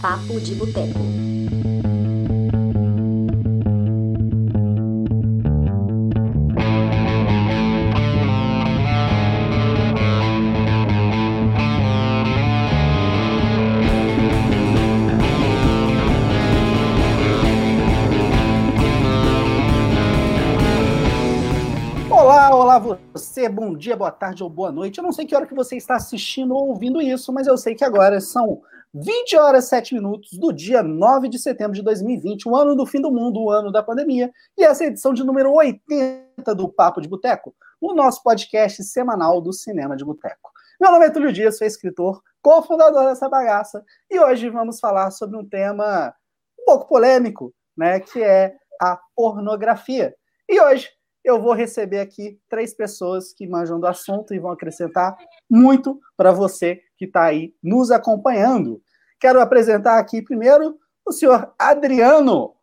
[0.00, 0.98] Papo de Boteco.
[22.10, 24.98] Olá, olá você, bom dia, boa tarde ou boa noite.
[24.98, 27.74] Eu não sei que hora que você está assistindo ou ouvindo isso, mas eu sei
[27.74, 28.62] que agora são
[28.98, 32.98] 20 horas 7 minutos do dia 9 de setembro de 2020, o ano do fim
[32.98, 36.66] do mundo, o ano da pandemia, e essa é a edição de número 80 do
[36.66, 40.50] Papo de Boteco, o nosso podcast semanal do Cinema de Boteco.
[40.80, 45.36] Meu nome é Túlio Dias, sou escritor, cofundador dessa bagaça, e hoje vamos falar sobre
[45.36, 46.14] um tema
[46.58, 50.14] um pouco polêmico, né, que é a pornografia.
[50.48, 50.88] E hoje
[51.22, 55.16] eu vou receber aqui três pessoas que manjam do assunto e vão acrescentar
[55.50, 58.80] muito para você que está aí nos acompanhando.
[59.26, 62.54] Quero apresentar aqui primeiro o senhor Adriano.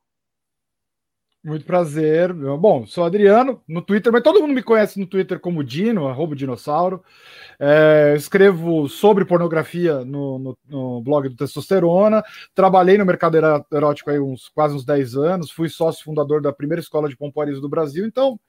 [1.44, 2.32] Muito prazer.
[2.32, 6.38] Bom, sou Adriano no Twitter, mas todo mundo me conhece no Twitter como Dino, arroba
[6.38, 7.04] dinossauro.
[7.60, 12.24] É, escrevo sobre pornografia no, no, no, blog do Testosterona.
[12.56, 13.36] Trabalhei no mercado
[13.70, 15.52] erótico aí uns quase uns 10 anos.
[15.52, 18.06] Fui sócio fundador da primeira escola de pompoarismo do Brasil.
[18.06, 18.40] Então,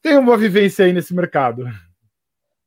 [0.00, 1.66] tenho uma vivência aí nesse mercado.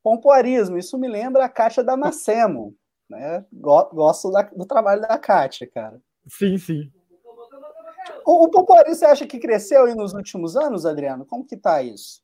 [0.00, 2.72] Pompoarismo, isso me lembra a Kátia Damasceno.
[3.08, 3.44] Né?
[3.52, 6.00] Gosto da, do trabalho da Kátia, cara.
[6.28, 6.90] Sim, sim.
[8.24, 11.24] O, o você acha que cresceu aí nos últimos anos, Adriano?
[11.24, 12.20] Como que tá isso?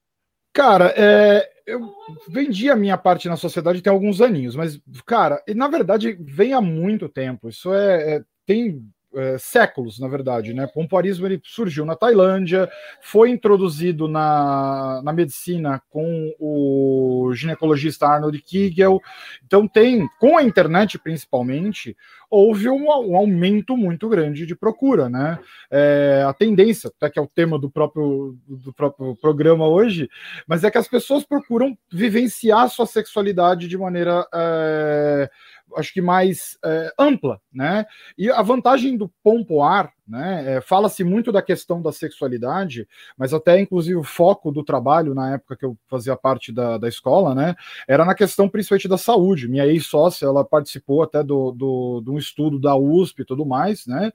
[0.53, 1.81] Cara, é, eu
[2.29, 6.61] vendi a minha parte na sociedade tem alguns aninhos, mas, cara, na verdade vem há
[6.61, 7.49] muito tempo.
[7.49, 10.67] Isso é, é tem é, séculos, na verdade, né?
[10.67, 12.69] Pompoarismo ele surgiu na Tailândia,
[13.01, 19.01] foi introduzido na, na medicina com o ginecologista Arnold Kegel.
[19.45, 21.97] Então tem, com a internet principalmente,
[22.33, 25.39] houve um, um aumento muito grande de procura, né?
[25.71, 30.09] É, a tendência, até que é o tema do próprio, do próprio programa hoje,
[30.47, 35.31] mas é que as pessoas procuram vivenciar sua sexualidade de maneira é,
[35.77, 37.87] acho que mais é, ampla, né?
[38.17, 40.57] E a vantagem do pompoar né?
[40.57, 42.87] É, Fala-se muito da questão da sexualidade,
[43.17, 46.87] mas até inclusive o foco do trabalho na época que eu fazia parte da, da
[46.87, 47.55] escola, né?
[47.89, 49.49] Era na questão principalmente da saúde.
[49.49, 53.87] Minha ex-sócia, ela participou até do, do, de um estudo da USP e tudo mais,
[53.87, 54.13] né?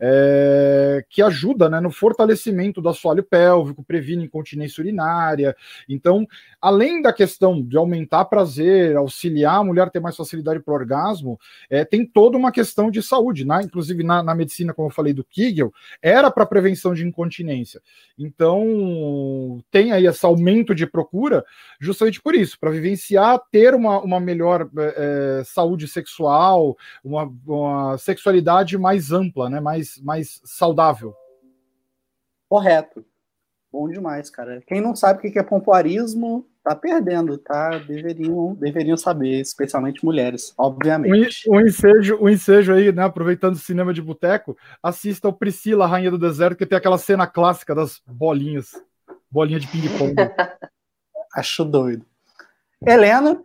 [0.00, 5.54] É, que ajuda né, no fortalecimento do assoalho pélvico, previne incontinência urinária.
[5.86, 6.26] Então,
[6.58, 10.74] além da questão de aumentar prazer, auxiliar a mulher a ter mais facilidade para o
[10.74, 11.38] orgasmo,
[11.68, 13.60] é, tem toda uma questão de saúde, né?
[13.62, 17.82] Inclusive na, na medicina, como eu falei, do Kegel era para prevenção de incontinência.
[18.16, 21.44] Então, tem aí esse aumento de procura
[21.80, 28.78] justamente por isso, para vivenciar, ter uma, uma melhor é, saúde sexual, uma, uma sexualidade
[28.78, 31.14] mais ampla, né, mais, mais saudável.
[32.48, 33.04] Correto.
[33.74, 34.62] Bom demais, cara.
[34.68, 37.76] Quem não sabe o que é pompoarismo, tá perdendo, tá?
[37.76, 41.50] Deveriam, deveriam saber, especialmente mulheres, obviamente.
[41.50, 43.02] O, ensejo, o ensejo aí, né?
[43.02, 47.26] Aproveitando o cinema de boteco, assista o Priscila, Rainha do Deserto, que tem aquela cena
[47.26, 48.80] clássica das bolinhas,
[49.28, 50.14] bolinha de ping-pong.
[51.34, 52.06] Acho doido.
[52.86, 53.42] Helena,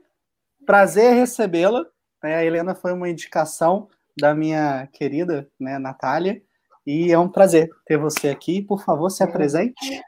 [0.63, 1.87] prazer recebê-la.
[2.23, 6.39] É, a Helena foi uma indicação da minha querida, né, Natália,
[6.85, 8.61] e é um prazer ter você aqui.
[8.61, 10.03] Por favor, se apresente.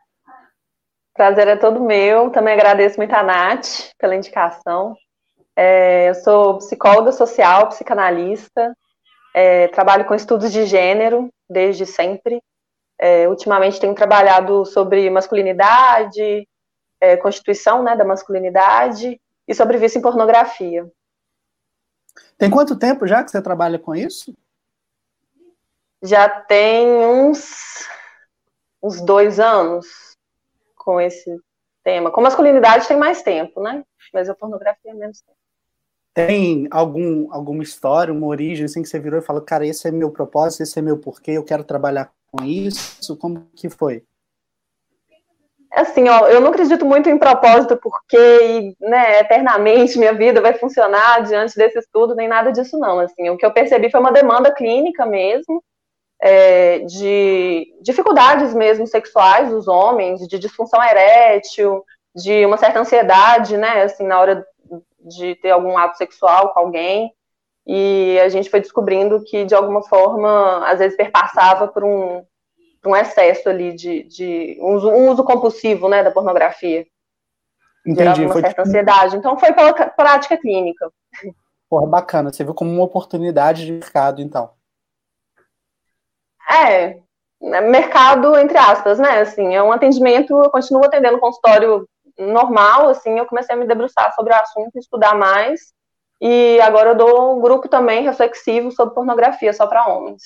[1.22, 2.32] Prazer é todo meu.
[2.32, 4.98] Também agradeço muito a Nath pela indicação.
[5.56, 8.76] É, eu sou psicóloga social, psicanalista,
[9.32, 12.42] é, trabalho com estudos de gênero desde sempre.
[13.00, 16.48] É, ultimamente tenho trabalhado sobre masculinidade,
[17.00, 20.92] é, constituição né, da masculinidade e sobre vício em pornografia.
[22.36, 24.36] Tem quanto tempo já que você trabalha com isso?
[26.02, 27.88] Já tem uns,
[28.82, 30.11] uns dois anos
[30.84, 31.30] com esse
[31.84, 32.12] tema.
[32.12, 33.84] Com masculinidade tem mais tempo, né?
[34.14, 35.38] Mas a pornografia é menos tempo.
[36.14, 39.92] Tem algum, alguma história, uma origem assim que você virou e falou, cara, esse é
[39.92, 43.16] meu propósito, esse é meu porquê, eu quero trabalhar com isso?
[43.16, 44.04] Como que foi?
[45.72, 51.24] Assim, ó, eu não acredito muito em propósito porque, né, eternamente minha vida vai funcionar
[51.24, 54.54] diante desse estudo, nem nada disso não, assim, o que eu percebi foi uma demanda
[54.54, 55.64] clínica mesmo,
[56.22, 61.84] é, de dificuldades mesmo sexuais dos homens, de disfunção erétil,
[62.16, 64.46] de uma certa ansiedade, né, assim, na hora
[65.00, 67.12] de ter algum ato sexual com alguém,
[67.66, 72.24] e a gente foi descobrindo que, de alguma forma, às vezes perpassava por um,
[72.82, 76.86] por um excesso ali de, de um, uso, um uso compulsivo, né, da pornografia.
[77.86, 78.26] Entendi.
[78.26, 78.70] uma foi certa tipo...
[78.70, 79.16] ansiedade.
[79.16, 80.92] Então, foi pela prática clínica.
[81.70, 82.32] Porra, bacana.
[82.32, 84.52] Você viu como uma oportunidade de mercado, então.
[86.52, 86.98] É,
[87.42, 89.22] né, mercado, entre aspas, né?
[89.22, 91.88] Assim, é um atendimento, eu continuo atendendo consultório
[92.18, 95.74] normal, assim, eu comecei a me debruçar sobre o assunto, estudar mais,
[96.22, 100.22] e agora eu dou um grupo também reflexivo sobre pornografia só para homens.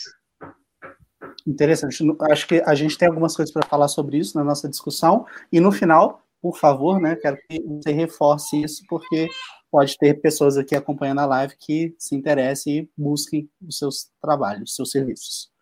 [1.47, 2.03] Interessante.
[2.29, 5.25] Acho que a gente tem algumas coisas para falar sobre isso na nossa discussão.
[5.51, 9.27] E no final, por favor, né, quero que você reforce isso, porque
[9.71, 14.71] pode ter pessoas aqui acompanhando a live que se interessem e busquem os seus trabalhos,
[14.71, 15.54] os seus serviços.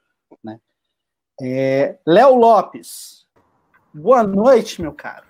[0.44, 0.59] Né?
[1.41, 3.25] É, Léo Lopes,
[3.94, 5.25] boa noite, meu caro.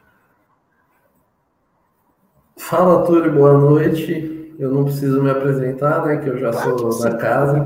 [2.57, 4.55] Fala, Túlio, boa noite.
[4.59, 6.17] Eu não preciso me apresentar, né?
[6.17, 7.57] Que eu já claro sou da casa.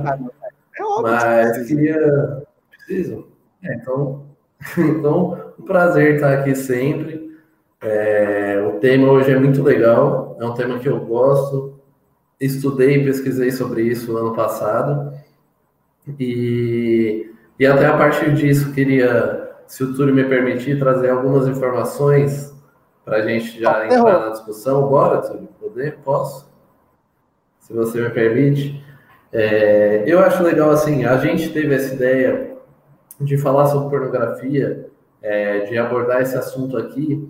[0.77, 2.47] É óbvio mas queria.
[2.71, 3.27] Preciso?
[3.63, 4.25] É, então,
[4.77, 7.27] então, um prazer estar aqui sempre.
[7.81, 11.79] É, o tema hoje é muito legal, é um tema que eu gosto.
[12.39, 15.16] Estudei e pesquisei sobre isso ano passado.
[16.19, 22.53] E, e até a partir disso, queria, se o Túlio me permitir, trazer algumas informações
[23.03, 24.87] para a gente já entrar na discussão.
[24.87, 25.47] Bora, Túlio?
[25.59, 25.97] Poder?
[26.03, 26.49] Posso?
[27.59, 28.83] Se você me permite.
[29.31, 32.55] É, eu acho legal, assim, a gente teve essa ideia
[33.19, 34.89] de falar sobre pornografia,
[35.21, 37.29] é, de abordar esse assunto aqui,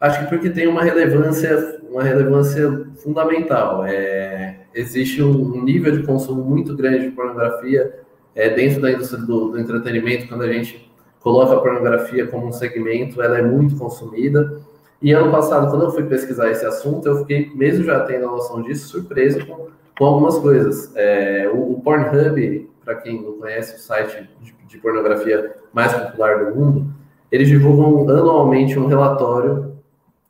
[0.00, 3.84] acho que porque tem uma relevância, uma relevância fundamental.
[3.86, 8.00] É, existe um nível de consumo muito grande de pornografia
[8.34, 12.52] é, dentro da indústria do, do, entretenimento, quando a gente coloca a pornografia como um
[12.52, 14.60] segmento, ela é muito consumida.
[15.00, 18.32] E ano passado, quando eu fui pesquisar esse assunto, eu fiquei, mesmo já tendo a
[18.32, 20.94] noção disso, surpreso com, com algumas coisas.
[20.96, 26.44] É, o, o Pornhub, para quem não conhece, o site de, de pornografia mais popular
[26.44, 26.86] do mundo,
[27.30, 29.73] eles divulgam anualmente um relatório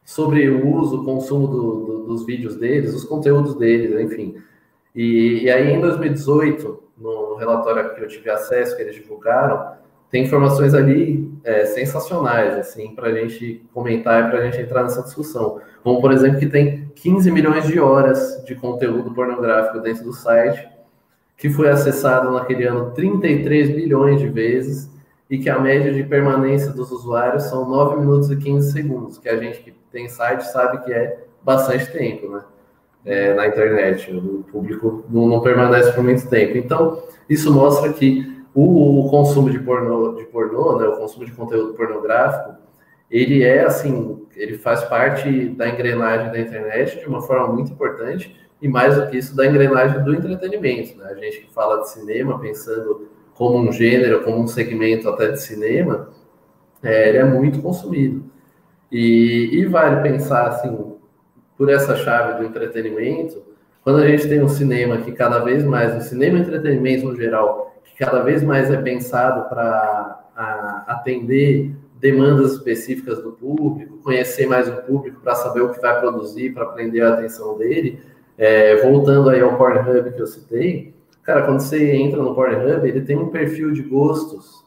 [0.04, 4.36] sobre o uso, o consumo do, do, dos vídeos deles, os conteúdos deles, enfim.
[4.94, 9.74] E, e, aí, em 2018, no relatório que eu tive acesso, que eles divulgaram,
[10.10, 14.84] tem informações ali é, sensacionais, assim, para a gente comentar e para a gente entrar
[14.84, 15.60] nessa discussão.
[15.82, 20.68] Como, por exemplo, que tem 15 milhões de horas de conteúdo pornográfico dentro do site,
[21.36, 24.88] que foi acessado naquele ano 33 bilhões de vezes,
[25.34, 29.28] e que a média de permanência dos usuários são 9 minutos e 15 segundos, que
[29.28, 32.44] a gente que tem site sabe que é bastante tempo, né?
[33.04, 36.56] É, na internet, o público não, não, permanece por muito tempo.
[36.56, 41.32] Então, isso mostra que o, o consumo de pornô, de pornô, né, o consumo de
[41.32, 42.54] conteúdo pornográfico,
[43.10, 48.40] ele é assim, ele faz parte da engrenagem da internet de uma forma muito importante
[48.62, 51.08] e mais do que isso da engrenagem do entretenimento, né?
[51.10, 55.42] A gente que fala de cinema pensando como um gênero, como um segmento até de
[55.42, 56.08] cinema,
[56.82, 58.24] é, ele é muito consumido.
[58.90, 60.94] E, e vale pensar assim,
[61.56, 63.42] por essa chave do entretenimento,
[63.82, 67.16] quando a gente tem um cinema que cada vez mais, o cinema e entretenimento no
[67.16, 74.68] geral, que cada vez mais é pensado para atender demandas específicas do público, conhecer mais
[74.68, 78.00] o público para saber o que vai produzir, para prender a atenção dele.
[78.36, 80.93] É, voltando aí ao Pornhub que eu citei,
[81.24, 84.62] Cara, quando você entra no Pornhub, ele tem um perfil de gostos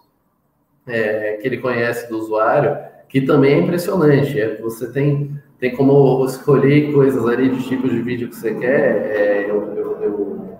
[0.87, 2.75] é, que ele conhece do usuário,
[3.07, 4.39] que também é impressionante.
[4.39, 9.05] É, você tem, tem como escolher coisas ali de tipos de vídeo que você quer.
[9.05, 10.57] É, eu, eu, eu,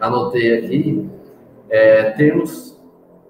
[0.00, 1.08] anotei aqui
[1.70, 2.76] é, termos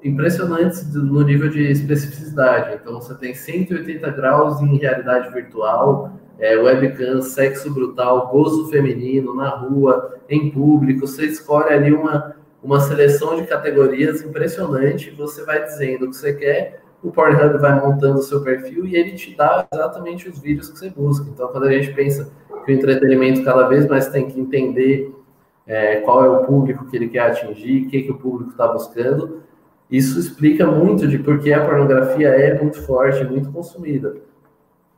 [0.02, 2.78] impressionantes no nível de especificidade.
[2.80, 9.50] Então, você tem 180 graus em realidade virtual, é, webcam, sexo brutal, gozo feminino na
[9.50, 11.06] rua, em público.
[11.06, 15.10] Você escolhe ali uma, uma seleção de categorias impressionante.
[15.10, 18.96] Você vai dizendo o que você quer, o Pornhub vai montando o seu perfil e
[18.96, 21.28] ele te dá exatamente os vídeos que você busca.
[21.28, 22.30] Então, quando a gente pensa
[22.64, 25.14] que o entretenimento cada vez mais tem que entender
[25.66, 28.66] é, qual é o público que ele quer atingir, o que, que o público está
[28.68, 29.42] buscando,
[29.90, 34.16] isso explica muito de por que a pornografia é muito forte, muito consumida.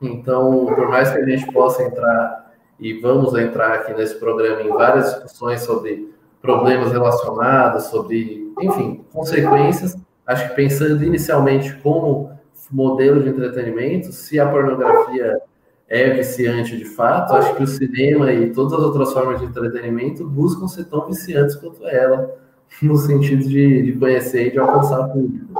[0.00, 2.47] Então, por mais que a gente possa entrar
[2.78, 9.96] e vamos entrar aqui nesse programa em várias discussões sobre problemas relacionados, sobre, enfim, consequências,
[10.26, 12.30] acho que pensando inicialmente como
[12.70, 15.40] modelo de entretenimento, se a pornografia
[15.88, 20.26] é viciante de fato, acho que o cinema e todas as outras formas de entretenimento
[20.28, 22.36] buscam ser tão viciantes quanto ela,
[22.82, 25.58] no sentido de, de conhecer e de alcançar público.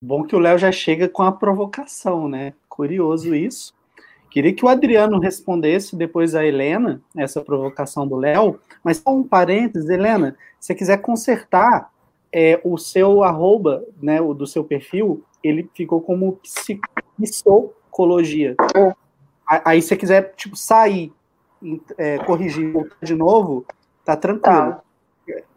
[0.00, 2.52] Bom que o Léo já chega com a provocação, né?
[2.68, 3.72] Curioso isso.
[4.34, 9.22] Queria que o Adriano respondesse depois a Helena, essa provocação do Léo, mas só um
[9.22, 11.88] parênteses, Helena, se você quiser consertar
[12.32, 16.40] é, o seu arroba, né, o do seu perfil, ele ficou como
[17.16, 18.56] psicologia.
[19.46, 21.12] Aí se você quiser, tipo, sair,
[21.96, 23.64] é, corrigir de novo,
[24.04, 24.42] tá tranquilo.
[24.42, 24.82] Tá.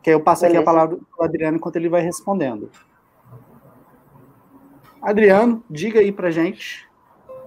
[0.04, 0.60] Que eu passo Beleza.
[0.60, 2.70] aqui a palavra para o Adriano enquanto ele vai respondendo.
[5.02, 6.88] Adriano, diga aí pra gente.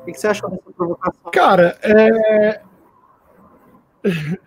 [0.03, 1.31] O que você achou dessa provocação?
[1.33, 2.61] Cara, é...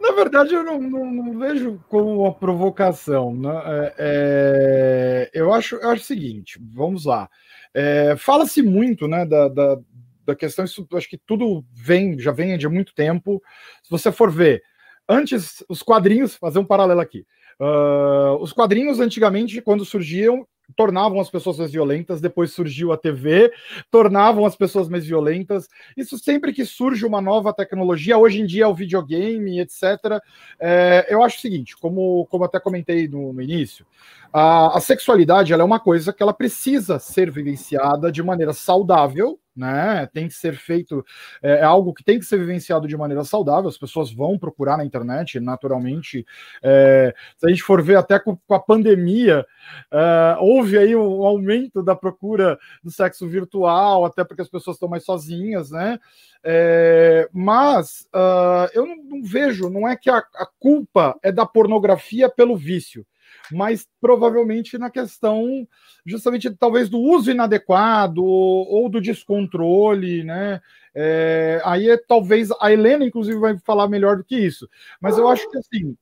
[0.00, 3.34] na verdade eu não, não, não, vejo como uma provocação.
[3.34, 3.62] Né?
[3.64, 5.30] É, é...
[5.32, 7.28] eu, acho, eu acho o seguinte, vamos lá.
[7.74, 9.78] É, Fala-se muito né, da, da,
[10.26, 13.42] da questão, isso, acho que tudo vem, já vem de muito tempo.
[13.82, 14.62] Se você for ver,
[15.08, 17.24] antes, os quadrinhos, fazer um paralelo aqui.
[17.60, 20.46] Uh, os quadrinhos, antigamente, quando surgiam,
[20.76, 23.52] tornavam as pessoas mais violentas, depois surgiu a TV,
[23.90, 25.68] tornavam as pessoas mais violentas.
[25.96, 30.20] Isso sempre que surge uma nova tecnologia, hoje em dia é o videogame, etc.
[30.60, 33.86] É, eu acho o seguinte, como, como até comentei no, no início,
[34.32, 40.08] a, a sexualidade é uma coisa que ela precisa ser vivenciada de maneira saudável, né?
[40.12, 41.04] Tem que ser feito,
[41.42, 43.68] é, é, algo que tem que ser vivenciado de maneira saudável.
[43.68, 46.24] As pessoas vão procurar na internet, naturalmente.
[46.62, 49.44] É, se a gente for ver até com, com a pandemia,
[49.92, 54.88] é, houve aí um aumento da procura do sexo virtual, até porque as pessoas estão
[54.88, 55.98] mais sozinhas, né?
[56.44, 61.44] É, mas uh, eu não, não, vejo, não é que a, a culpa é da
[61.44, 63.04] pornografia pelo vício
[63.52, 65.66] mas provavelmente na questão
[66.04, 70.60] justamente talvez do uso inadequado ou do descontrole, né?
[70.94, 74.68] É, aí é, talvez a Helena, inclusive, vai falar melhor do que isso.
[75.00, 75.96] Mas eu acho que assim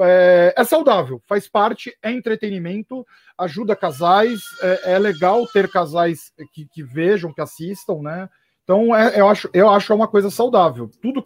[0.00, 6.66] é, é saudável, faz parte, é entretenimento, ajuda casais, é, é legal ter casais que,
[6.66, 8.28] que, vejam, que assistam, né?
[8.62, 10.90] Então é, eu acho, eu acho uma coisa saudável.
[11.02, 11.22] Tudo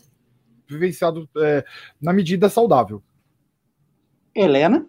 [0.67, 1.65] vivenciado é,
[2.01, 3.03] na medida saudável.
[4.35, 4.87] Helena?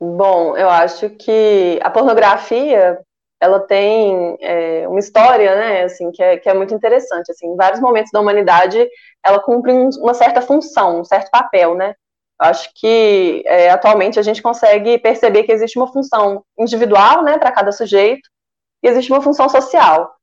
[0.00, 3.00] Bom, eu acho que a pornografia
[3.40, 7.56] ela tem é, uma história, né, assim, que é, que é muito interessante, assim, em
[7.56, 8.88] vários momentos da humanidade
[9.24, 11.94] ela cumpre um, uma certa função, um certo papel, né,
[12.40, 17.38] eu acho que é, atualmente a gente consegue perceber que existe uma função individual, né,
[17.38, 18.28] para cada sujeito,
[18.82, 20.14] e existe uma função social,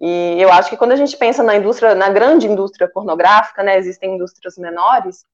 [0.00, 3.78] e eu acho que quando a gente pensa na indústria, na grande indústria pornográfica, né,
[3.78, 5.24] existem indústrias menores,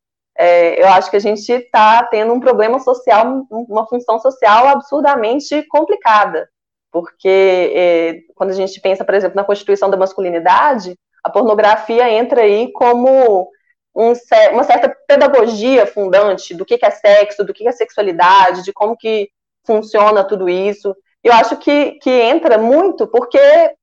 [0.40, 5.62] é, eu acho que a gente está tendo um problema social, uma função social absurdamente
[5.64, 6.48] complicada,
[6.90, 12.40] porque é, quando a gente pensa, por exemplo, na constituição da masculinidade, a pornografia entra
[12.40, 13.50] aí como
[13.94, 14.12] um,
[14.52, 18.72] uma certa pedagogia fundante do que, que é sexo, do que, que é sexualidade, de
[18.72, 19.28] como que
[19.66, 20.96] funciona tudo isso.
[21.22, 23.38] Eu acho que, que entra muito porque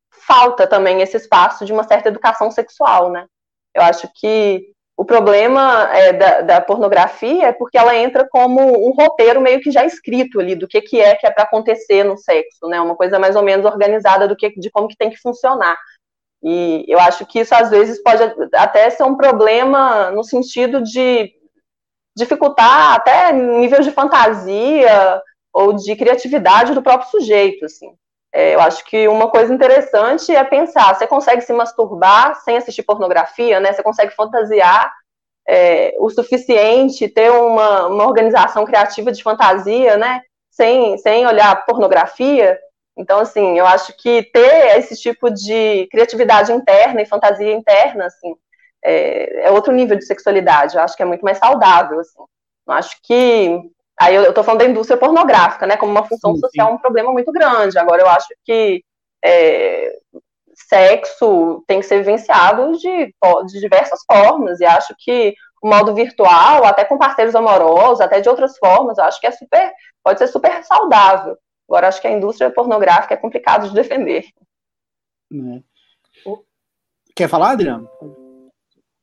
[0.10, 3.28] falta também esse espaço de uma certa educação sexual, né?
[3.76, 8.92] Eu acho que o problema é, da, da, pornografia é porque ela entra como um
[8.92, 12.18] roteiro meio que já escrito ali do que, que é que é para acontecer no
[12.18, 12.82] sexo, né?
[12.82, 15.78] Uma coisa mais ou menos organizada do que de como que tem que funcionar.
[16.42, 18.24] E eu acho que isso às vezes pode
[18.56, 21.32] até ser um problema no sentido de
[22.16, 25.22] dificultar até nível de fantasia
[25.54, 27.96] ou de criatividade do próprio sujeito, assim.
[28.38, 32.84] É, eu acho que uma coisa interessante é pensar, você consegue se masturbar sem assistir
[32.84, 33.74] pornografia, né?
[33.74, 34.94] Você consegue fantasiar
[35.50, 40.22] é, o suficiente, ter uma, uma organização criativa de fantasia, né?
[40.52, 42.60] Sem, sem olhar pornografia.
[42.96, 48.36] Então, assim, eu acho que ter esse tipo de criatividade interna e fantasia interna, assim,
[48.86, 50.76] é, é outro nível de sexualidade.
[50.76, 52.22] Eu acho que é muito mais saudável, assim.
[52.68, 53.60] Eu acho que
[54.00, 56.74] Aí eu, estou falando da indústria pornográfica, né, como uma função sim, social, sim.
[56.76, 57.78] um problema muito grande.
[57.80, 58.84] Agora, eu acho que
[59.24, 59.92] é,
[60.54, 63.14] sexo tem que ser vivenciado de,
[63.48, 68.30] de diversas formas, e acho que o modo virtual, até com parceiros amorosos, até de
[68.30, 69.72] outras formas, eu acho que é super,
[70.04, 71.38] pode ser super saudável.
[71.68, 74.26] Agora, acho que a indústria pornográfica é complicado de defender.
[75.34, 75.62] É.
[77.16, 77.90] Quer falar, Adriano?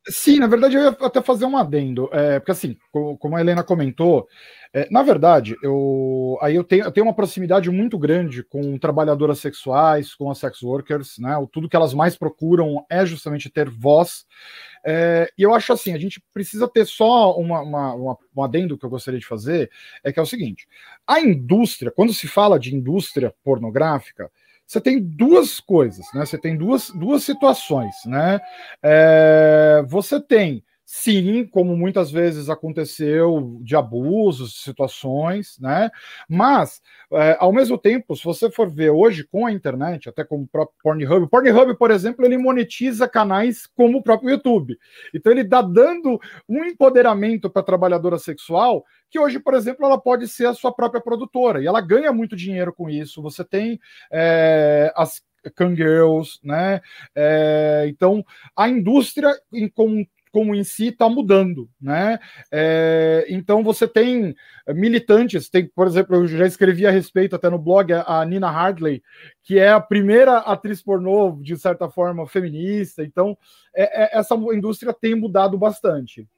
[0.07, 3.63] Sim, na verdade eu ia até fazer um adendo, é, porque assim, como a Helena
[3.65, 4.29] comentou,
[4.71, 9.39] é, na verdade, eu aí eu tenho, eu tenho uma proximidade muito grande com trabalhadoras
[9.39, 11.35] sexuais, com as sex workers, né?
[11.51, 14.27] Tudo que elas mais procuram é justamente ter voz.
[14.85, 18.77] É, e eu acho assim, a gente precisa ter só uma, uma, uma, um adendo
[18.77, 19.71] que eu gostaria de fazer,
[20.03, 20.67] é que é o seguinte:
[21.07, 24.31] a indústria, quando se fala de indústria pornográfica,
[24.75, 26.27] você tem duas coisas, né?
[26.27, 28.41] Você tem duas, duas situações, né?
[28.83, 30.65] É, você tem
[30.97, 35.91] Sim, como muitas vezes aconteceu de abusos, situações, né?
[36.29, 36.81] Mas,
[37.13, 40.47] é, ao mesmo tempo, se você for ver hoje com a internet, até como o
[40.47, 44.79] próprio Pornhub, o Pornhub, por exemplo, ele monetiza canais como o próprio YouTube.
[45.13, 46.17] Então, ele está dando
[46.49, 50.73] um empoderamento para a trabalhadora sexual que hoje, por exemplo, ela pode ser a sua
[50.73, 53.21] própria produtora e ela ganha muito dinheiro com isso.
[53.21, 53.81] Você tem
[54.13, 55.21] é, as
[55.51, 56.81] Kangirls, né?
[57.15, 58.25] É, então,
[58.57, 62.19] a indústria em, como como em si está mudando, né?
[62.51, 64.35] É, então você tem
[64.67, 69.01] militantes, tem, por exemplo, eu já escrevi a respeito até no blog a Nina Hartley,
[69.45, 73.05] que é a primeira atriz pornô, de certa forma, feminista.
[73.05, 73.39] Então,
[73.73, 76.29] é, é, essa indústria tem mudado bastante.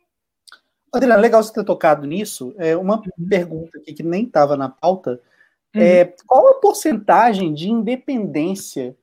[0.92, 2.54] Adriana, legal você ter tocado nisso.
[2.58, 3.28] É uma uhum.
[3.30, 5.18] pergunta aqui que nem estava na pauta.
[5.74, 5.80] Uhum.
[5.80, 8.94] É, qual a porcentagem de independência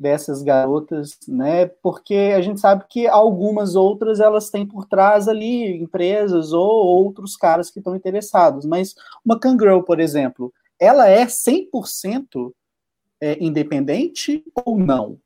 [0.00, 1.66] dessas garotas, né?
[1.66, 7.36] Porque a gente sabe que algumas outras elas têm por trás ali empresas ou outros
[7.36, 12.50] caras que estão interessados, mas uma Kangirl, por exemplo, ela é 100%
[13.20, 15.18] é, independente ou não?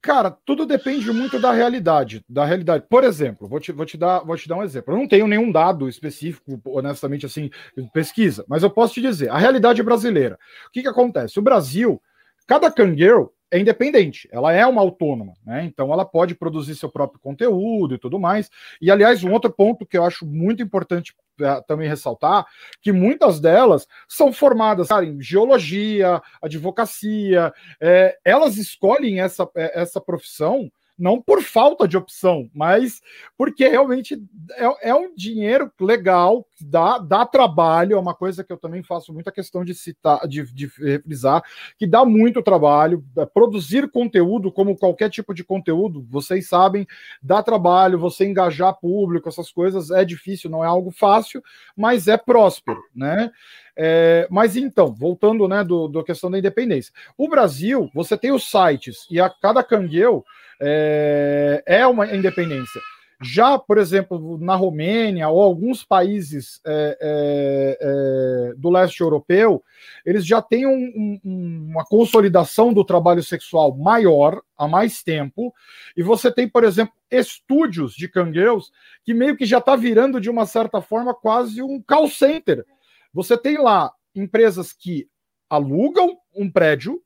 [0.00, 2.84] Cara, tudo depende muito da realidade, da realidade.
[2.88, 4.94] Por exemplo, vou te, vou te, dar, vou te dar um exemplo.
[4.94, 7.50] Eu não tenho nenhum dado específico, honestamente, assim,
[7.92, 10.38] pesquisa, mas eu posso te dizer, a realidade brasileira.
[10.68, 11.40] O que, que acontece?
[11.40, 12.00] O Brasil,
[12.46, 15.64] cada cangueiro é independente, ela é uma autônoma, né?
[15.64, 18.50] Então ela pode produzir seu próprio conteúdo e tudo mais.
[18.80, 22.44] E aliás, um outro ponto que eu acho muito importante uh, também ressaltar,
[22.82, 30.00] que muitas delas são formadas cara, em geologia, advocacia, é, elas escolhem essa, é, essa
[30.00, 33.02] profissão não por falta de opção, mas
[33.36, 34.20] porque realmente
[34.52, 39.12] é, é, um dinheiro legal, dá, dá trabalho, é uma coisa que eu também faço
[39.12, 41.42] muita questão de citar, de, de frisar,
[41.78, 43.04] que dá muito trabalho.
[43.16, 46.86] É, produzir conteúdo, como qualquer tipo de conteúdo, vocês sabem,
[47.22, 51.42] dá trabalho, você engajar público, essas coisas é difícil, não é algo fácil,
[51.76, 53.30] mas é próspero, né?
[53.76, 56.92] É, mas então, voltando né, do, do questão da independência.
[57.16, 60.24] O Brasil, você tem os sites, e a cada cangueu
[60.60, 62.80] é, é uma independência.
[63.22, 69.62] Já, por exemplo, na Romênia ou alguns países é, é, é, do leste europeu,
[70.04, 75.52] eles já têm um, um, uma consolidação do trabalho sexual maior há mais tempo.
[75.96, 78.70] E você tem, por exemplo, estúdios de cangueus
[79.02, 82.66] que meio que já está virando, de uma certa forma, quase um call center.
[83.16, 85.08] Você tem lá empresas que
[85.48, 87.00] alugam um prédio,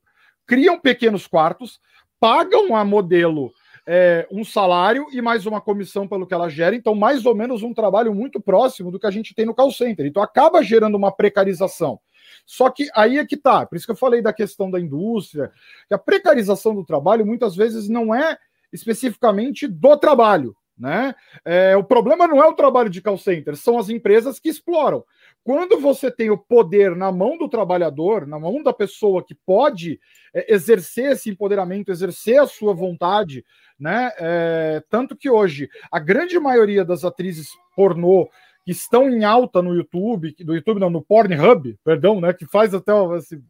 [0.45, 1.79] criam pequenos quartos,
[2.19, 3.49] pagam a modelo
[3.87, 7.63] é, um salário e mais uma comissão pelo que ela gera, então mais ou menos
[7.63, 10.05] um trabalho muito próximo do que a gente tem no call center.
[10.05, 11.97] Então acaba gerando uma precarização.
[12.45, 15.49] Só que aí é que tá, por isso que eu falei da questão da indústria,
[15.87, 18.37] que a precarização do trabalho muitas vezes não é
[18.73, 21.15] especificamente do trabalho, né?
[21.45, 25.05] É, o problema não é o trabalho de call center, são as empresas que exploram.
[25.43, 29.99] Quando você tem o poder na mão do trabalhador, na mão da pessoa que pode
[30.33, 33.43] é, exercer esse empoderamento, exercer a sua vontade,
[33.79, 34.11] né?
[34.19, 38.29] É, tanto que hoje a grande maioria das atrizes pornô
[38.63, 42.31] que estão em alta no YouTube, do YouTube não, no Pornhub, perdão, né?
[42.33, 43.41] Que faz até esse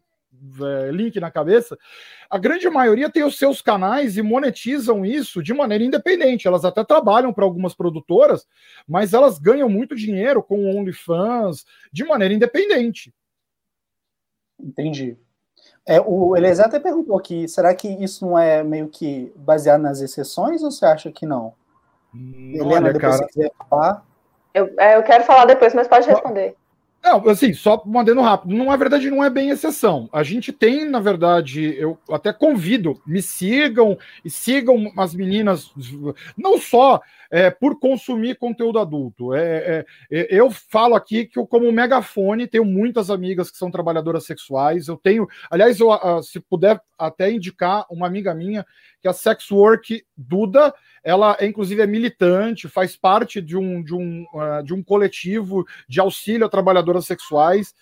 [0.61, 1.77] é, link na cabeça,
[2.29, 6.47] a grande maioria tem os seus canais e monetizam isso de maneira independente.
[6.47, 8.47] Elas até trabalham para algumas produtoras,
[8.87, 13.13] mas elas ganham muito dinheiro com OnlyFans de maneira independente.
[14.59, 15.17] Entendi.
[15.85, 19.99] É, o Eliezer até perguntou aqui: será que isso não é meio que baseado nas
[19.99, 21.53] exceções ou você acha que não?
[22.13, 23.17] Hum, Helena, Olha, depois cara...
[23.17, 24.05] você quiser falar.
[24.53, 26.55] Eu, é, eu quero falar depois, mas pode responder.
[27.03, 28.55] Não, assim, só mandando rápido.
[28.55, 30.07] Não, na verdade, não é bem exceção.
[30.13, 35.71] A gente tem, na verdade, eu até convido, me sigam e sigam as meninas,
[36.37, 39.33] não só é, por consumir conteúdo adulto.
[39.33, 43.71] É, é, é, eu falo aqui que eu, como megafone, tenho muitas amigas que são
[43.71, 44.87] trabalhadoras sexuais.
[44.87, 45.89] Eu tenho, aliás, eu,
[46.21, 48.65] se puder até indicar uma amiga minha,
[49.01, 53.93] que é a Sex Work Duda, ela inclusive é militante, faz parte de um, de
[53.93, 57.73] um, uh, de um coletivo de auxílio a trabalhadoras sexuais.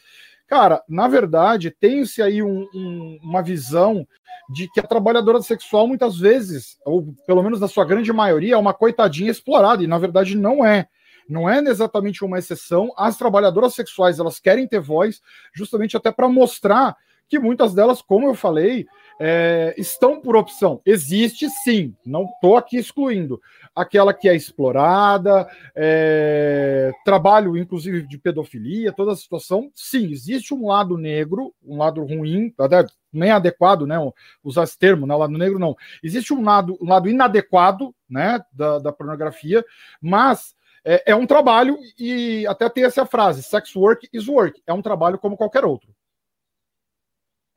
[0.48, 4.08] Cara, na verdade, tem-se aí um, um, uma visão
[4.50, 8.58] de que a trabalhadora sexual, muitas vezes, ou pelo menos na sua grande maioria, é
[8.58, 10.88] uma coitadinha explorada, e na verdade não é.
[11.30, 12.92] Não é exatamente uma exceção.
[12.98, 15.22] As trabalhadoras sexuais elas querem ter voz,
[15.54, 18.88] justamente até para mostrar que muitas delas, como eu falei,
[19.20, 20.82] é, estão por opção.
[20.86, 23.42] Existe sim, não estou aqui excluindo.
[23.76, 30.68] Aquela que é explorada, é, trabalho inclusive de pedofilia, toda a situação, sim, existe um
[30.68, 33.96] lado negro, um lado ruim, até nem adequado, né?
[34.44, 35.16] Usar esse termo, né?
[35.16, 35.76] Lado negro não.
[36.02, 38.40] Existe um lado, um lado inadequado, né?
[38.54, 39.66] Da, da pornografia,
[40.02, 40.56] mas
[40.86, 44.62] é, é um trabalho e até tem essa frase: sex work is work.
[44.66, 45.90] É um trabalho como qualquer outro.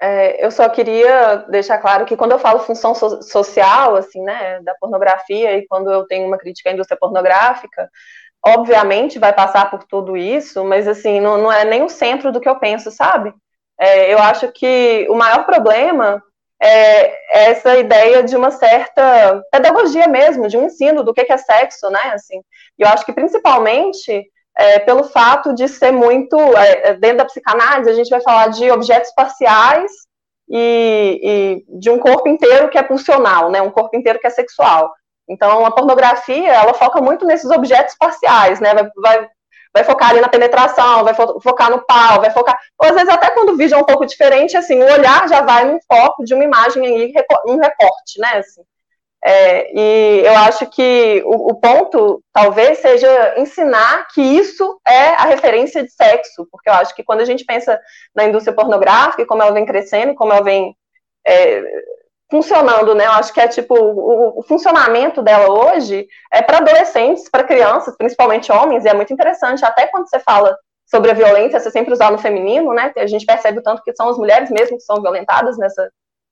[0.05, 4.61] É, eu só queria deixar claro que quando eu falo função so social, assim, né,
[4.63, 7.89] da pornografia, e quando eu tenho uma crítica à indústria pornográfica,
[8.45, 12.41] obviamente vai passar por tudo isso, mas, assim, não, não é nem o centro do
[12.41, 13.33] que eu penso, sabe?
[13.81, 16.21] É, eu acho que o maior problema
[16.61, 21.89] é, essa ideia de uma certa pedagogia mesmo, de um ensino do que é sexo,
[21.91, 22.13] né?
[22.13, 22.41] Assim,
[22.77, 27.91] eu acho que principalmente é, pelo fato de ser muito é, é, dentro da psicanálise,
[27.91, 29.91] a gente vai falar de objetos parciais
[30.49, 33.63] e, e, de um corpo inteiro que é funcional, né?
[33.63, 34.93] Um corpo inteiro que é sexual.
[35.29, 38.75] Então, a pornografia ela foca muito nesses objetos parciais, né?
[38.75, 39.29] Vai, vai
[39.75, 42.59] vai focar ali na penetração, vai fo focar no pau, vai focar.
[42.79, 45.41] Ou às vezes, até quando o vídeo é um pouco diferente, assim, o olhar já
[45.41, 47.13] vai num foco de uma imagem aí,
[47.47, 48.39] um recorte, né?
[48.39, 48.63] Assim.
[49.25, 55.27] É, e eu acho que o, o, ponto talvez seja ensinar que isso é a
[55.27, 57.81] referência de sexo, porque eu acho que quando a gente pensa
[58.13, 60.77] na indústria pornográfica, como ela vem crescendo, como ela vem
[61.25, 61.63] é,
[62.29, 63.07] funcionando, né?
[63.07, 67.97] Eu acho que é tipo o, o funcionamento dela hoje é para adolescentes, para crianças,
[67.97, 69.65] principalmente homens, e é muito interessante.
[69.65, 70.57] Até quando você fala
[70.87, 72.93] sobre a violência, você sempre usar no feminino, né?
[72.97, 75.91] A gente percebe o tanto que são as mulheres mesmo que são violentadas nessa,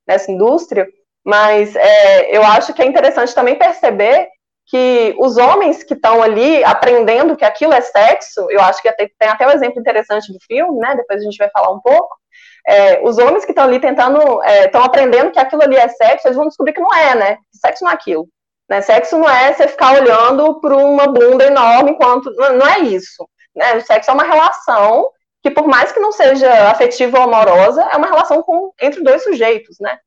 [0.09, 0.89] nessa indústria.
[1.25, 4.29] Mas é, eu acho que é interessante também perceber
[4.67, 9.11] que os homens que estão ali aprendendo que aquilo é sexo, eu acho que tem,
[9.19, 10.95] tem até um exemplo interessante do filme, né?
[10.95, 12.21] Depois a gente vai falar um pouco
[12.67, 14.19] é, os homens que estão ali tentando,
[14.65, 17.39] estão é, aprendendo que aquilo ali é sexo, eles vão descobrir que não é, né?
[17.53, 18.29] Sexo não é aquilo.
[18.69, 18.81] Né?
[18.81, 22.33] Sexo não é você ficar olhando para uma bunda enorme enquanto.
[22.37, 23.29] Não, não, é isso.
[23.55, 23.77] Né?
[23.77, 25.11] O sexo é uma relação
[25.43, 29.25] que, por mais que não seja afetiva ou amorosa, é uma relação com, entre dois
[29.25, 29.99] sujeitos, né?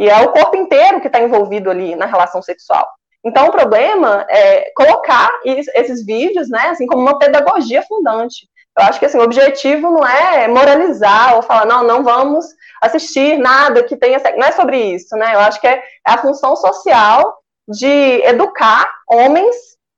[0.00, 2.88] E é o corpo inteiro que está envolvido ali na relação sexual.
[3.22, 8.48] Então, o problema é colocar esses vídeos, né, assim, como uma pedagogia fundante.
[8.78, 12.46] Eu acho que assim, o objetivo não é moralizar ou falar, não, não vamos
[12.80, 14.18] assistir nada que tenha.
[14.38, 15.34] Não é sobre isso, né?
[15.34, 17.36] Eu acho que é, a função social
[17.68, 19.54] de educar homens,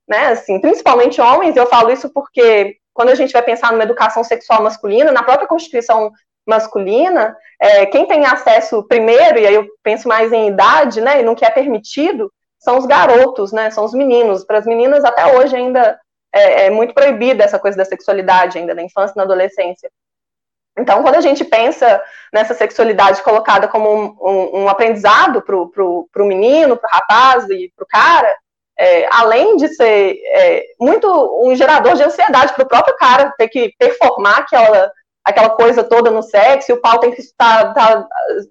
[0.09, 0.29] né?
[0.29, 4.65] Assim, principalmente homens, eu falo isso porque quando a gente vai pensar numa educação sexual
[4.65, 6.11] masculina, na própria Constituição
[6.46, 11.22] masculina, é, quem tem acesso primeiro, e aí eu penso mais em idade, né, e
[11.22, 14.44] no que é permitido, são os garotos, né, são os meninos.
[14.44, 15.98] Para as meninas, até hoje ainda
[16.33, 19.90] é, é muito proibida essa coisa da sexualidade ainda na infância e na adolescência.
[20.78, 22.02] Então, quando a gente pensa
[22.33, 27.70] nessa sexualidade colocada como um, um, um aprendizado para o menino, para o rapaz e
[27.76, 28.35] para o cara,
[28.78, 31.07] é, além de ser é, muito
[31.44, 34.90] um gerador de ansiedade para o próprio cara ter que performar aquela,
[35.25, 38.07] aquela coisa toda no sexo, e o pau tem que, estar, tá,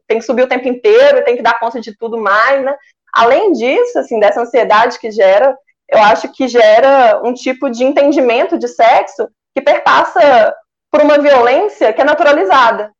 [0.07, 2.75] tem que subir o tempo inteiro tem que dar conta de tudo mais, né?
[3.13, 5.57] Além disso, assim, dessa ansiedade que gera,
[5.89, 10.55] eu acho que gera um tipo de entendimento de sexo que perpassa
[10.89, 12.91] por uma violência que é naturalizada.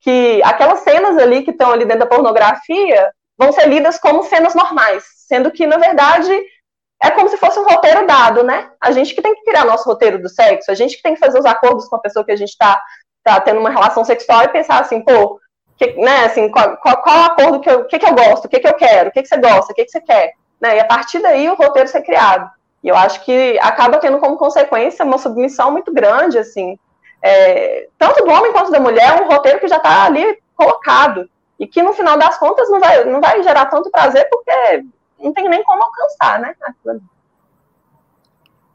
[0.00, 4.54] Que aquelas cenas ali que estão ali dentro da pornografia vão ser lidas como cenas
[4.54, 6.32] normais, sendo que, na verdade,
[7.02, 8.70] é como se fosse um roteiro dado, né?
[8.80, 11.20] A gente que tem que criar nosso roteiro do sexo, a gente que tem que
[11.20, 12.80] fazer os acordos com a pessoa que a gente está
[13.22, 15.40] tá tendo uma relação sexual e pensar assim, pô,
[15.76, 18.60] que, né, assim, qual, qual, qual acordo que eu, que, que eu gosto, o que,
[18.60, 20.32] que eu quero, o que, que você gosta, o que, que você quer.
[20.60, 20.76] Né?
[20.76, 22.50] E a partir daí o roteiro ser criado.
[22.82, 26.78] E eu acho que acaba tendo como consequência uma submissão muito grande, assim,
[27.22, 31.28] é, tanto do homem quanto da mulher, um roteiro que já está ali colocado.
[31.58, 34.84] E que no final das contas não vai, não vai gerar tanto prazer porque
[35.18, 36.54] não tem nem como alcançar, né?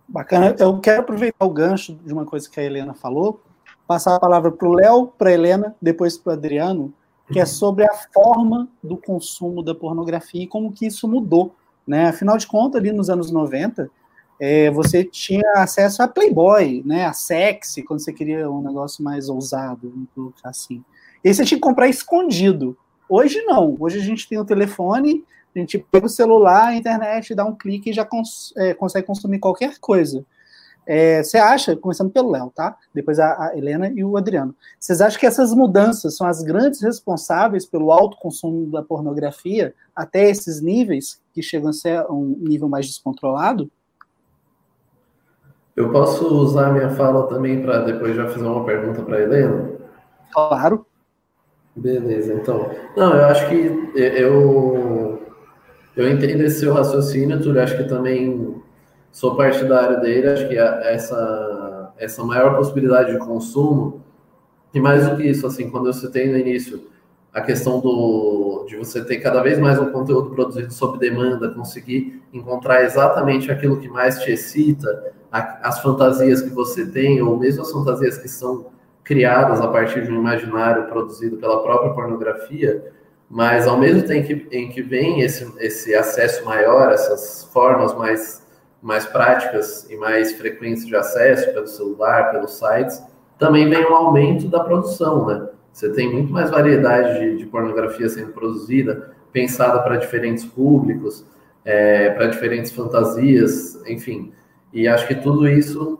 [0.07, 0.55] Bacana.
[0.57, 3.41] Eu quero aproveitar o gancho de uma coisa que a Helena falou,
[3.87, 6.93] passar a palavra para o Léo, para a Helena, depois para o Adriano,
[7.31, 11.55] que é sobre a forma do consumo da pornografia e como que isso mudou
[11.87, 12.09] né?
[12.09, 13.89] Afinal de contas, ali nos anos 90,
[14.39, 17.05] é, você tinha acesso a Playboy, né?
[17.05, 20.83] A sexy, quando você queria um negócio mais ousado, vamos colocar assim.
[21.23, 22.77] E aí você tinha que comprar escondido.
[23.09, 23.77] Hoje não.
[23.79, 25.23] Hoje a gente tem o telefone,
[25.55, 29.07] a gente pega o celular, a internet, dá um clique e já cons é, consegue
[29.07, 30.25] consumir qualquer coisa.
[30.89, 32.77] É, você acha, começando pelo Léo, tá?
[32.93, 34.55] Depois a, a, Helena e o Adriano.
[34.79, 40.29] Vocês acham que essas mudanças são as grandes responsáveis pelo alto consumo da pornografia até
[40.29, 43.69] esses níveis, que chegam a ser um nível mais descontrolado?
[45.75, 49.71] Eu posso usar minha fala também para depois já fazer uma pergunta para a Helena?
[50.31, 50.85] Claro.
[51.75, 52.71] Beleza, então.
[52.95, 55.21] Não, eu acho que eu,
[55.97, 57.61] eu entendo esse seu raciocínio, Túlio.
[57.61, 58.55] Acho que também
[59.11, 64.01] sou partidário dele, acho que essa, essa maior possibilidade de consumo,
[64.73, 66.87] e mais do que isso, assim, quando você tem no início
[67.33, 72.21] a questão do, de você ter cada vez mais um conteúdo produzido sob demanda, conseguir
[72.33, 77.61] encontrar exatamente aquilo que mais te excita, a, as fantasias que você tem, ou mesmo
[77.61, 78.67] as fantasias que são
[79.03, 82.91] criadas a partir de um imaginário produzido pela própria pornografia,
[83.29, 88.45] mas ao mesmo tempo em que vem esse, esse acesso maior, essas formas mais
[88.81, 93.03] mais práticas e mais frequência de acesso pelo celular, pelos sites,
[93.37, 95.47] também vem um aumento da produção, né?
[95.71, 101.25] Você tem muito mais variedade de, de pornografia sendo produzida, pensada para diferentes públicos,
[101.63, 104.33] é, para diferentes fantasias, enfim.
[104.73, 105.99] E acho que tudo isso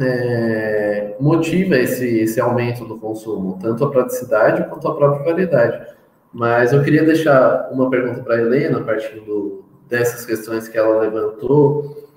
[0.00, 5.94] é, motiva esse, esse aumento do consumo, tanto a praticidade quanto a própria qualidade.
[6.32, 12.08] Mas eu queria deixar uma pergunta para a Helena, partindo dessas questões que ela levantou.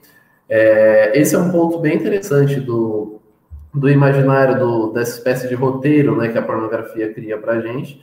[0.48, 3.20] É, esse é um ponto bem interessante do,
[3.74, 8.02] do imaginário do, dessa espécie de roteiro né, que a pornografia cria para a gente.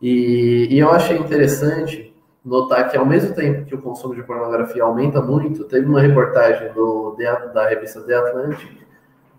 [0.00, 2.12] E, e eu achei interessante
[2.44, 6.72] notar que, ao mesmo tempo que o consumo de pornografia aumenta muito, teve uma reportagem
[6.72, 7.16] do,
[7.54, 8.82] da revista The Atlantic,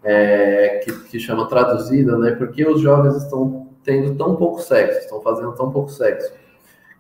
[0.04, 2.32] é, que, que chama Traduzida, né?
[2.32, 6.32] Porque os jovens estão tendo tão pouco sexo, estão fazendo tão pouco sexo,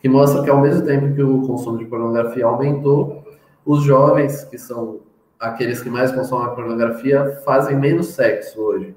[0.03, 3.23] que mostra que ao mesmo tempo que o consumo de pornografia aumentou,
[3.65, 4.99] os jovens, que são
[5.39, 8.93] aqueles que mais consomem pornografia, fazem menos sexo hoje.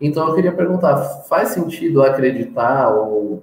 [0.00, 0.96] Então eu queria perguntar,
[1.28, 3.42] faz sentido acreditar ou,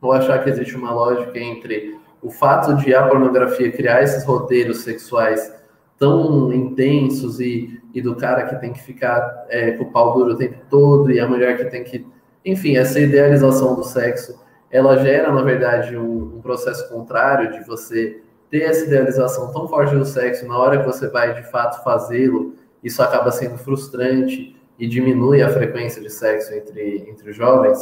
[0.00, 4.84] ou achar que existe uma lógica entre o fato de a pornografia criar esses roteiros
[4.84, 5.52] sexuais
[5.98, 10.34] tão intensos e, e do cara que tem que ficar é, com o pau duro
[10.34, 12.06] o tempo todo e a mulher que tem que
[12.44, 14.40] enfim, essa idealização do sexo,
[14.72, 19.94] ela gera, na verdade, um, um processo contrário de você ter essa idealização tão forte
[19.94, 24.86] do sexo, na hora que você vai de fato fazê-lo, isso acaba sendo frustrante e
[24.88, 27.78] diminui a frequência de sexo entre, entre os jovens.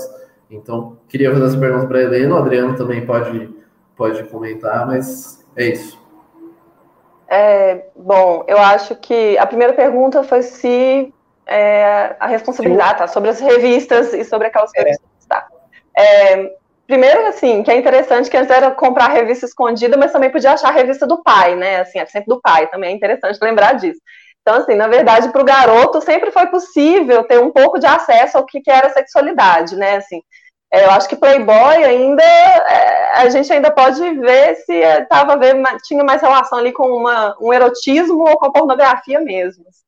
[0.50, 3.48] Então, queria fazer essa pergunta para a Helena, o Adriano também pode,
[3.96, 5.98] pode comentar, mas é isso.
[7.28, 11.14] É, bom, eu acho que a primeira pergunta foi se
[11.46, 13.06] é, a responsabilidade, tá?
[13.06, 14.82] Sobre as revistas e sobre aquelas é.
[14.82, 15.02] coisas.
[15.28, 15.46] Tá.
[15.96, 16.59] É,
[16.90, 20.52] primeiro, assim, que é interessante que antes era comprar a revista escondida, mas também podia
[20.52, 21.80] achar a revista do pai, né?
[21.80, 24.00] Assim, é sempre do pai, também é interessante lembrar disso.
[24.42, 28.36] Então, assim, na verdade, para o garoto sempre foi possível ter um pouco de acesso
[28.36, 29.98] ao que, que era sexualidade, né?
[29.98, 30.20] Assim,
[30.72, 35.38] é, eu acho que Playboy ainda, é, a gente ainda pode ver se estava
[35.84, 39.64] tinha mais relação ali com uma, um erotismo ou com pornografia mesmo.
[39.68, 39.84] Assim.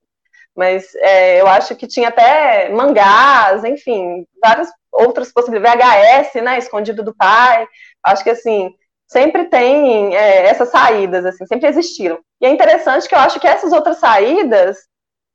[0.55, 7.03] Mas é, eu acho que tinha até mangás, enfim, várias outras possibilidades, VHS, né, escondido
[7.03, 7.67] do pai.
[8.05, 8.75] Acho que assim
[9.09, 12.19] sempre tem é, essas saídas, assim, sempre existiram.
[12.41, 14.79] E é interessante que eu acho que essas outras saídas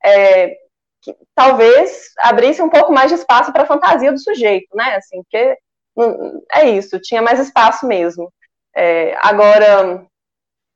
[0.03, 0.55] é,
[1.01, 4.95] que, talvez abrissem um pouco mais de espaço para a fantasia do sujeito, né?
[4.95, 5.55] Assim, porque
[5.95, 8.31] hum, é isso, tinha mais espaço mesmo.
[8.75, 10.07] É, agora,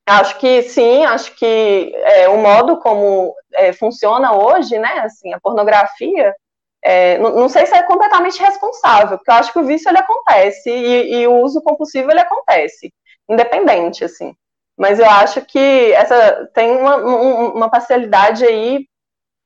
[0.08, 5.40] Acho que sim, acho que é, o modo como é, funciona hoje, né, assim, a
[5.40, 6.36] pornografia,
[6.84, 10.00] é, não, não, sei se é completamente responsável, porque eu acho que o vício ele
[10.00, 12.92] acontece e, e, o uso compulsivo ele acontece,
[13.30, 14.34] independente, assim.
[14.78, 18.86] Mas eu acho que essa tem uma, uma parcialidade aí,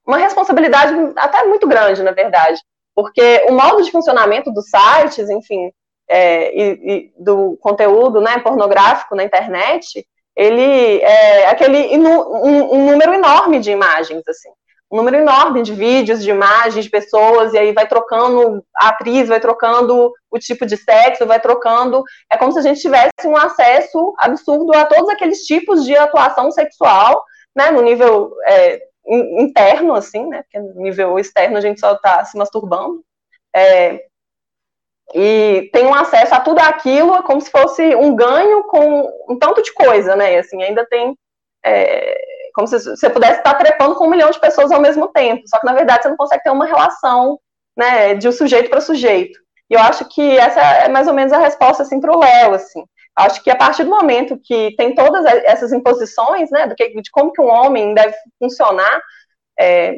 [0.08, 2.60] uma responsabilidade até muito grande, na verdade,
[2.96, 5.72] porque o modo de funcionamento dos sites, enfim,
[6.08, 13.14] é, e, e do conteúdo né, pornográfico na internet, ele é aquele um, um, número
[13.14, 14.50] enorme de imagens, assim,
[14.96, 19.28] um número enorme de vídeos, de imagens, de pessoas, e aí vai trocando a atriz,
[19.28, 22.02] vai trocando o tipo de sexo, vai trocando.
[22.32, 26.50] É como se a gente tivesse um acesso absurdo a todos aqueles tipos de atuação
[26.50, 31.92] sexual, né, no nível é, interno, assim, né, porque no nível externo a gente só
[31.92, 33.04] está se masturbando.
[33.54, 34.00] É,
[35.14, 39.62] e tem um acesso a tudo aquilo como se fosse um ganho com um tanto
[39.62, 40.38] de coisa, né?
[40.38, 41.16] Assim, ainda tem
[41.64, 42.18] é,
[42.56, 45.60] como se você pudesse estar trepando com um milhão de pessoas ao mesmo tempo, só
[45.60, 47.38] que na verdade você não consegue ter uma relação,
[47.78, 49.38] né, de um sujeito para sujeito.
[49.70, 52.54] E eu acho que essa é mais ou menos a resposta assim para o Léo,
[52.54, 52.84] assim.
[53.16, 57.12] Acho que a partir do momento que tem todas essas imposições, né, do que, de
[57.12, 59.02] como que um homem deve funcionar
[59.60, 59.96] é,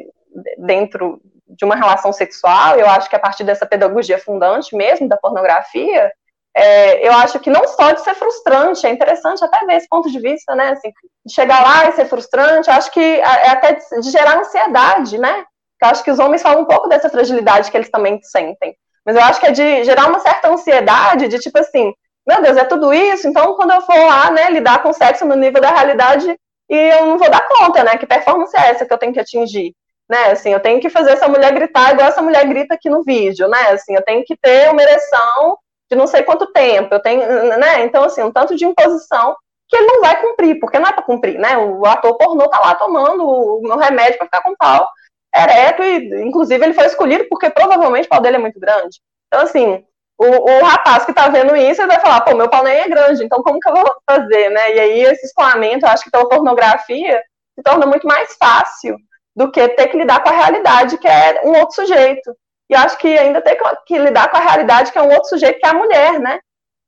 [0.58, 5.16] dentro de uma relação sexual, eu acho que a partir dessa pedagogia fundante mesmo da
[5.16, 6.12] pornografia,
[6.58, 10.10] é, eu acho que não só de ser frustrante, é interessante até ver esse ponto
[10.10, 10.92] de vista, né, assim,
[11.24, 15.44] de chegar lá e ser frustrante, acho que é até de gerar ansiedade, né,
[15.80, 18.74] eu acho que os homens falam um pouco dessa fragilidade que eles também sentem,
[19.06, 21.92] mas eu acho que é de gerar uma certa ansiedade, de tipo assim,
[22.26, 25.36] meu Deus, é tudo isso, então quando eu for lá, né, lidar com sexo no
[25.36, 26.36] nível da realidade,
[26.68, 29.20] e eu não vou dar conta, né, que performance é essa que eu tenho que
[29.20, 29.74] atingir?
[30.08, 30.30] né?
[30.30, 33.46] Assim, eu tenho que fazer essa mulher gritar igual essa mulher grita aqui no vídeo,
[33.46, 33.72] né?
[33.72, 35.58] Assim, eu tenho que ter uma ereção
[35.90, 37.20] de não sei quanto tempo, eu tenho,
[37.58, 37.84] né?
[37.84, 39.36] Então, assim, um tanto de imposição
[39.68, 41.56] que ele não vai cumprir, porque não é para cumprir, né?
[41.56, 44.88] O ator pornô tá lá tomando o remédio para ficar com pau
[45.34, 48.98] ereto e, inclusive, ele foi escolhido porque provavelmente o pau dele é muito grande.
[49.26, 49.84] Então, assim,
[50.18, 52.88] o, o rapaz que tá vendo isso, ele vai falar, pô, meu pau nem é
[52.88, 54.74] grande, então como que eu vou fazer, né?
[54.74, 57.22] E aí, esse escoamento, eu acho que pela pornografia,
[57.54, 58.96] se torna muito mais fácil
[59.36, 62.34] do que ter que lidar com a realidade, que é um outro sujeito.
[62.68, 65.28] E eu acho que ainda tem que lidar com a realidade que é um outro
[65.28, 66.40] sujeito que é a mulher, né?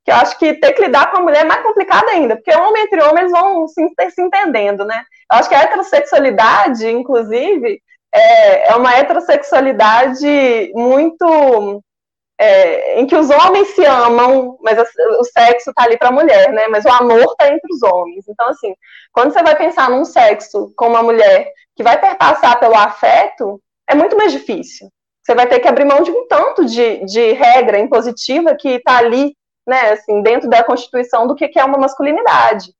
[0.05, 2.55] Que eu acho que ter que lidar com a mulher é mais complicado ainda, porque
[2.55, 5.05] homem entre homens vão se, se entendendo, né?
[5.31, 7.81] Eu acho que a heterossexualidade, inclusive,
[8.13, 11.83] é, é uma heterossexualidade muito
[12.39, 14.79] é, em que os homens se amam, mas
[15.19, 16.69] o sexo está ali para a mulher, né?
[16.69, 18.25] Mas o amor está entre os homens.
[18.29, 18.75] Então, assim,
[19.13, 23.95] quando você vai pensar num sexo com uma mulher que vai perpassar pelo afeto, é
[23.95, 24.89] muito mais difícil.
[25.23, 28.99] Você vai ter que abrir mão de um tanto de, de regra impositiva que está
[28.99, 32.73] ali, né, assim, dentro da Constituição do que é uma masculinidade.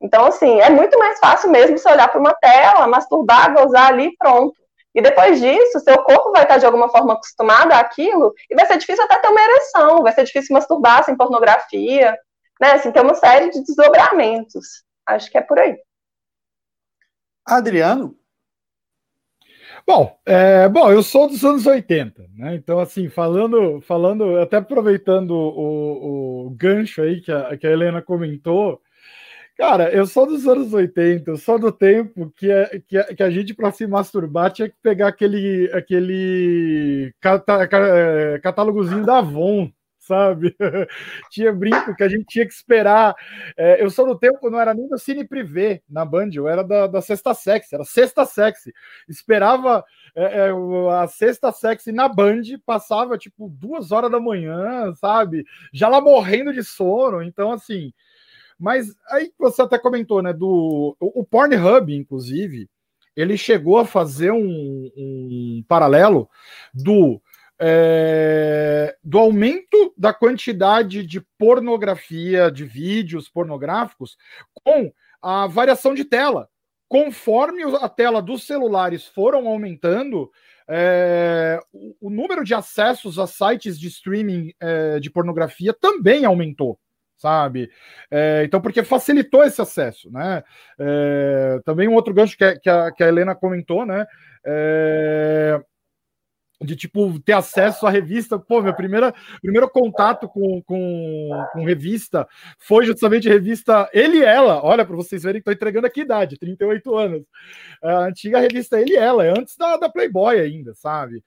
[0.00, 4.16] Então, assim, é muito mais fácil mesmo você olhar para uma tela, masturbar, gozar ali
[4.16, 4.56] pronto.
[4.94, 8.78] E depois disso, seu corpo vai estar de alguma forma acostumado àquilo e vai ser
[8.78, 12.16] difícil até ter uma ereção, vai ser difícil masturbar sem pornografia,
[12.60, 12.72] né?
[12.72, 14.84] Assim, tem uma série de desdobramentos.
[15.06, 15.76] Acho que é por aí.
[17.44, 18.16] Adriano?
[19.88, 22.54] Bom, é, bom, eu sou dos anos 80, né?
[22.56, 28.02] Então, assim, falando, falando, até aproveitando o, o gancho aí que a, que a Helena
[28.02, 28.82] comentou,
[29.56, 33.22] Cara, eu sou dos anos 80, eu sou do tempo que, é, que, é, que
[33.22, 39.68] a gente, para se masturbar, tinha que pegar aquele, aquele é, catálogozinho da Avon,
[40.08, 40.56] sabe?
[41.30, 43.14] tinha brinco que a gente tinha que esperar.
[43.56, 46.64] É, eu sou do tempo, não era nem do Cine Privé na Band, eu era
[46.64, 48.72] da, da Sexta Sexy, era Sexta Sexy.
[49.08, 50.50] Esperava é, é,
[51.00, 55.44] a Sexta Sexy na Band, passava tipo duas horas da manhã, sabe?
[55.72, 57.92] Já lá morrendo de sono, então assim.
[58.58, 60.32] Mas aí você até comentou, né?
[60.32, 62.68] Do o Pornhub, inclusive,
[63.14, 66.28] ele chegou a fazer um, um paralelo
[66.72, 67.20] do
[67.60, 74.16] é, do aumento da quantidade de pornografia, de vídeos pornográficos,
[74.64, 76.48] com a variação de tela.
[76.88, 80.30] Conforme a tela dos celulares foram aumentando,
[80.68, 86.78] é, o, o, número de acessos a sites de streaming é, de pornografia também aumentou
[87.18, 87.68] sabe?
[88.10, 90.42] É, então, porque facilitou esse acesso, né?
[90.78, 94.06] É, também um outro gancho que, a, que a Helena comentou, né?
[94.46, 95.60] É,
[96.60, 98.38] de tipo ter acesso à revista.
[98.38, 104.24] Pô, meu primeira, primeiro contato com, com, com revista foi justamente a revista Ele e
[104.24, 104.64] Ela.
[104.64, 107.22] Olha, para vocês verem que estou entregando aqui idade, 38 anos.
[107.82, 111.22] A antiga revista Ele e Ela, é antes da, da Playboy ainda, sabe?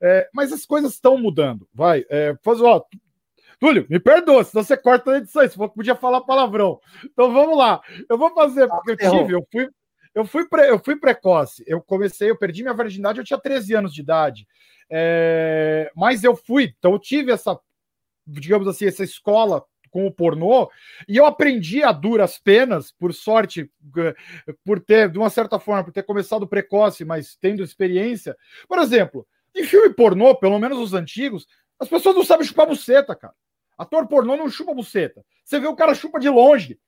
[0.00, 1.66] É, mas as coisas estão mudando.
[1.72, 2.84] Vai, é, faz, ó,
[3.58, 5.42] Túlio, me perdoa, senão você corta a edição.
[5.42, 6.80] Você podia falar palavrão.
[7.04, 7.80] Então vamos lá.
[8.10, 9.70] Eu vou fazer, porque eu tive, eu fui,
[10.14, 11.64] eu fui, pre, eu fui precoce.
[11.66, 14.46] Eu comecei, eu perdi minha virgindade, eu tinha 13 anos de idade.
[14.90, 17.58] É, mas eu fui, então eu tive essa,
[18.26, 20.68] digamos assim, essa escola com o pornô,
[21.06, 23.70] e eu aprendi a duras penas, por sorte,
[24.64, 28.36] por ter, de uma certa forma, por ter começado precoce, mas tendo experiência.
[28.68, 31.46] Por exemplo, em filme pornô, pelo menos os antigos,
[31.78, 33.34] as pessoas não sabem chupar buceta, cara.
[33.78, 35.24] Ator pornô não chupa buceta.
[35.44, 36.78] Você vê o cara chupa de longe.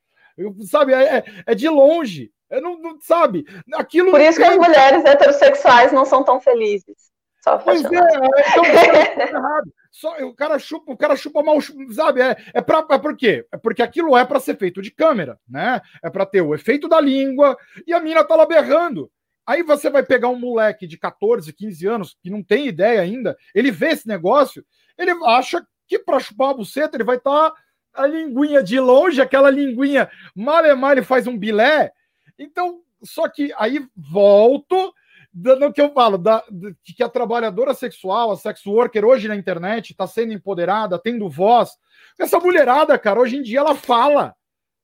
[0.69, 0.93] Sabe?
[0.93, 2.33] É, é, é de longe.
[2.51, 3.45] É, não, não, sabe?
[3.75, 7.11] Aquilo Por isso que as mulheres heterossexuais não são tão felizes.
[7.47, 9.73] Só pois é, é, então é errado.
[9.93, 11.59] Só, o cara chupa, o cara chupa mal,
[11.93, 12.21] sabe?
[12.21, 13.47] É, é, pra, é por quê?
[13.53, 15.81] É porque aquilo é para ser feito de câmera, né?
[16.03, 17.57] É para ter o efeito da língua
[17.87, 19.09] e a mina tá lá berrando.
[19.47, 23.37] Aí você vai pegar um moleque de 14, 15 anos que não tem ideia ainda,
[23.55, 24.65] ele vê esse negócio,
[24.99, 27.57] ele acha que para chupar a buceta ele vai estar tá
[27.95, 31.93] a linguinha de longe, aquela linguinha mal e mal ele faz um bilé.
[32.37, 34.93] Então, só que aí volto
[35.37, 36.43] no que eu falo, da,
[36.83, 41.73] que a trabalhadora sexual, a sex worker hoje na internet está sendo empoderada, tendo voz.
[42.19, 44.35] Essa mulherada, cara, hoje em dia ela fala.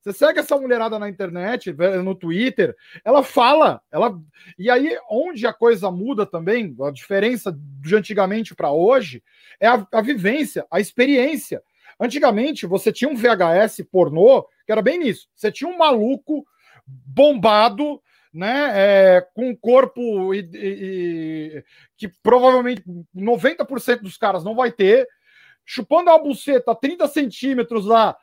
[0.03, 1.73] Você segue essa mulherada na internet,
[2.05, 4.19] no Twitter, ela fala, ela
[4.59, 9.23] e aí onde a coisa muda também, a diferença de antigamente para hoje
[9.61, 11.63] é a, a, vivência, a experiência.
[12.01, 15.29] Antigamente você tinha um VHS pornô que era bem isso.
[15.37, 16.45] Você tinha um maluco
[16.85, 21.65] bombado, né, é, com um corpo e, e,
[21.97, 22.83] que provavelmente
[23.15, 25.07] 90% dos caras não vai ter,
[25.65, 28.17] chupando uma buceta a 30 centímetros lá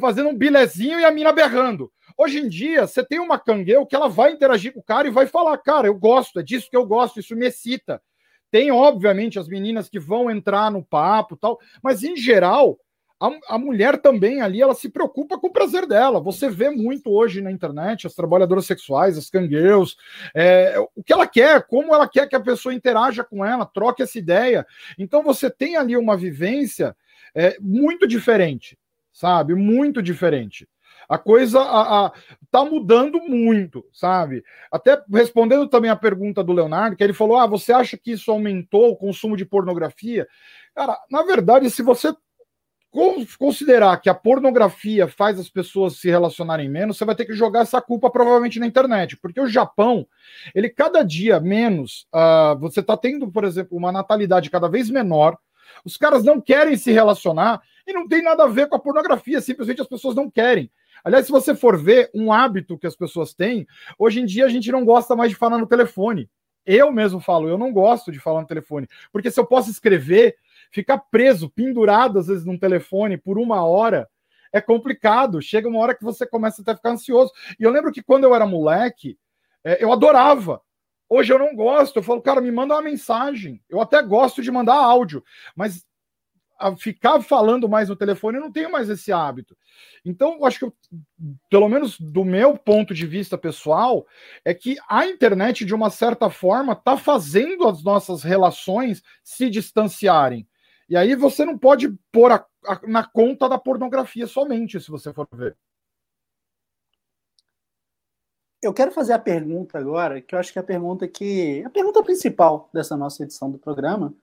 [0.00, 1.92] fazendo um bilezinho e a mina berrando.
[2.16, 5.10] Hoje em dia, você tem uma cangueu que ela vai interagir com o cara e
[5.10, 8.02] vai falar, cara, eu gosto, é disso que eu gosto, isso me excita.
[8.50, 12.78] Tem, obviamente, as meninas que vão entrar no papo tal, mas em geral,
[13.20, 16.20] a, a, mulher também ali, ela se preocupa com o prazer dela.
[16.20, 19.96] Você vê muito hoje na internet as trabalhadoras sexuais, as cangueus,
[20.34, 24.02] é, o que ela quer, como ela quer que a pessoa interaja com ela, troque
[24.02, 24.66] essa ideia.
[24.98, 26.96] Então você tem ali uma vivência
[27.34, 28.78] é, muito diferente
[29.18, 29.54] sabe?
[29.54, 30.68] Muito diferente.
[31.08, 32.12] A coisa a, a,
[32.50, 34.44] tá mudando muito, sabe?
[34.70, 38.30] Até respondendo também a pergunta do Leonardo, que ele falou: ah, você acha que isso
[38.30, 40.28] aumentou o consumo de pornografia?
[40.74, 42.14] Cara, na verdade, se você
[43.38, 47.60] considerar que a pornografia faz as pessoas se relacionarem menos, você vai ter que jogar
[47.60, 50.06] essa culpa provavelmente na internet, porque o Japão,
[50.54, 55.36] ele cada dia menos, uh, você está tendo, por exemplo, uma natalidade cada vez menor,
[55.84, 59.40] os caras não querem se relacionar e não tem nada a ver com a pornografia,
[59.40, 60.70] simplesmente as pessoas não querem.
[61.04, 63.66] Aliás, se você for ver um hábito que as pessoas têm,
[63.98, 66.28] hoje em dia a gente não gosta mais de falar no telefone.
[66.66, 70.36] Eu mesmo falo, eu não gosto de falar no telefone, porque se eu posso escrever,
[70.70, 74.08] ficar preso, pendurado às vezes num telefone por uma hora,
[74.52, 75.42] é complicado.
[75.42, 77.32] Chega uma hora que você começa até a ficar ansioso.
[77.58, 79.18] E eu lembro que quando eu era moleque,
[79.64, 80.60] é, eu adorava.
[81.08, 81.96] Hoje eu não gosto.
[81.96, 83.62] Eu falo, cara, me manda uma mensagem.
[83.68, 85.22] Eu até gosto de mandar áudio,
[85.54, 85.86] mas
[86.76, 89.56] ficar falando mais no telefone, eu não tenho mais esse hábito.
[90.04, 90.72] Então, eu acho que,
[91.48, 94.06] pelo menos do meu ponto de vista pessoal,
[94.44, 100.48] é que a internet, de uma certa forma, está fazendo as nossas relações se distanciarem.
[100.88, 105.12] E aí você não pode pôr a, a, na conta da pornografia somente, se você
[105.12, 105.56] for ver.
[108.60, 111.62] Eu quero fazer a pergunta agora, que eu acho que é a pergunta que.
[111.64, 114.14] A pergunta principal dessa nossa edição do programa.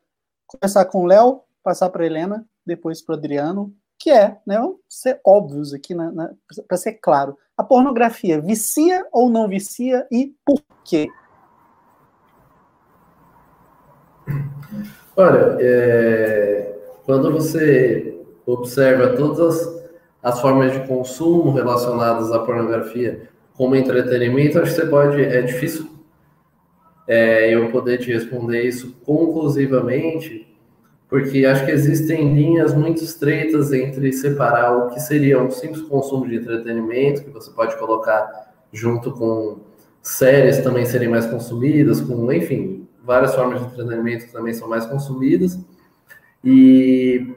[0.45, 4.57] Começar com o Léo, passar para Helena, depois para o Adriano, que é, né,
[4.89, 5.95] ser óbvios aqui,
[6.67, 7.37] para ser claro.
[7.57, 11.07] A pornografia vicia ou não vicia e por quê?
[15.17, 19.85] Olha, é, quando você observa todas as,
[20.21, 25.23] as, formas de consumo relacionadas à pornografia como entretenimento, acho que você pode.
[25.23, 25.89] É difícil
[27.07, 30.53] é, eu poder te responder isso conclusivamente,
[31.07, 36.27] porque acho que existem linhas muito estreitas entre separar o que seria um simples consumo
[36.27, 39.59] de entretenimento, que você pode colocar junto com
[40.01, 44.85] séries também serem mais consumidas, com, enfim, várias formas de entretenimento que também são mais
[44.85, 45.59] consumidas,
[46.43, 47.35] e,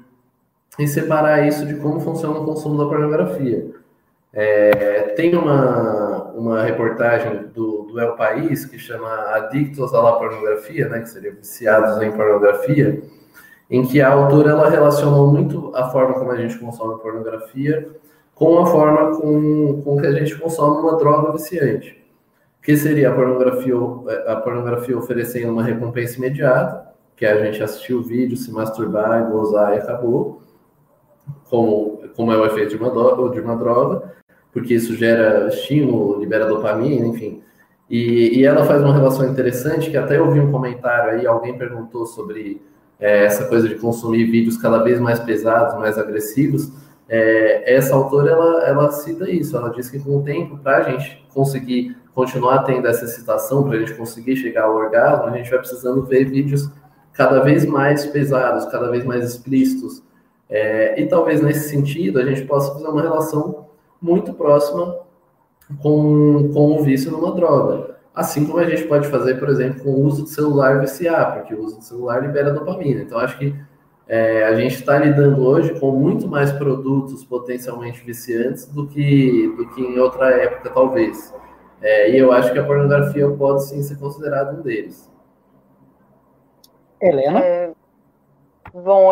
[0.79, 3.71] e separar isso de como funciona o consumo da pornografia.
[4.33, 11.01] É, tem uma, uma reportagem do, do El País que chama Adictos à Pornografia, né,
[11.01, 13.03] que seria viciados em pornografia,
[13.71, 17.89] em que a autora ela relacionou muito a forma como a gente consome pornografia
[18.35, 21.99] com a forma com, com que a gente consome uma droga viciante
[22.63, 23.75] que seria a pornografia,
[24.27, 29.29] a pornografia oferecendo uma recompensa imediata, que é a gente assistir o vídeo, se masturbar,
[29.31, 30.43] gozar e acabou,
[31.49, 34.15] como, como é o efeito de uma, de uma droga,
[34.53, 37.43] porque isso gera estímulo, libera dopamina, enfim.
[37.89, 41.57] E, e, ela faz uma relação interessante, que até eu vi um comentário aí, alguém
[41.57, 42.61] perguntou sobre
[43.01, 46.71] é, essa coisa de consumir vídeos cada vez mais pesados, mais agressivos.
[47.09, 50.83] É, essa autora, ela, ela cita isso, ela diz que com o tempo, para a
[50.91, 55.49] gente conseguir continuar tendo essa excitação, para a gente conseguir chegar ao orgasmo, a gente
[55.49, 56.69] vai precisando ver vídeos
[57.13, 60.03] cada vez mais pesados, cada vez mais explícitos.
[60.51, 63.69] É, e talvez nesse sentido a gente possa fazer uma relação
[64.03, 64.97] muito próxima
[65.81, 67.99] com, com o vício numa droga.
[68.13, 71.55] Assim como a gente pode fazer, por exemplo, com o uso de celular viciar, porque
[71.55, 73.01] o uso de celular libera dopamina.
[73.01, 73.55] Então, acho que
[74.09, 79.69] é, a gente está lidando hoje com muito mais produtos potencialmente viciantes do que, do
[79.69, 81.33] que em outra época, talvez.
[81.81, 85.09] É, e eu acho que a pornografia pode sim ser considerada um deles.
[87.01, 87.41] Helena?
[87.41, 87.71] É,
[88.73, 89.11] bom,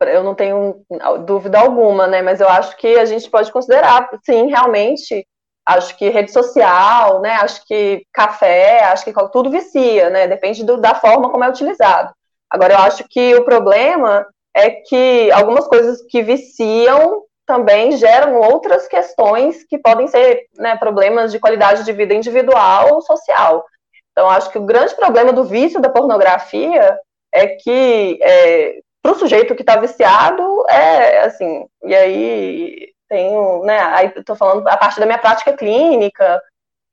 [0.00, 0.84] eu não tenho
[1.26, 2.22] dúvida alguma, né?
[2.22, 5.26] Mas eu acho que a gente pode considerar, sim, realmente.
[5.66, 7.32] Acho que rede social, né?
[7.36, 10.28] Acho que café, acho que tudo vicia, né?
[10.28, 12.12] Depende do, da forma como é utilizado.
[12.50, 18.88] Agora, eu acho que o problema é que algumas coisas que viciam também geram outras
[18.88, 23.64] questões que podem ser né, problemas de qualidade de vida individual ou social.
[24.12, 26.98] Então, acho que o grande problema do vício da pornografia
[27.32, 33.78] é que é, para o sujeito que está viciado, é assim, e aí tenho, né,
[33.78, 36.40] aí estou falando a partir da minha prática clínica,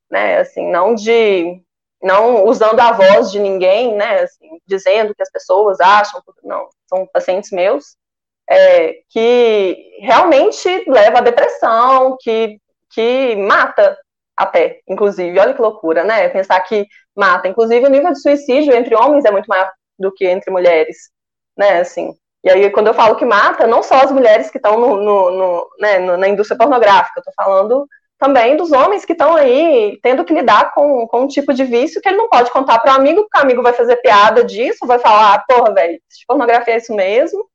[0.09, 1.61] né, assim, não de,
[2.01, 7.07] não usando a voz de ninguém, né, assim, dizendo que as pessoas acham, não, são
[7.07, 7.95] pacientes meus,
[8.51, 12.59] é, que realmente leva à depressão, que,
[12.93, 13.97] que mata
[14.35, 15.39] até, inclusive.
[15.39, 16.27] Olha que loucura, né?
[16.27, 16.85] Pensar que
[17.15, 17.47] mata.
[17.47, 20.97] Inclusive, o nível de suicídio entre homens é muito maior do que entre mulheres,
[21.57, 21.79] né?
[21.79, 22.13] Assim.
[22.43, 25.31] E aí, quando eu falo que mata, não só as mulheres que estão no, no,
[25.31, 27.87] no, né, na indústria pornográfica, eu tô falando
[28.17, 32.01] também dos homens que estão aí tendo que lidar com, com um tipo de vício
[32.01, 34.85] que ele não pode contar para o amigo, porque o amigo vai fazer piada disso,
[34.85, 37.47] vai falar, ah, porra, velho, pornografia é isso mesmo,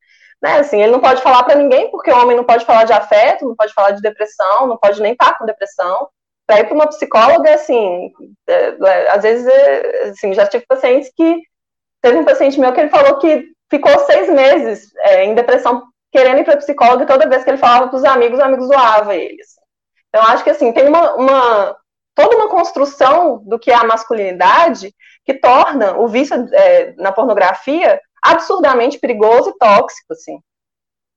[0.43, 2.93] né, assim, ele não pode falar para ninguém, porque o homem não pode falar de
[2.93, 6.09] afeto, não pode falar de depressão, não pode nem estar tá com depressão.
[6.47, 8.13] Para ir para uma psicóloga, assim,
[8.47, 11.43] é, é, às vezes, é, assim, já tive pacientes que.
[12.03, 15.83] Teve um paciente meu que ele falou que ficou seis meses é, em depressão,
[16.13, 18.67] querendo ir para psicóloga, e toda vez que ele falava para os amigos, os amigos
[18.69, 19.41] zoavam ele.
[19.41, 19.61] Assim.
[20.09, 21.77] Então, acho que, assim, tem uma, uma,
[22.15, 28.01] toda uma construção do que é a masculinidade que torna o vício é, na pornografia
[28.33, 30.41] absurdamente perigoso e tóxico, assim.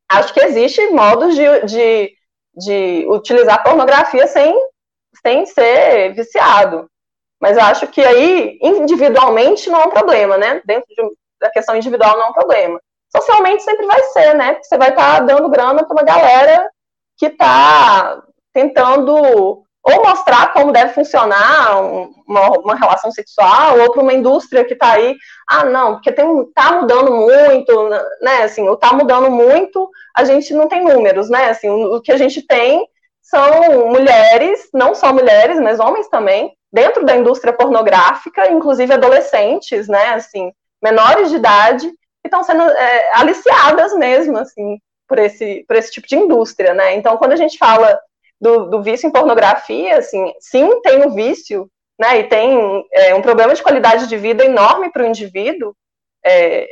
[0.10, 2.14] Acho que existe modos de, de,
[2.56, 4.56] de utilizar pornografia sem,
[5.22, 6.90] sem ser viciado.
[7.40, 10.62] Mas eu acho que aí, individualmente, não é um problema, né?
[10.66, 12.82] Dentro de, da questão individual não é um problema.
[13.16, 14.54] Socialmente sempre vai ser, né?
[14.54, 16.70] Porque você vai estar tá dando grana para uma galera
[17.18, 24.14] que está tentando ou mostrar como deve funcionar uma, uma relação sexual, ou para uma
[24.14, 25.16] indústria que está aí,
[25.50, 27.90] ah, não, porque tem, tá mudando muito,
[28.22, 32.12] né, assim, o tá mudando muito, a gente não tem números, né, assim, o, que
[32.12, 32.88] a gente tem
[33.22, 40.10] são mulheres, não só mulheres, mas homens também, dentro da indústria pornográfica, inclusive adolescentes, né,
[40.10, 40.52] assim,
[40.84, 44.78] menores de idade, que estão sendo é, aliciadas mesmo, assim,
[45.08, 48.00] por esse, por esse tipo de indústria, né, então quando a gente fala
[48.40, 51.70] do, do vício em pornografia, assim, sim, tem o vício,
[52.00, 55.76] né, e tem é, um problema de qualidade de vida enorme para o indivíduo,
[56.26, 56.68] é,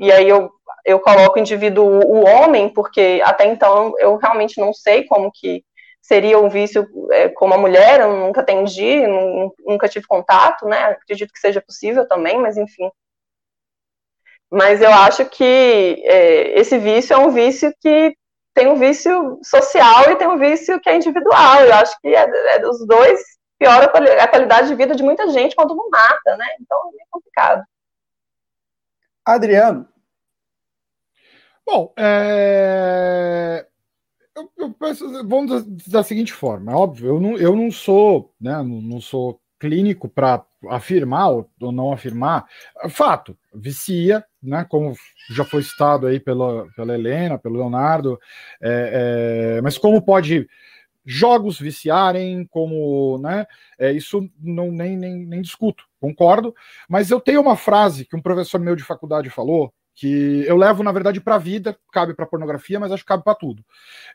[0.00, 0.50] e aí eu,
[0.84, 5.64] eu coloco o indivíduo, o homem, porque até então eu realmente não sei como que
[6.02, 9.02] seria um vício é, como a mulher, eu nunca atendi,
[9.66, 12.90] nunca tive contato, né, acredito que seja possível também, mas enfim.
[14.50, 18.14] Mas eu acho que é, esse vício é um vício que
[18.58, 21.60] tem um vício social e tem um vício que é individual.
[21.60, 23.20] Eu acho que é, é dos dois
[23.56, 26.46] piora a qualidade de vida de muita gente quando não mata, né?
[26.60, 27.62] Então é complicado.
[29.24, 29.86] Adriano.
[31.64, 33.64] Bom, é...
[34.34, 38.56] eu, eu penso, vamos da, seguinte forma, é óbvio, eu não, eu não sou, né,
[38.56, 42.46] não, não sou clínico para afirmar ou, não afirmar.
[42.90, 44.94] Fato, vicia, né, como
[45.30, 48.18] já foi citado aí pela, pela Helena, pelo Leonardo,
[48.60, 50.48] é, é, mas como pode
[51.04, 53.46] jogos viciarem, como, né,
[53.78, 56.54] é, isso não nem, nem, nem discuto, concordo,
[56.88, 60.82] mas eu tenho uma frase que um professor meu de faculdade falou, que eu levo,
[60.82, 63.64] na verdade, para a vida, cabe para pornografia, mas acho que cabe para tudo.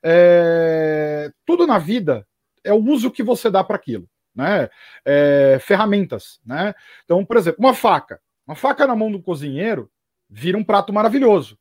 [0.02, 2.26] É, tudo na vida
[2.64, 4.70] é o uso que você dá para aquilo, né?
[5.06, 6.74] É, ferramentas, né?
[7.04, 8.20] Então, por exemplo, uma faca.
[8.46, 9.90] Uma faca na mão do cozinheiro
[10.30, 11.58] vira um prato maravilhoso.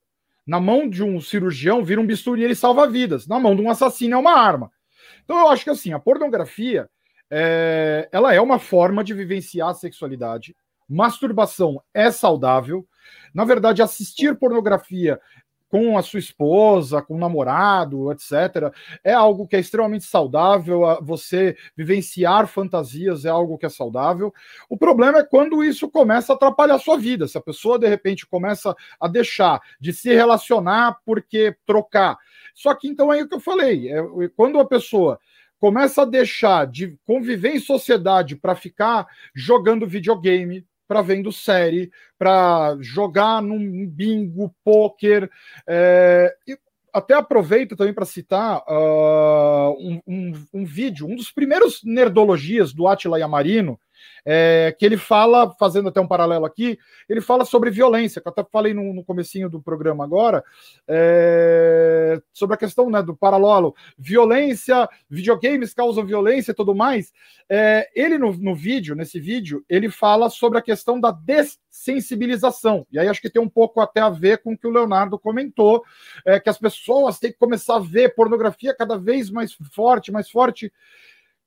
[0.46, 3.26] Na mão de um cirurgião vira um bisturi e ele salva vidas.
[3.26, 4.70] Na mão de um assassino é uma arma.
[5.24, 6.88] Então eu acho que assim, a pornografia
[7.30, 10.56] é, ela é uma forma de vivenciar a sexualidade.
[10.88, 12.86] Masturbação é saudável.
[13.32, 15.20] Na verdade, assistir pornografia
[15.72, 18.70] com a sua esposa, com o namorado, etc.
[19.02, 20.82] É algo que é extremamente saudável.
[21.00, 24.34] Você vivenciar fantasias é algo que é saudável.
[24.68, 27.26] O problema é quando isso começa a atrapalhar a sua vida.
[27.26, 32.18] Se a pessoa de repente começa a deixar de se relacionar porque trocar.
[32.54, 33.90] Só que então é o que eu falei.
[33.90, 34.02] É,
[34.36, 35.18] quando a pessoa
[35.58, 42.76] começa a deixar de conviver em sociedade para ficar jogando videogame, para vendo série, para
[42.78, 45.30] jogar num bingo, poker.
[45.66, 46.58] É, e
[46.92, 52.86] até aproveito também para citar uh, um, um, um, vídeo, um dos primeiros nerdologias do
[52.86, 53.80] Atila Yamarino,
[54.24, 56.78] é, que ele fala, fazendo até um paralelo aqui,
[57.08, 60.44] ele fala sobre violência, que eu até falei no, no comecinho do programa agora,
[60.86, 67.12] é, sobre a questão né, do paralelo, violência, videogames causam violência e tudo mais.
[67.48, 72.98] É, ele no, no vídeo, nesse vídeo, ele fala sobre a questão da dessensibilização, e
[72.98, 75.82] aí acho que tem um pouco até a ver com o que o Leonardo comentou,
[76.24, 80.30] é, que as pessoas têm que começar a ver pornografia cada vez mais forte, mais
[80.30, 80.72] forte,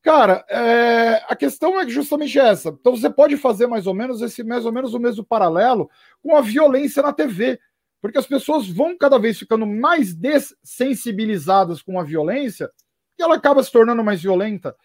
[0.06, 2.70] Cara, é, a questão é justamente essa.
[2.70, 5.90] Então você pode fazer mais ou menos esse mais ou menos o mesmo paralelo
[6.22, 7.60] com a violência na TV,
[8.00, 12.70] porque as pessoas vão cada vez ficando mais dessensibilizadas com a violência
[13.18, 14.76] e ela acaba se tornando mais violenta.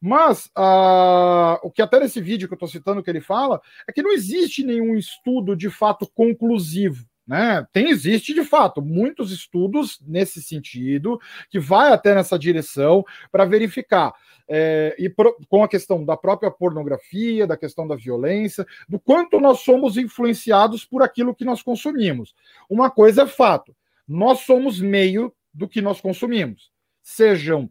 [0.00, 3.92] Mas ah, o que até nesse vídeo que eu estou citando que ele fala é
[3.92, 7.04] que não existe nenhum estudo de fato conclusivo.
[7.28, 7.66] Né?
[7.74, 11.20] Tem, existe de fato muitos estudos nesse sentido,
[11.50, 14.14] que vai até nessa direção para verificar
[14.48, 19.38] é, e pro, com a questão da própria pornografia, da questão da violência, do quanto
[19.38, 22.34] nós somos influenciados por aquilo que nós consumimos.
[22.68, 23.76] Uma coisa é fato:
[24.06, 26.70] nós somos meio do que nós consumimos,
[27.02, 27.70] sejam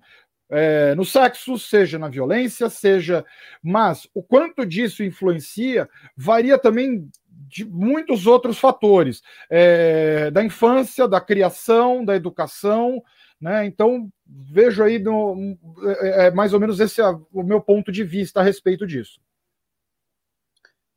[0.49, 3.25] é, no sexo, seja na violência, seja.
[3.61, 7.09] Mas o quanto disso influencia varia também
[7.47, 13.01] de muitos outros fatores, é, da infância, da criação, da educação,
[13.39, 13.65] né?
[13.65, 15.57] Então, vejo aí no,
[16.01, 19.19] é, é, mais ou menos esse é o meu ponto de vista a respeito disso.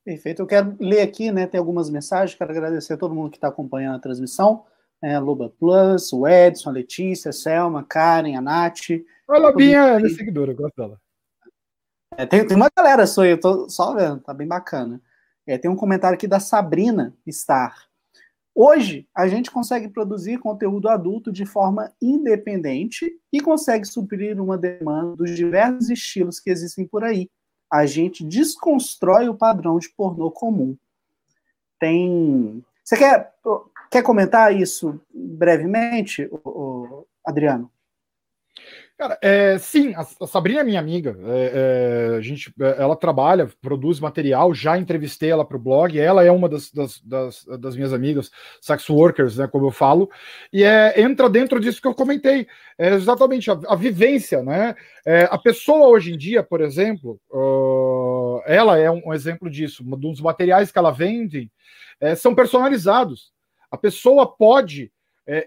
[0.04, 0.40] Perfeito.
[0.40, 1.46] Eu quero ler aqui, né?
[1.46, 4.64] Tem algumas mensagens, quero agradecer a todo mundo que está acompanhando a transmissão.
[5.02, 8.90] É, Loba Plus, o Edson, a Letícia, a Selma, a Karen, a Nath.
[9.28, 11.00] A Lobinha é minha seguidora, eu gosto dela.
[12.16, 15.00] É, tem, tem, uma galera só, eu tô só vendo, tá bem bacana.
[15.50, 17.88] É, tem um comentário aqui da Sabrina Star.
[18.54, 25.16] Hoje, a gente consegue produzir conteúdo adulto de forma independente e consegue suprir uma demanda
[25.16, 27.28] dos diversos estilos que existem por aí.
[27.68, 30.76] A gente desconstrói o padrão de pornô comum.
[31.80, 32.64] Tem.
[32.84, 33.34] Você quer,
[33.90, 36.30] quer comentar isso brevemente,
[37.26, 37.68] Adriano?
[39.00, 41.16] Cara, é, sim, a, Sabrina é minha amiga.
[41.24, 44.52] É, é, a gente, é, ela trabalha, produz material.
[44.52, 45.98] Já entrevistei ela para o blog.
[45.98, 48.30] Ela é uma das, das, das, das, minhas amigas,
[48.60, 50.10] sex workers, né, como eu falo.
[50.52, 52.46] E é, entra dentro disso que eu comentei.
[52.76, 54.74] É exatamente a, a vivência, né?
[55.06, 59.82] É, a pessoa hoje em dia, por exemplo, uh, ela é um, um, exemplo disso.
[59.82, 61.50] Um dos materiais que ela vende
[62.18, 63.32] são personalizados.
[63.70, 64.92] A pessoa pode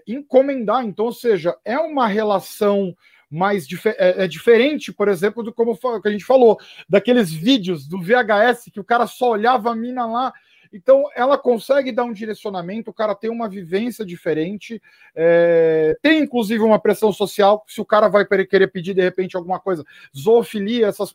[0.08, 0.84] encomendar.
[0.84, 2.92] Então, ou seja, é uma relação
[3.30, 6.58] mais é, é, diferente, por exemplo, do como que a gente falou,
[6.88, 10.32] daqueles vídeos do VHS que o cara só olhava a mina lá.
[10.72, 14.82] Então, ela consegue dar um direcionamento, o cara tem uma vivência diferente,
[15.14, 19.60] é, tem inclusive uma pressão social, se o cara vai querer pedir de repente alguma
[19.60, 19.84] coisa,
[20.16, 21.14] zoofilia, essas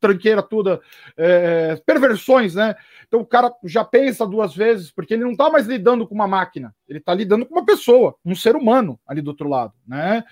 [0.00, 0.80] tranqueira toda,
[1.16, 2.74] é, perversões, né?
[3.06, 6.26] Então o cara já pensa duas vezes, porque ele não está mais lidando com uma
[6.26, 10.24] máquina, ele está lidando com uma pessoa, um ser humano ali do outro lado, né?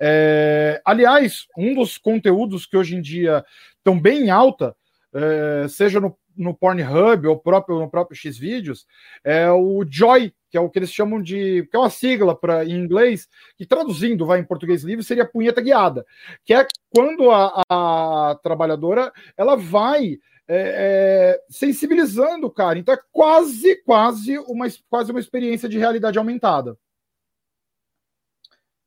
[0.00, 3.44] É, aliás, um dos conteúdos que hoje em dia
[3.76, 4.74] estão bem em alta,
[5.14, 8.86] é, seja no, no Pornhub ou próprio, no próprio Xvideos,
[9.24, 11.66] é o Joy, que é o que eles chamam de.
[11.70, 13.26] que é uma sigla para em inglês,
[13.56, 16.04] que traduzindo vai em português livre seria punheta guiada,
[16.44, 22.78] que é quando a, a trabalhadora ela vai é, é, sensibilizando o cara.
[22.78, 26.76] Então é quase, quase uma, quase uma experiência de realidade aumentada.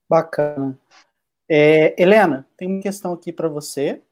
[0.07, 0.77] Bacana.
[1.49, 4.03] É, Helena, tem uma questão aqui para você.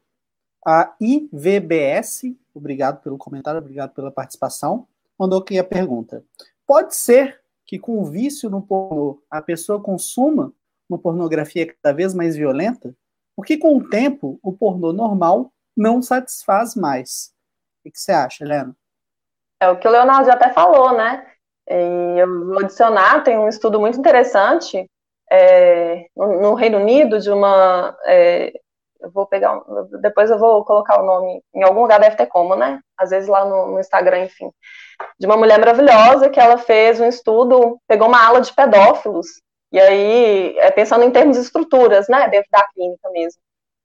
[0.65, 4.87] A IVBS, obrigado pelo comentário, obrigado pela participação,
[5.19, 6.25] mandou aqui a pergunta.
[6.65, 7.42] Pode ser
[7.73, 10.53] que com o vício no pornô a pessoa consuma
[10.87, 12.95] uma pornografia cada vez mais violenta?
[13.35, 17.33] Porque com o tempo o pornô normal não satisfaz mais.
[17.83, 18.75] O que você acha, Helena?
[19.59, 21.25] É o que o Leonardo já até falou, né?
[21.67, 24.87] E eu vou adicionar, tem um estudo muito interessante
[25.31, 27.97] é, no, no, Reino Unido de uma.
[28.05, 28.53] É,
[29.03, 29.61] eu vou pegar.
[30.01, 31.43] Depois eu vou colocar o nome.
[31.53, 32.79] Em algum lugar deve ter como, né?
[32.97, 34.49] Às vezes lá no, no Instagram, enfim
[35.19, 39.27] de uma mulher maravilhosa que ela fez um estudo, pegou uma ala de pedófilos,
[39.71, 43.41] e aí, é, pensando em termos de estruturas, né, dentro da clínica mesmo.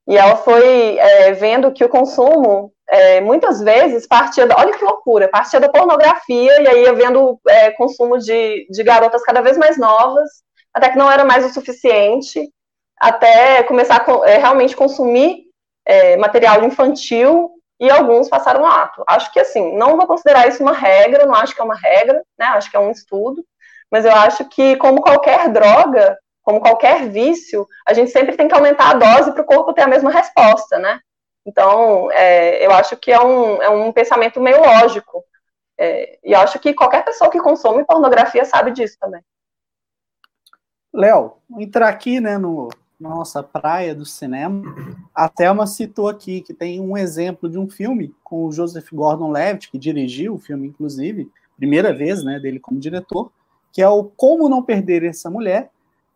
[0.07, 4.83] E ela foi é, vendo que o consumo, é, muitas vezes, partia da, olha que
[4.83, 9.57] loucura, partia da pornografia, e aí ia vendo é, consumo de, de garotas cada vez
[9.57, 10.29] mais novas,
[10.73, 12.51] até que não era mais o suficiente,
[12.99, 15.45] até começar a é, realmente consumir
[15.85, 19.03] é, material infantil e alguns passaram ato.
[19.07, 22.21] Acho que assim, não vou considerar isso uma regra, não acho que é uma regra,
[22.37, 22.45] né?
[22.47, 23.43] Acho que é um estudo,
[23.89, 28.53] mas eu acho que como qualquer droga, como qualquer vício, a gente sempre tem que
[28.53, 30.99] aumentar a dose para o corpo ter a mesma resposta, né?
[31.45, 35.23] Então, é, eu acho que é um, é um pensamento meio lógico.
[35.79, 39.21] É, e acho que qualquer pessoa que consome pornografia sabe disso também.
[40.93, 42.69] Léo, entrar aqui né, no,
[42.99, 44.63] nossa praia do cinema.
[45.15, 49.71] A Thelma citou aqui que tem um exemplo de um filme com o Joseph Gordon-Levitt,
[49.71, 53.31] que dirigiu o filme, inclusive, primeira vez né, dele como diretor,
[53.71, 55.69] que é o Como Não Perder Essa Mulher,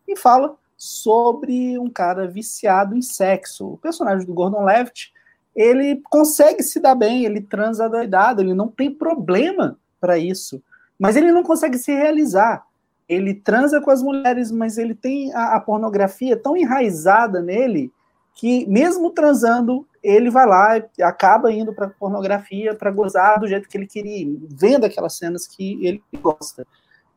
[0.06, 3.66] e fala sobre um cara viciado em sexo.
[3.72, 5.12] O personagem do Gordon-Levitt,
[5.56, 10.62] ele consegue se dar bem, ele transa doidado, ele não tem problema para isso,
[10.98, 12.66] mas ele não consegue se realizar
[13.08, 17.92] ele transa com as mulheres, mas ele tem a, a, pornografia tão enraizada nele
[18.34, 23.68] que, mesmo transando, ele vai lá e acaba indo para pornografia para gozar do jeito
[23.68, 26.66] que ele queria, vendo aquelas cenas que ele gosta.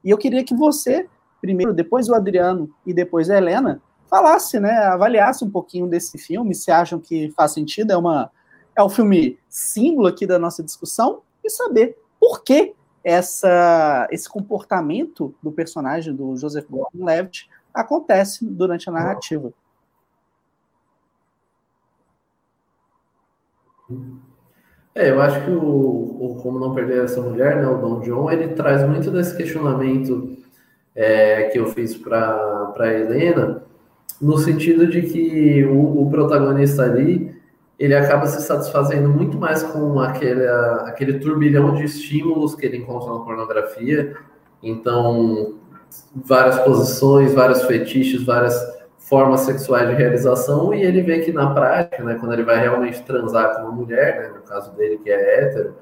[0.04, 1.08] E eu queria que você,
[1.42, 6.56] primeiro, depois o Adriano e depois a Helena, falasse, né, avaliasse um pouquinho desse filme,
[6.56, 8.32] se acham que faz sentido, é uma
[8.76, 15.34] é o filme símbolo aqui da nossa discussão e saber por que essa, esse comportamento
[15.42, 19.54] do personagem do Joseph Gordon-Levitt acontece durante a narrativa.
[24.94, 28.32] É, eu acho que o, o Como Não Perder Essa Mulher, né, o Don John,
[28.32, 30.36] ele traz muito desse questionamento
[30.96, 33.64] é, que eu fiz para a Helena,
[34.20, 37.37] no sentido de que o, o, protagonista ali,
[37.80, 40.48] ele acaba se satisfazendo muito mais com aquele,
[40.86, 44.16] aquele turbilhão de estímulos que ele encontra na pornografia,
[44.64, 45.56] então
[46.16, 52.04] várias posições, vários fetiches, várias formas sexuais de realização e ele vê que na prática,
[52.04, 55.44] né, quando ele vai realmente transar com uma mulher, né, no caso dele que é
[55.44, 55.76] hétero,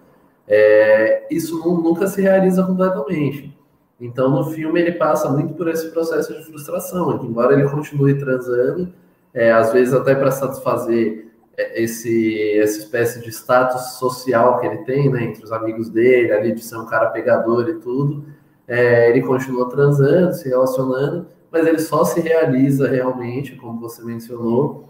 [0.47, 3.57] é, isso nunca se realiza completamente.
[3.99, 8.93] Então no filme ele passa muito por esse processo de frustração, embora ele continue transando,
[9.33, 11.25] é, às vezes até para satisfazer
[11.57, 16.53] esse essa espécie de status social que ele tem, né, entre os amigos dele, ali
[16.53, 18.25] de ser um cara pegador e tudo,
[18.67, 24.89] é, ele continua transando, se relacionando, mas ele só se realiza realmente, como você mencionou,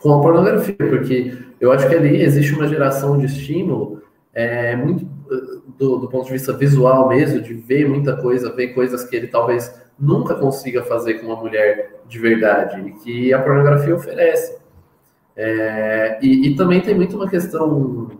[0.00, 4.02] com a pornografia, porque eu acho que ali existe uma geração de estímulo
[4.34, 5.06] é, muito
[5.78, 9.26] do, do, ponto de vista visual mesmo, de ver muita coisa, ver coisas que ele
[9.26, 14.56] talvez nunca consiga fazer com uma mulher de verdade, e que a pornografia oferece.
[15.36, 18.10] É, e, e, também tem muito uma questão,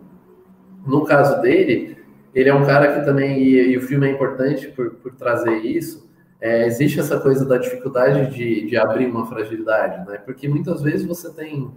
[0.86, 1.96] no caso dele,
[2.34, 5.56] ele é um cara que também, e, e o filme é importante por, por trazer
[5.60, 6.06] isso,
[6.38, 10.18] é, existe essa coisa da dificuldade de, de abrir uma fragilidade, né?
[10.18, 11.70] Porque muitas vezes você tem,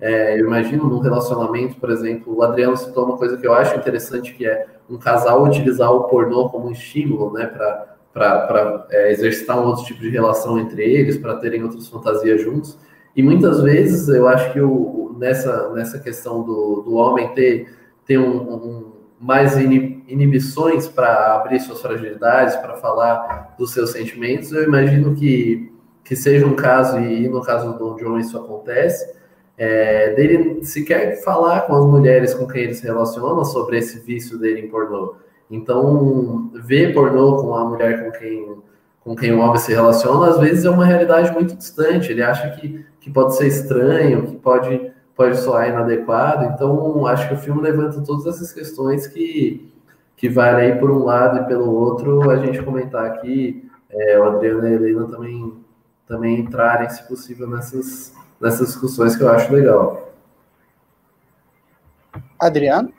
[0.00, 3.76] é, eu imagino, num relacionamento, por exemplo, o Adriano citou uma coisa que eu acho
[3.76, 7.46] interessante, que é um casal utilizar o pornô como um estímulo, né?
[7.46, 12.78] Para é, exercitar um outro tipo de relação entre eles, para terem outras fantasias juntos.
[13.14, 17.68] E muitas vezes eu acho que o, nessa, nessa questão do, do homem ter,
[18.06, 24.62] ter um, um mais inibições para abrir suas fragilidades, para falar dos seus sentimentos, eu
[24.62, 25.72] imagino que,
[26.04, 29.12] que seja um caso, e no caso do Don John isso acontece,
[29.56, 34.38] é, dele sequer falar com as mulheres com quem ele se relaciona sobre esse vício
[34.38, 35.16] dele em pornô.
[35.50, 38.56] Então, ver pornô com a mulher com quem,
[39.08, 42.12] com quem o homem se relaciona, às vezes é uma realidade muito distante.
[42.12, 46.44] Ele acha que, que pode ser estranho, que pode pode soar inadequado.
[46.44, 49.68] Então, acho que o filme levanta todas essas questões que,
[50.16, 54.24] que vale aí por um lado e pelo outro a gente comentar aqui, é, o
[54.24, 55.64] Adriano e a Helena também,
[56.06, 60.12] também entrarem, se possível, nessas, nessas discussões que eu acho legal.
[62.38, 62.92] Adriano?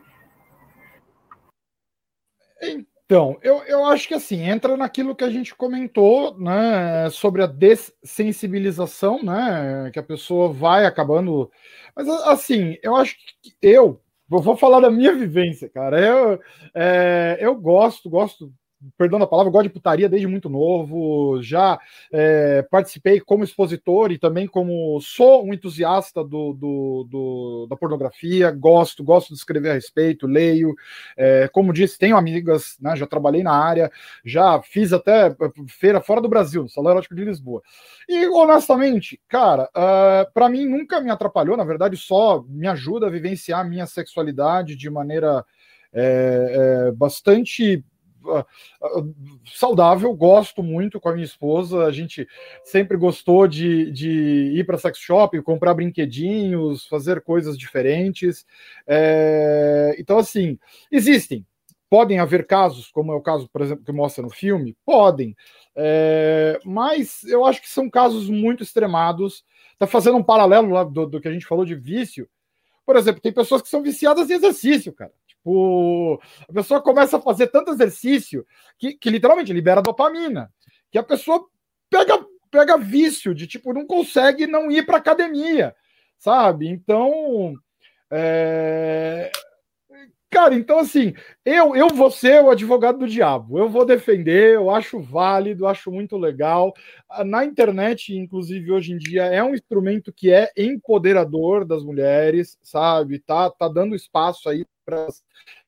[3.12, 7.47] Então, eu, eu acho que assim, entra naquilo que a gente comentou, né, sobre a
[7.47, 11.49] dessensibilização, né, que a pessoa vai acabando.
[11.95, 15.99] Mas assim, eu acho que eu, vou falar da minha vivência, cara.
[15.99, 16.39] Eu,
[16.76, 18.53] é, eu gosto, gosto
[18.98, 21.80] perdão a palavra, gosto de putaria desde muito novo, já
[22.12, 28.52] é, participei como expositor e também como sou um entusiasta do, do, do, da pornografia,
[28.52, 30.74] gosto, gosto de escrever a respeito, leio,
[31.18, 33.92] é, como disse, tenho amigas, né, já trabalhei na área,
[34.24, 35.36] já fiz até
[35.68, 37.62] feira fora do Brasil, no Salão Erótico de Lisboa.
[38.08, 43.08] E honestamente, cara, uh, ah, para mim nunca me atrapalhou, na verdade só me ajuda
[43.08, 45.46] a vivenciar a minha sexualidade de maneira
[45.94, 47.84] é, é, bastante
[49.46, 51.86] saudável, gosto muito com a minha esposa.
[51.86, 52.28] A gente
[52.64, 58.46] sempre gostou de, de ir para sex shop, comprar brinquedinhos, fazer coisas diferentes.
[58.88, 60.58] É, então, assim,
[60.92, 61.46] existem.
[61.90, 64.78] Podem haver casos, como é o caso, por exemplo, que mostra no filme?
[64.86, 65.36] Podem.
[65.76, 69.44] É, mas eu acho que são casos muito extremados.
[69.80, 72.30] Tá fazendo um paralelo lá do, do que a gente falou de vício.
[72.86, 75.14] Por exemplo, tem pessoas que são viciadas em exercício, cara.
[75.40, 78.46] Tipo, a pessoa começa a fazer tanto exercício
[78.78, 80.52] que, que literalmente libera dopamina,
[80.92, 81.46] que a pessoa
[81.90, 85.74] pega, pega vício de tipo, não consegue não ir para academia,
[86.18, 86.68] sabe?
[86.68, 87.56] Então,
[88.12, 89.32] é...
[90.32, 91.14] Cara, então assim,
[91.44, 93.58] eu, eu vou ser o advogado do diabo.
[93.58, 96.72] Eu vou defender, eu acho válido, acho muito legal.
[97.26, 103.18] Na internet, inclusive, hoje em dia, é um instrumento que é empoderador das mulheres, sabe?
[103.20, 105.08] Tá, tá dando espaço aí para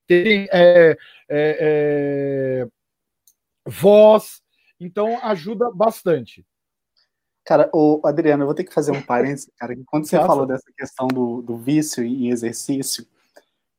[0.07, 0.97] terem é,
[1.29, 2.67] é, é,
[3.65, 4.41] voz.
[4.79, 6.45] Então, ajuda bastante.
[7.45, 9.75] Cara, o Adriano, eu vou ter que fazer um parênteses, cara.
[9.85, 10.27] Quando você Nossa.
[10.27, 13.05] falou dessa questão do, do vício em exercício,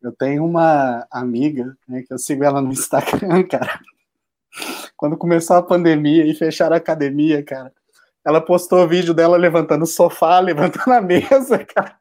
[0.00, 3.80] eu tenho uma amiga, né, que eu sigo ela no Instagram, cara.
[4.96, 7.72] Quando começou a pandemia e fecharam a academia, cara,
[8.24, 11.98] ela postou vídeo dela levantando o sofá, levantando a mesa, cara.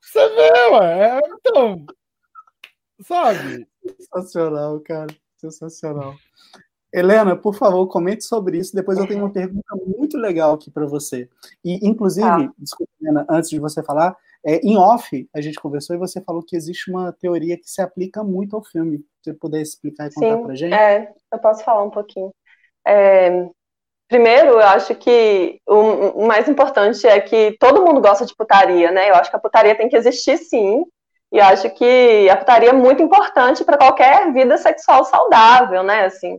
[0.00, 1.18] Você vê, ué?
[1.18, 1.86] É, então,
[3.04, 3.66] sabe?
[3.86, 5.14] Sensacional, cara.
[5.38, 6.14] Sensacional.
[6.92, 8.74] Helena, por favor, comente sobre isso.
[8.74, 11.28] Depois eu tenho uma pergunta muito legal aqui para você.
[11.64, 12.52] E, inclusive, ah.
[12.56, 16.42] desculpa, Helena, antes de você falar, É, em off, a gente conversou e você falou
[16.42, 18.98] que existe uma teoria que se aplica muito ao filme.
[18.98, 20.74] Se você puder explicar e contar Sim, pra gente?
[20.74, 22.30] É, eu posso falar um pouquinho.
[22.86, 23.48] É,
[24.06, 28.90] primeiro, eu acho que o, o, mais importante é que todo mundo gosta de putaria,
[28.90, 29.08] né?
[29.08, 30.84] Eu acho que a putaria tem que existir sim.
[31.34, 36.04] E acho que a putaria é muito importante para qualquer vida sexual saudável, né?
[36.04, 36.38] Assim,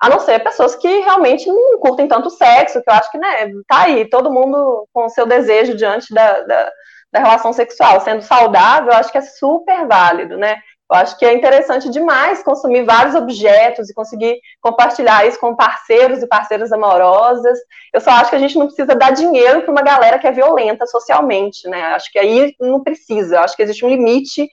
[0.00, 3.52] a não ser pessoas que realmente não curtem tanto sexo, que eu acho que, né,
[3.68, 6.72] tá aí, todo mundo com o seu desejo diante da, da,
[7.12, 10.60] da relação sexual, sendo saudável, eu acho que é super válido, né?
[10.90, 16.22] Eu acho que é interessante demais consumir vários objetos e conseguir compartilhar isso com parceiros
[16.22, 17.58] e parceiras amorosas.
[17.92, 20.32] Eu só acho que a gente não precisa dar dinheiro para uma galera que é
[20.32, 21.82] violenta socialmente, né?
[21.94, 23.36] Acho que aí não precisa.
[23.36, 24.48] Eu acho que existe um limite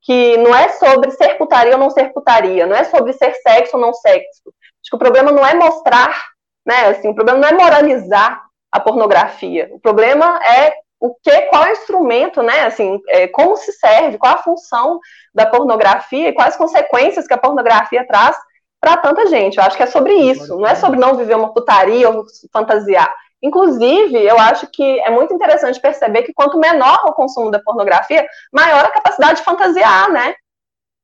[0.00, 3.76] que não é sobre ser putaria ou não ser putaria, não é sobre ser sexo
[3.76, 4.42] ou não sexo.
[4.46, 6.26] Acho que o problema não é mostrar,
[6.66, 6.88] né?
[6.88, 9.68] Assim, o problema não é moralizar a pornografia.
[9.72, 12.60] O problema é o que, qual é instrumento, né?
[12.60, 15.00] Assim, é, como se serve, qual a função
[15.34, 18.36] da pornografia e quais consequências que a pornografia traz
[18.80, 19.58] para tanta gente.
[19.58, 23.12] Eu acho que é sobre isso, não é sobre não viver uma putaria ou fantasiar.
[23.42, 28.24] Inclusive, eu acho que é muito interessante perceber que quanto menor o consumo da pornografia,
[28.52, 30.36] maior a capacidade de fantasiar, né?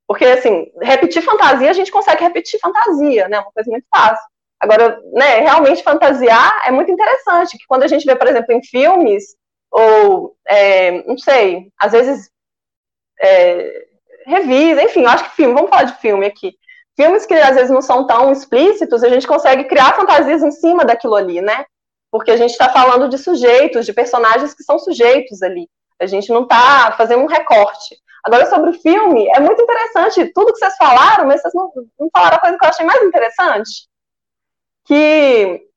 [0.06, 3.40] Porque, assim, repetir fantasia, a gente consegue repetir fantasia, né?
[3.40, 4.24] Uma coisa muito fácil.
[4.60, 8.62] Agora, né, realmente fantasiar é muito interessante, que quando a gente vê, por exemplo, em
[8.62, 9.37] filmes,
[9.70, 12.30] ou, é, não sei, às vezes,
[13.20, 13.86] é,
[14.26, 16.54] revisa, enfim, eu acho que filme, vamos falar de filme aqui.
[16.96, 20.84] Filmes que às vezes não são tão explícitos, a gente consegue criar fantasias em cima
[20.84, 21.64] daquilo ali, né?
[22.10, 25.68] Porque a gente está falando de sujeitos, de personagens que são sujeitos ali.
[26.00, 27.96] A gente não está fazendo um recorte.
[28.24, 32.08] Agora, sobre o filme, é muito interessante tudo que vocês falaram, mas vocês não, não
[32.12, 33.88] falaram a coisa que eu achei mais interessante.
[34.86, 35.67] Que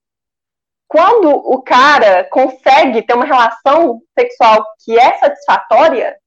[0.91, 6.17] quando o cara consegue ter uma relação sexual que é satisfatória,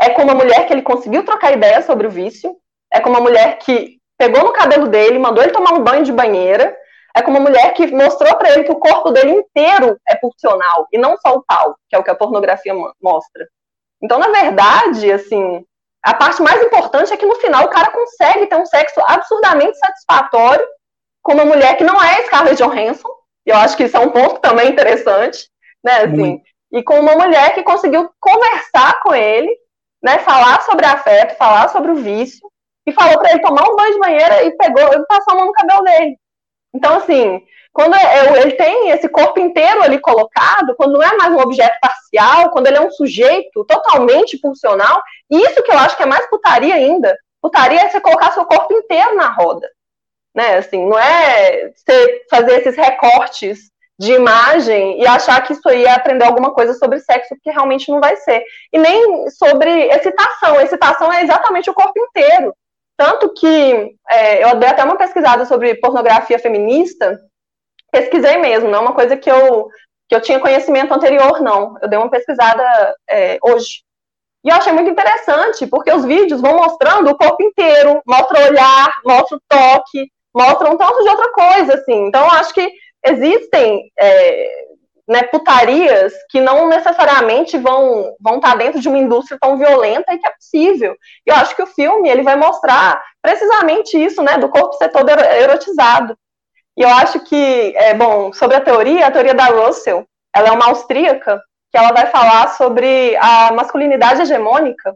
[0.00, 2.56] é com uma mulher que ele conseguiu trocar ideia sobre o vício,
[2.92, 6.12] é com uma mulher que pegou no cabelo dele, mandou ele tomar um banho de
[6.12, 6.72] banheira,
[7.16, 10.86] é com uma mulher que mostrou para ele que o corpo dele inteiro é pulsional
[10.92, 13.44] e não só o pau, que é o que a pornografia mostra.
[14.00, 15.64] Então, na verdade, assim,
[16.04, 19.76] a parte mais importante é que no final o cara consegue ter um sexo absurdamente
[19.78, 20.64] satisfatório
[21.24, 23.17] com uma mulher que não é Scarlett Johansson.
[23.48, 25.48] E eu acho que isso é um ponto também interessante,
[25.82, 26.02] né?
[26.02, 29.50] Assim, e com uma mulher que conseguiu conversar com ele,
[30.02, 30.18] né?
[30.18, 32.46] Falar sobre afeto, falar sobre o vício,
[32.86, 35.46] e falou para ele tomar um banho de banheira e pegou e passou a mão
[35.46, 36.18] no cabelo dele.
[36.74, 37.42] Então, assim,
[37.72, 41.40] quando é, é, ele tem esse corpo inteiro ali colocado, quando não é mais um
[41.40, 46.06] objeto parcial, quando ele é um sujeito totalmente funcional, isso que eu acho que é
[46.06, 47.16] mais putaria ainda.
[47.40, 49.66] Putaria é você colocar seu corpo inteiro na roda.
[50.34, 50.56] Né?
[50.56, 55.90] Assim, não é você fazer esses recortes de imagem e achar que isso aí é
[55.90, 58.44] aprender alguma coisa sobre sexo, porque realmente não vai ser.
[58.72, 60.60] E nem sobre excitação.
[60.60, 62.54] Excitação é exatamente o corpo inteiro.
[62.96, 67.18] Tanto que é, eu dei até uma pesquisada sobre pornografia feminista,
[67.90, 69.68] pesquisei mesmo, não é uma coisa que eu,
[70.08, 71.76] que eu tinha conhecimento anterior, não.
[71.82, 72.64] Eu dei uma pesquisada
[73.08, 73.82] é, hoje.
[74.44, 78.48] E eu achei muito interessante, porque os vídeos vão mostrando o corpo inteiro, mostra o
[78.48, 82.06] olhar, mostra o toque, mostra um tanto de outra coisa, assim.
[82.06, 82.70] Então, acho que
[83.04, 84.68] existem é,
[85.08, 90.12] né, putarias que não necessariamente vão vão estar tá dentro de uma indústria tão violenta
[90.12, 90.94] e que é possível.
[91.24, 95.08] Eu acho que o filme ele vai mostrar precisamente isso, né, do corpo ser todo
[95.08, 96.16] erotizado.
[96.76, 100.52] E eu acho que, é, bom, sobre a teoria, a teoria da Russell, ela é
[100.52, 104.94] uma austríaca que ela vai falar sobre a masculinidade hegemônica.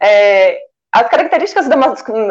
[0.00, 0.60] É,
[0.92, 1.76] as características da,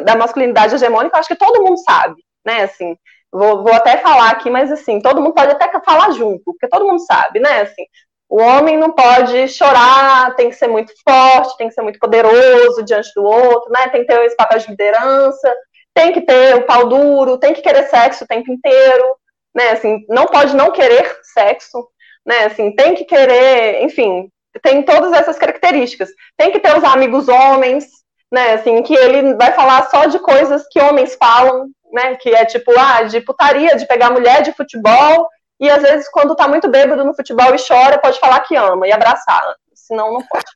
[0.02, 2.16] da masculinidade hegemônica, eu acho que todo mundo sabe,
[2.46, 2.96] né, assim,
[3.36, 6.88] Vou, vou até falar aqui, mas assim, todo mundo pode até falar junto, porque todo
[6.88, 7.64] mundo sabe, né?
[7.64, 7.84] Assim,
[8.30, 12.82] o homem não pode chorar, tem que ser muito forte, tem que ser muito poderoso
[12.86, 13.90] diante do outro, né?
[13.90, 15.54] Tem que ter esse papel de liderança,
[15.94, 19.18] tem que ter o pau duro, tem que querer sexo o tempo inteiro,
[19.54, 19.72] né?
[19.72, 21.90] Assim, não pode não querer sexo,
[22.26, 22.46] né?
[22.46, 24.30] Assim, tem que querer, enfim,
[24.64, 26.08] tem todas essas características.
[26.38, 27.86] Tem que ter os amigos homens,
[28.32, 28.54] né?
[28.54, 32.16] Assim, que ele vai falar só de coisas que homens falam, né?
[32.16, 35.30] Que é tipo, ah, de putaria, de pegar mulher de futebol,
[35.60, 38.88] e às vezes, quando tá muito bêbado no futebol e chora, pode falar que ama
[38.88, 39.42] e abraçar,
[39.74, 40.46] senão não pode.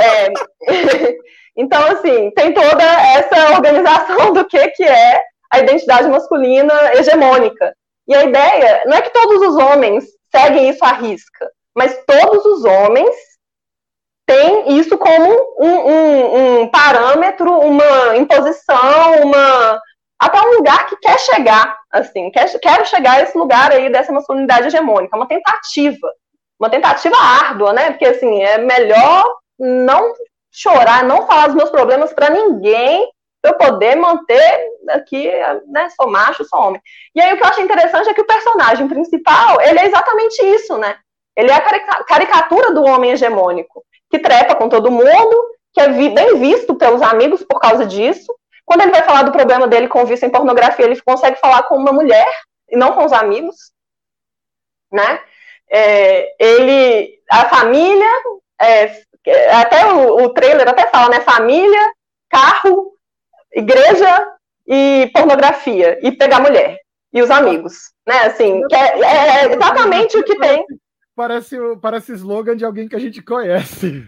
[0.00, 0.28] É...
[1.56, 7.74] então, assim, tem toda essa organização do que, que é a identidade masculina hegemônica.
[8.06, 10.04] E a ideia não é que todos os homens
[10.34, 13.14] seguem isso à risca, mas todos os homens
[14.26, 19.80] têm isso como um, um, um parâmetro, uma imposição, uma
[20.18, 24.12] até um lugar que quer chegar, assim, quer, quero chegar a esse lugar aí dessa
[24.12, 26.12] masculinidade hegemônica, uma tentativa,
[26.58, 27.90] uma tentativa árdua, né?
[27.90, 29.24] Porque assim, é melhor
[29.58, 30.12] não
[30.50, 33.08] chorar, não falar dos meus problemas para ninguém,
[33.40, 35.30] para eu poder manter aqui,
[35.66, 35.88] né?
[35.90, 36.80] Sou macho, sou homem.
[37.14, 40.44] E aí o que eu achei interessante é que o personagem principal, ele é exatamente
[40.44, 40.96] isso, né?
[41.36, 46.40] Ele é a caricatura do homem hegemônico, que trepa com todo mundo, que é bem
[46.40, 48.34] visto pelos amigos por causa disso.
[48.68, 51.74] Quando ele vai falar do problema dele com vício em pornografia, ele consegue falar com
[51.74, 52.28] uma mulher
[52.68, 53.72] e não com os amigos,
[54.92, 55.20] né?
[55.70, 58.10] É, ele, a família,
[58.60, 59.02] é,
[59.58, 61.20] até o, o trailer até fala, né?
[61.22, 61.80] Família,
[62.28, 62.92] carro,
[63.54, 66.76] igreja e pornografia e pegar mulher
[67.10, 68.26] e os amigos, né?
[68.26, 70.62] Assim, que é, é exatamente o que tem.
[71.16, 74.04] Parece, parece slogan de alguém que a gente conhece.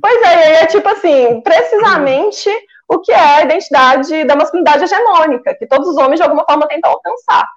[0.00, 2.50] Pois é, é tipo assim, precisamente
[2.92, 6.68] o que é a identidade da masculinidade hegemônica, que todos os homens de alguma forma
[6.68, 7.48] tentam alcançar.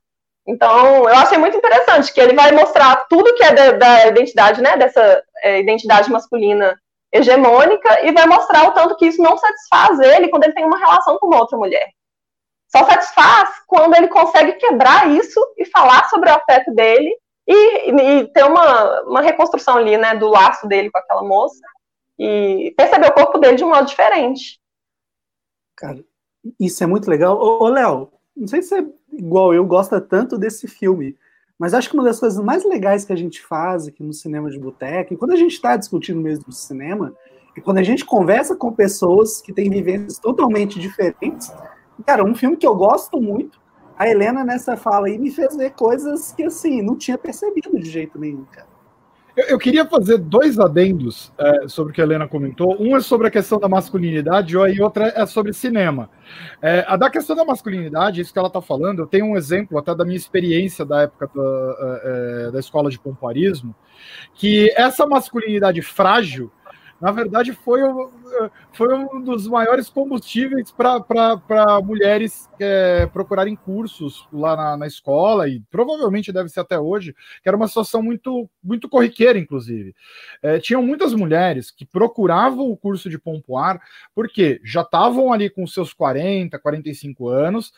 [0.47, 4.61] Então, eu achei muito interessante que ele vai mostrar tudo que é da, da identidade,
[4.61, 6.79] né, dessa é, identidade masculina
[7.11, 10.77] hegemônica, e vai mostrar o tanto que isso não satisfaz ele quando ele tem uma
[10.77, 11.89] relação com uma outra mulher.
[12.67, 17.15] Só satisfaz quando ele consegue quebrar isso e falar sobre o afeto dele
[17.47, 21.61] e, e ter uma, uma reconstrução ali, né, do laço dele com aquela moça
[22.19, 24.59] e perceber o corpo dele de um modo diferente.
[25.75, 26.03] Cara,
[26.59, 27.37] isso é muito legal.
[27.37, 31.15] Ô, ô Léo, não sei se você, igual eu, gosta tanto desse filme,
[31.57, 34.49] mas acho que uma das coisas mais legais que a gente faz aqui no cinema
[34.49, 37.13] de boteca, e quando a gente está discutindo mesmo cinema,
[37.55, 41.51] é quando a gente conversa com pessoas que têm vivências totalmente diferentes.
[42.05, 43.59] Cara, um filme que eu gosto muito,
[43.97, 47.89] a Helena nessa fala aí me fez ver coisas que assim não tinha percebido de
[47.89, 48.74] jeito nenhum, cara.
[49.35, 52.75] Eu, eu queria fazer dois adendos é, sobre o que a Helena comentou.
[52.79, 56.09] Um é sobre a questão da masculinidade e outra é sobre cinema.
[56.61, 59.77] É, a da questão da masculinidade, isso que ela está falando, eu tenho um exemplo
[59.77, 63.75] até da minha experiência da época da, é, é da escola de pomparismo,
[64.33, 66.51] que essa masculinidade frágil
[66.99, 67.81] na verdade, foi,
[68.71, 75.59] foi um dos maiores combustíveis para mulheres é, procurarem cursos lá na, na, escola, e
[75.69, 79.93] provavelmente deve ser até hoje, que era uma situação muito, muito corriqueira, inclusive.
[80.41, 83.81] É, tinham muitas mulheres que procuravam o curso de pompoar,
[84.13, 87.73] porque já estavam ali com seus 40, 45 anos,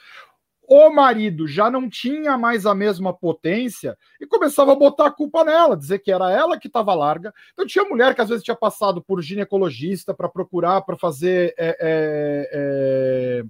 [0.68, 5.45] o marido já não tinha mais a mesma potência e começava a botar a culpa
[5.45, 7.34] nela, dizer que era ela que estava larga.
[7.53, 11.78] Então tinha mulher que às vezes tinha passado por ginecologista para procurar, para fazer é,
[11.80, 13.43] é,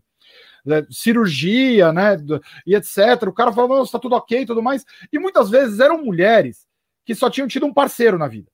[0.70, 2.18] é, é, cirurgia, né,
[2.68, 3.24] e etc.
[3.28, 4.86] O cara falava, está tudo ok, tudo mais.
[5.11, 6.68] E muitas vezes eram mulheres
[7.03, 8.51] que só tinham tido um parceiro na vida.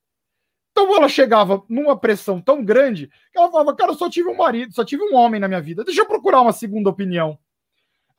[0.72, 4.38] Então ela chegava numa pressão tão grande que ela falava, cara, eu só tive um
[4.38, 5.84] marido, só tive um homem na minha vida.
[5.84, 7.38] Deixa eu procurar uma segunda opinião.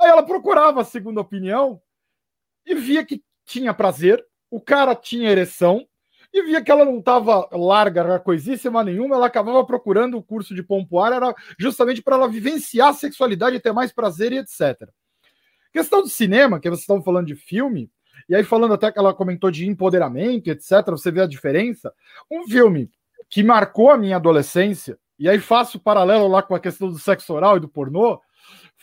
[0.01, 1.81] Aí ela procurava a segunda opinião
[2.67, 5.87] e via que tinha prazer, o cara tinha ereção,
[6.33, 10.65] e via que ela não estava larga, coisíssima nenhuma, ela acabava procurando o curso de
[10.65, 14.89] pompoar, era justamente para ela vivenciar a sexualidade, ter mais prazer e etc.
[15.73, 17.89] Questão do cinema, que vocês estão falando de filme,
[18.29, 21.93] e aí falando até que ela comentou de empoderamento, etc., você vê a diferença.
[22.29, 22.91] Um filme
[23.29, 27.33] que marcou a minha adolescência, e aí faço paralelo lá com a questão do sexo
[27.33, 28.21] oral e do pornô,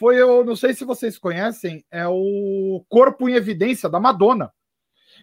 [0.01, 4.51] foi, eu não sei se vocês conhecem, é o Corpo em Evidência da Madonna.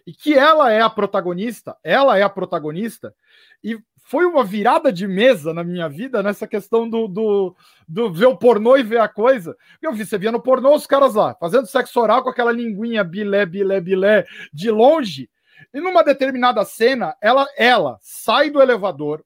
[0.07, 3.13] E que ela é a protagonista, ela é a protagonista,
[3.61, 7.53] e foi uma virada de mesa na minha vida nessa questão do, do,
[7.85, 9.53] do ver o pornô e ver a coisa.
[9.81, 13.03] Eu vi, você via no pornô os caras lá, fazendo sexo oral com aquela linguinha
[13.03, 15.29] bilé, bilé, bilé, de longe,
[15.73, 19.25] e numa determinada cena, ela, ela sai do elevador,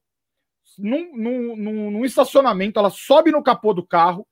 [0.80, 4.26] num, num, num, num estacionamento, ela sobe no capô do carro,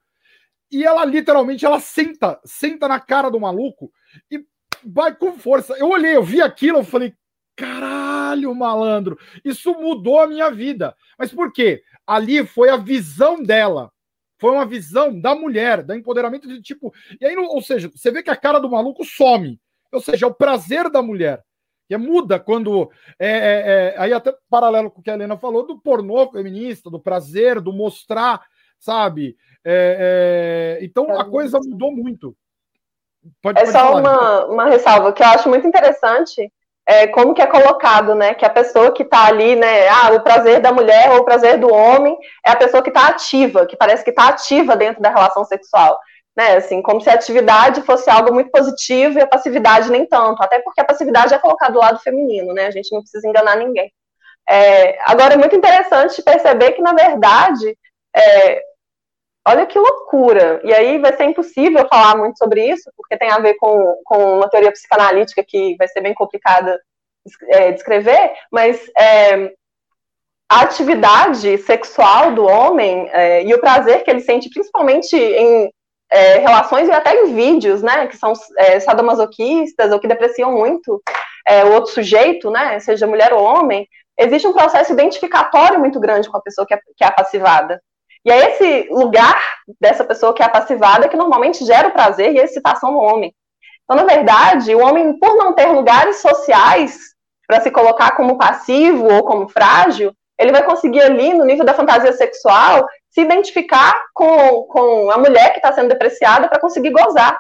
[0.72, 3.92] e ela literalmente ela senta, senta na cara do maluco
[4.30, 4.44] e
[4.86, 5.76] vai com força.
[5.78, 7.14] Eu olhei, eu vi aquilo, eu falei,
[7.56, 10.96] caralho, malandro, isso mudou a minha vida.
[11.18, 11.84] Mas por quê?
[12.08, 13.92] Ali foi a visão dela.
[14.40, 16.92] Foi uma visão da mulher, da empoderamento de tipo.
[17.20, 19.60] E aí, ou seja, você vê que a cara do maluco some.
[19.92, 21.44] Ou seja, é o prazer da mulher.
[21.88, 22.90] Que é muda quando.
[23.20, 26.90] É, é, é, aí, até paralelo com o que a Helena falou, do pornô feminista,
[26.90, 28.42] do prazer, do mostrar,
[28.82, 29.38] sabe?
[29.64, 32.36] É, é, então a coisa mudou muito.
[33.42, 36.52] Pode, é pode só uma, uma ressalva que eu acho muito interessante
[36.86, 38.34] é, como que é colocado, né?
[38.34, 39.88] Que a pessoa que está ali, né?
[39.88, 43.08] Ah, o prazer da mulher ou o prazer do homem é a pessoa que está
[43.08, 45.98] ativa, que parece que está ativa dentro da relação sexual.
[46.34, 50.42] Né, assim, como se a atividade fosse algo muito positivo e a passividade nem tanto,
[50.42, 52.68] até porque a passividade é colocada do lado feminino, né?
[52.68, 53.92] A gente não precisa enganar ninguém.
[54.50, 57.78] É, agora é muito interessante perceber que, na verdade,
[58.16, 58.62] é,
[59.48, 60.62] Olha que loucura!
[60.64, 64.38] E aí vai ser impossível falar muito sobre isso, porque tem a ver com, com
[64.38, 66.80] uma teoria psicanalítica que vai ser bem complicada
[67.50, 69.52] é, descrever, mas é,
[70.50, 75.72] a atividade sexual do homem é, e o prazer que ele sente, principalmente em
[76.12, 81.02] é, relações e até em vídeos, né, que são é, sadomasoquistas ou que depreciam muito
[81.48, 83.88] é, o outro sujeito, né, seja mulher ou homem,
[84.20, 87.82] existe um processo identificatório muito grande com a pessoa que é, que é apassivada.
[88.26, 89.40] E é esse lugar
[89.80, 93.34] dessa pessoa que é apassivada que normalmente gera o prazer e a excitação no homem.
[93.84, 97.12] Então, na verdade, o homem, por não ter lugares sociais
[97.48, 101.74] para se colocar como passivo ou como frágil, ele vai conseguir ali, no nível da
[101.74, 107.40] fantasia sexual, se identificar com, com a mulher que está sendo depreciada para conseguir gozar.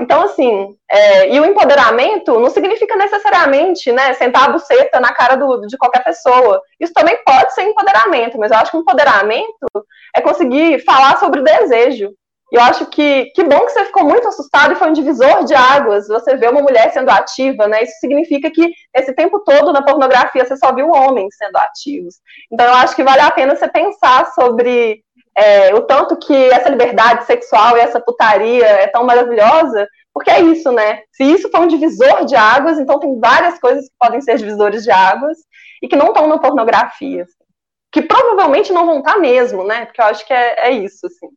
[0.00, 5.36] Então, assim, é, e o empoderamento não significa necessariamente, né, sentar a buceta na cara
[5.36, 6.60] do, de qualquer pessoa.
[6.80, 9.66] Isso também pode ser empoderamento, mas eu acho que empoderamento
[10.14, 12.12] é conseguir falar sobre o desejo.
[12.52, 15.44] E eu acho que que bom que você ficou muito assustado e foi um divisor
[15.44, 16.06] de águas.
[16.06, 17.82] Você vê uma mulher sendo ativa, né?
[17.82, 22.16] Isso significa que esse tempo todo na pornografia você só viu homens sendo ativos.
[22.52, 25.02] Então eu acho que vale a pena você pensar sobre
[25.36, 30.40] é, o tanto que essa liberdade sexual e essa putaria é tão maravilhosa, porque é
[30.40, 31.02] isso, né?
[31.12, 34.84] Se isso foi um divisor de águas, então tem várias coisas que podem ser divisores
[34.84, 35.38] de águas
[35.82, 37.24] e que não estão na pornografia.
[37.24, 37.44] Assim.
[37.90, 39.86] Que provavelmente não vão estar mesmo, né?
[39.86, 41.28] Porque eu acho que é, é isso, assim.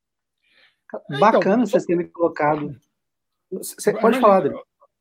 [1.20, 2.76] Bacana então, vocês terem colocado.
[3.52, 4.54] Você pode falar, Adri.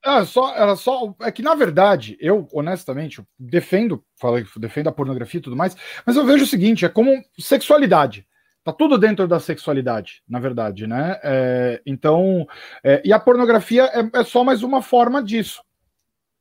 [0.05, 1.15] É, só, era só.
[1.21, 5.77] É que, na verdade, eu, honestamente, eu defendo, falei, defendo a pornografia e tudo mais,
[6.07, 8.27] mas eu vejo o seguinte: é como sexualidade.
[8.67, 11.21] Tá tudo dentro da sexualidade, na verdade, né?
[11.23, 12.45] É, então,
[12.83, 15.63] é, e a pornografia é, é, só mais uma forma disso.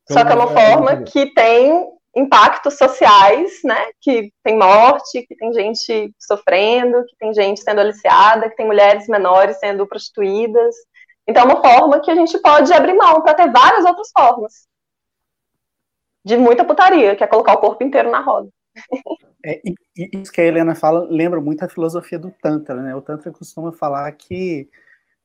[0.06, 3.78] Então, só que é uma forma que tem impactos sociais, né?
[4.02, 9.08] Que tem morte, que tem gente sofrendo, que tem gente sendo aliciada, que tem mulheres
[9.08, 10.74] menores sendo prostituídas.
[11.28, 14.68] Então, é uma forma que a gente pode abrir mão para ter várias outras formas
[16.26, 18.50] de muita putaria, que é colocar o corpo inteiro na roda.
[19.44, 22.96] É, e, e isso que a Helena fala lembra muito a filosofia do Tantra, né?
[22.96, 24.68] O Tantra costuma falar que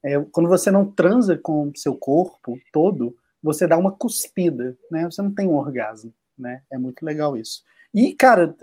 [0.05, 5.05] é, quando você não transa com o seu corpo todo, você dá uma cuspida, né?
[5.05, 6.62] Você não tem um orgasmo né?
[6.72, 7.62] É muito legal isso.
[7.92, 8.57] E, cara,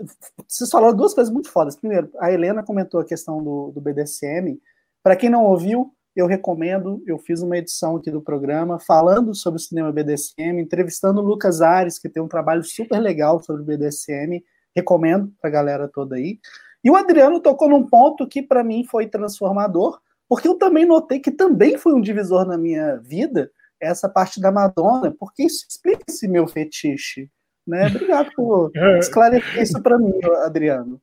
[0.46, 1.76] vocês falaram duas coisas muito fodas.
[1.76, 4.58] Primeiro, a Helena comentou a questão do, do BDSM.
[5.02, 7.02] Para quem não ouviu, eu recomendo.
[7.06, 11.60] Eu fiz uma edição aqui do programa falando sobre o cinema BDSM, entrevistando o Lucas
[11.60, 14.42] Ares, que tem um trabalho super legal sobre o BDSM.
[14.78, 16.38] Recomendo para a galera toda aí.
[16.82, 21.18] E o Adriano tocou num ponto que para mim foi transformador, porque eu também notei
[21.18, 23.50] que também foi um divisor na minha vida
[23.80, 27.30] essa parte da Madonna, porque isso explica esse meu fetiche.
[27.66, 27.86] Né?
[27.94, 30.14] Obrigado por esclarecer isso para mim,
[30.44, 31.00] Adriano.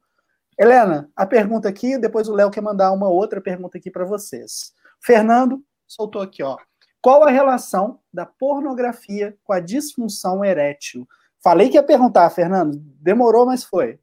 [0.57, 4.71] Helena, a pergunta aqui, depois o Léo quer mandar uma outra pergunta aqui para vocês.
[5.01, 6.57] Fernando soltou aqui, ó.
[7.01, 11.07] Qual a relação da pornografia com a disfunção erétil?
[11.43, 12.77] Falei que ia perguntar, Fernando.
[13.01, 13.99] Demorou, mas foi.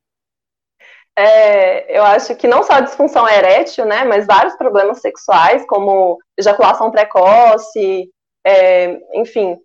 [1.17, 6.19] É, eu acho que não só a disfunção erétil, né, mas vários problemas sexuais, como
[6.39, 8.09] ejaculação precoce,
[8.47, 9.59] é, enfim,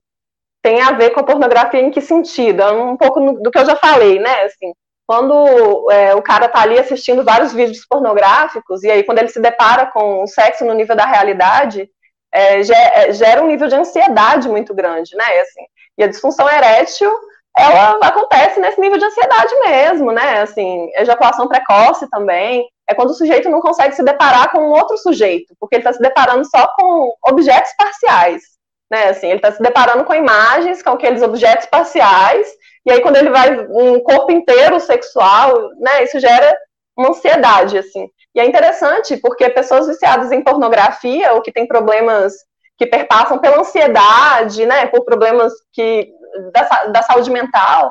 [0.62, 2.62] tem a ver com a pornografia em que sentido?
[2.62, 4.44] É um pouco do que eu já falei, né?
[4.44, 4.74] Assim,
[5.06, 9.40] quando é, o cara tá ali assistindo vários vídeos pornográficos, e aí quando ele se
[9.40, 11.90] depara com o sexo no nível da realidade,
[12.34, 15.24] é, é gera um nível de ansiedade muito grande, né?
[15.40, 15.62] Assim,
[15.98, 17.10] e a disfunção erétil,
[17.58, 20.42] ela acontece nesse nível de ansiedade mesmo, né?
[20.42, 24.98] Assim, ejaculação precoce também, é quando o sujeito não consegue se deparar com um outro
[24.98, 28.58] sujeito, porque ele está se deparando só com objetos parciais
[28.90, 29.10] né?
[29.10, 32.48] Assim, ele está se deparando com imagens, com aqueles objetos parciais,
[32.86, 36.04] e aí quando ele vai um corpo inteiro sexual, né?
[36.04, 36.58] Isso gera
[36.98, 38.10] uma ansiedade, assim.
[38.34, 42.34] E é interessante porque pessoas viciadas em pornografia ou que têm problemas
[42.78, 44.86] que perpassam pela ansiedade, né?
[44.88, 46.12] Por problemas que
[46.54, 47.90] da, da saúde mental,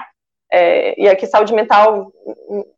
[0.53, 2.13] é, e aqui saúde mental,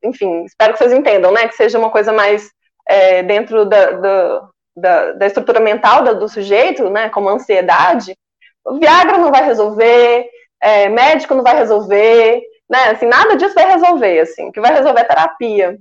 [0.02, 1.46] enfim, espero que vocês entendam, né?
[1.46, 2.50] Que seja uma coisa mais
[2.88, 8.16] é, dentro da, da, da, da estrutura mental do, do, sujeito, né, como ansiedade,
[8.64, 10.26] o Viagra não vai resolver,
[10.62, 14.74] é, médico não vai resolver, né, assim, nada disso vai resolver, assim, o que vai
[14.74, 15.78] resolver é terapia.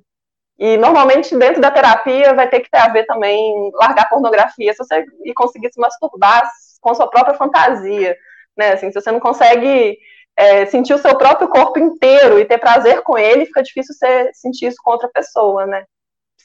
[0.58, 4.80] E normalmente dentro da terapia vai ter que ter a ver também largar pornografia, se
[4.80, 6.50] você e conseguir se masturbar
[6.82, 8.18] com sua própria fantasia,
[8.56, 9.98] né, assim, se você não consegue
[10.36, 14.32] é, sentir o seu próprio corpo inteiro e ter prazer com ele, fica difícil você
[14.34, 15.86] sentir isso com outra pessoa, né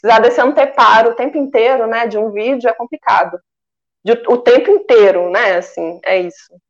[0.03, 3.39] precisar desse anteparo o tempo inteiro, né, de um vídeo é complicado.
[4.05, 6.61] De, o tempo inteiro, né, assim, é isso.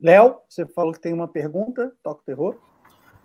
[0.00, 2.56] Léo, você falou que tem uma pergunta, toca o terror.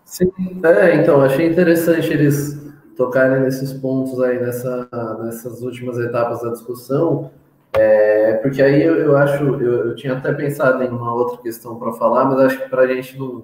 [0.08, 0.32] Sim,
[0.64, 2.58] é, então, achei interessante eles
[2.96, 4.88] tocarem nesses pontos aí, nessa,
[5.22, 7.30] nessas últimas etapas da discussão,
[7.74, 11.78] É, porque aí eu, eu acho, eu, eu, tinha até pensado em uma outra questão
[11.78, 13.44] para falar, mas acho que para a gente não,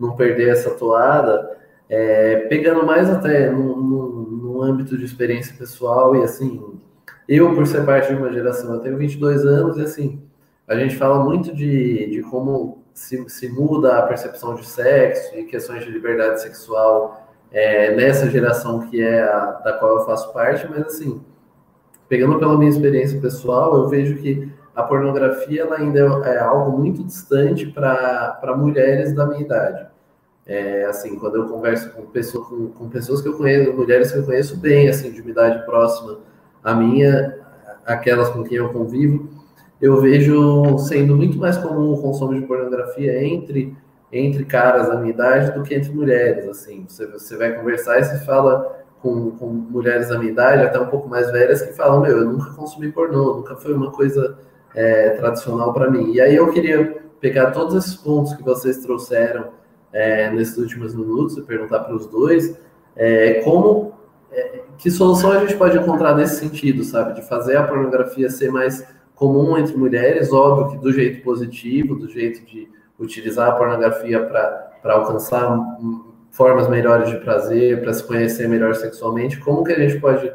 [0.00, 1.56] não perder essa toada,
[1.88, 6.62] é, pegando mais até no, no, no, âmbito de experiência pessoal e assim,
[7.28, 10.22] eu por ser parte de uma geração, eu tenho 22 anos e assim,
[10.66, 15.44] a gente fala muito de, de como se, se muda a percepção de sexo e
[15.44, 20.66] questões de liberdade sexual é, nessa geração que é a da qual eu faço parte,
[20.68, 21.22] mas assim,
[22.08, 27.04] pegando pela minha experiência pessoal, eu vejo que a pornografia ela ainda é algo muito
[27.04, 29.86] distante para mulheres da minha idade.
[30.44, 34.18] É, assim, quando eu converso com, pessoa, com, com, pessoas que eu conheço, mulheres que
[34.18, 36.18] eu conheço bem, assim, de uma idade próxima
[36.64, 37.38] à minha,
[37.86, 39.37] aquelas com quem eu convivo,
[39.80, 43.76] eu vejo sendo muito mais comum o consumo de pornografia entre
[44.12, 48.04] entre caras da minha idade do que entre mulheres, assim, você, você vai conversar e
[48.04, 52.00] você fala com, com mulheres da minha idade, até um pouco mais velhas, que falam:
[52.00, 54.38] Meu, eu nunca consumi pornô, nunca foi uma coisa
[54.74, 56.12] é, tradicional para mim.
[56.12, 59.48] E aí eu queria pegar todos esses pontos que vocês trouxeram
[59.92, 62.58] é, nesses últimos minutos e perguntar para os dois
[62.96, 63.96] é, como.
[64.30, 67.14] É, que solução a gente pode encontrar nesse sentido, sabe?
[67.14, 68.86] De fazer a pornografia ser mais
[69.18, 74.94] comum entre mulheres, óbvio que do jeito positivo, do jeito de utilizar a pornografia para
[74.94, 75.58] alcançar
[76.30, 80.32] formas melhores de prazer, para se conhecer melhor sexualmente, como que a gente pode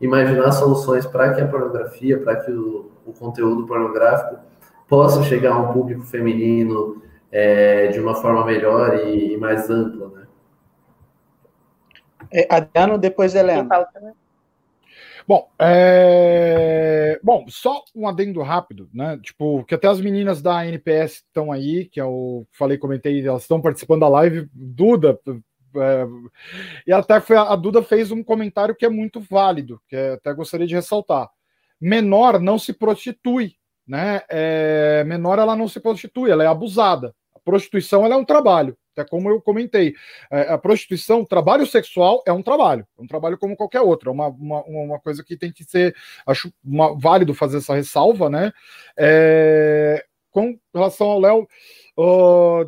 [0.00, 4.38] imaginar soluções para que a pornografia, para que o, o, conteúdo pornográfico
[4.88, 7.02] possa chegar a um público feminino
[7.32, 10.26] é, de uma forma melhor e, e mais ampla, né?
[12.32, 13.68] É, Adriano, depois Helena.
[15.30, 17.20] Bom, é...
[17.22, 19.16] Bom, só um adendo rápido, né?
[19.22, 23.60] Tipo, que até as meninas da NPS estão aí, que eu falei, comentei, elas estão
[23.60, 24.50] participando da live.
[24.52, 25.16] Duda,
[25.76, 26.04] é...
[26.84, 30.34] e até foi, a Duda fez um comentário que é muito válido, que é, até
[30.34, 31.30] gostaria de ressaltar.
[31.80, 33.54] Menor não se prostitui,
[33.86, 34.22] né?
[34.28, 35.04] É...
[35.04, 37.14] Menor ela não se prostitui, ela é abusada.
[37.44, 38.76] Prostituição é um trabalho.
[38.92, 39.94] Até como eu comentei,
[40.30, 44.10] é, a prostituição, o trabalho sexual é um trabalho, é um trabalho como qualquer outro,
[44.10, 45.94] é uma, uma, uma coisa que tem que ser,
[46.26, 48.52] acho uma, válido fazer essa ressalva, né?
[48.96, 51.48] É, com relação ao Léo,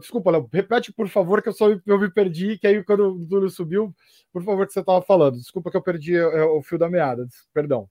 [0.00, 3.26] desculpa, Léo, repete por favor, que eu só eu me perdi, que aí quando o
[3.26, 3.94] Túlio subiu,
[4.32, 5.36] por favor, que você estava falando.
[5.36, 7.88] Desculpa que eu perdi é, o fio da meada, perdão.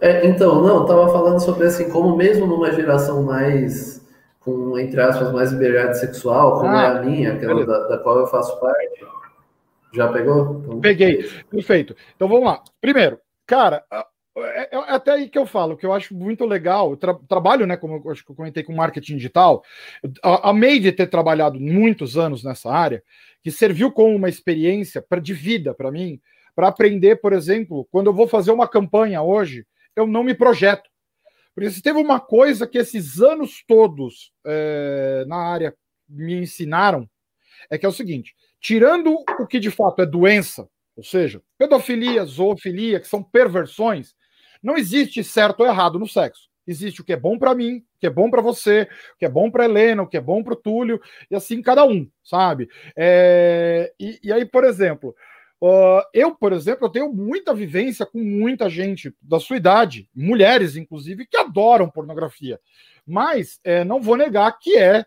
[0.00, 4.04] É, então, não, estava falando sobre assim, como mesmo numa geração mais
[4.40, 8.20] com, entre aspas, mais liberdade sexual, como ah, é a minha, aquela da, da, qual
[8.20, 9.04] eu faço parte.
[9.92, 10.60] Já pegou?
[10.62, 10.80] Então...
[10.80, 11.96] Peguei, perfeito.
[12.14, 12.62] Então vamos lá.
[12.80, 13.84] Primeiro, cara,
[14.36, 16.90] é, é até aí que eu falo, que eu acho muito legal.
[16.90, 19.64] Eu tra trabalho, né, como eu acho que eu comentei com marketing digital.
[20.22, 23.02] Amei de ter trabalhado muitos anos nessa área,
[23.42, 26.20] que serviu como uma experiência pra, de vida para mim,
[26.54, 30.88] para aprender, por exemplo, quando eu vou fazer uma campanha hoje, eu não me projeto.
[31.54, 35.74] Porque se teve uma coisa que esses anos todos é, na área
[36.06, 37.08] me ensinaram,
[37.70, 42.24] é que é o seguinte: tirando o que de fato é doença, ou seja, pedofilia,
[42.24, 44.14] zoofilia, que são perversões,
[44.62, 46.48] não existe certo ou errado no sexo.
[46.66, 49.24] Existe o que é bom para mim, o que é bom para você, o que
[49.24, 51.00] é bom para Helena, o que é bom para o Túlio,
[51.30, 52.68] e assim cada um, sabe?
[52.96, 55.14] É, e, e aí, por exemplo,
[55.60, 60.76] Uh, eu, por exemplo, eu tenho muita vivência com muita gente da sua idade, mulheres,
[60.76, 62.60] inclusive, que adoram pornografia.
[63.06, 65.06] Mas é, não vou negar que é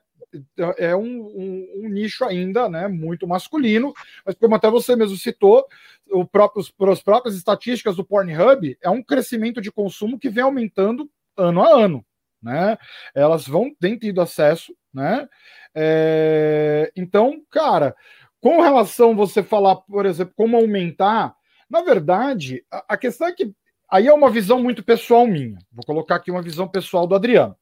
[0.77, 3.93] é um, um, um, nicho ainda né, muito masculino,
[4.23, 5.65] mas como até você mesmo citou,
[6.11, 11.09] o próprio, as próprias estatísticas do Pornhub, é um crescimento de consumo que vem aumentando
[11.35, 12.05] ano a ano.
[12.41, 12.77] Né?
[13.13, 15.27] Elas vão têm tido acesso, né?
[15.75, 17.95] É, então, cara,
[18.41, 21.35] com relação você falar, por exemplo, como aumentar,
[21.69, 23.53] na verdade, a, a questão é que
[23.89, 25.57] aí é uma visão muito pessoal minha.
[25.71, 27.55] Vou colocar aqui uma visão pessoal do Adriano.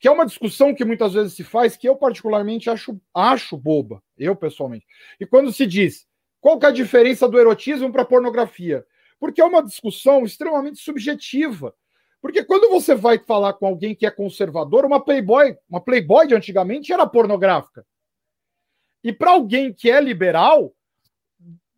[0.00, 4.02] Que é uma discussão que muitas vezes se faz, que eu particularmente acho, acho boba,
[4.16, 4.86] eu pessoalmente.
[5.18, 6.06] E quando se diz
[6.40, 8.84] qual que é a diferença do erotismo para a pornografia?
[9.18, 11.74] Porque é uma discussão extremamente subjetiva.
[12.20, 16.34] Porque quando você vai falar com alguém que é conservador, uma Playboy, uma Playboy de
[16.34, 17.84] antigamente era pornográfica.
[19.02, 20.74] E para alguém que é liberal,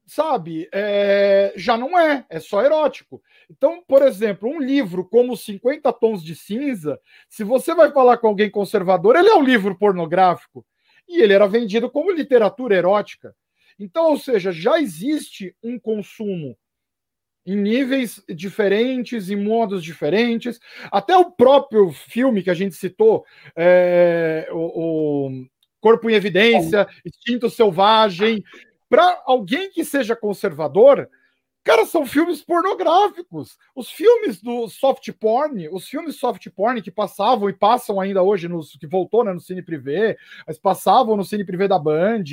[0.06, 3.22] sabe, é, já não é, é só erótico.
[3.48, 8.26] Então, por exemplo, um livro como 50 Tons de Cinza, se você vai falar com
[8.26, 10.66] alguém conservador, ele é um livro pornográfico.
[11.08, 13.34] E ele era vendido como literatura erótica.
[13.78, 16.56] Então, ou seja, já existe um consumo
[17.46, 20.60] em níveis diferentes, em modos diferentes.
[20.90, 23.24] Até o próprio filme que a gente citou,
[23.56, 25.46] é, o, o
[25.80, 28.42] Corpo em Evidência, Instinto Selvagem.
[28.88, 31.08] Para alguém que seja conservador,
[31.62, 33.58] Cara, são filmes pornográficos.
[33.76, 38.48] Os filmes do soft porn, os filmes soft porn que passavam e passam ainda hoje,
[38.48, 40.16] nos, que voltou né, no Cine Privé,
[40.46, 42.24] mas passavam no Cine Privé da Band,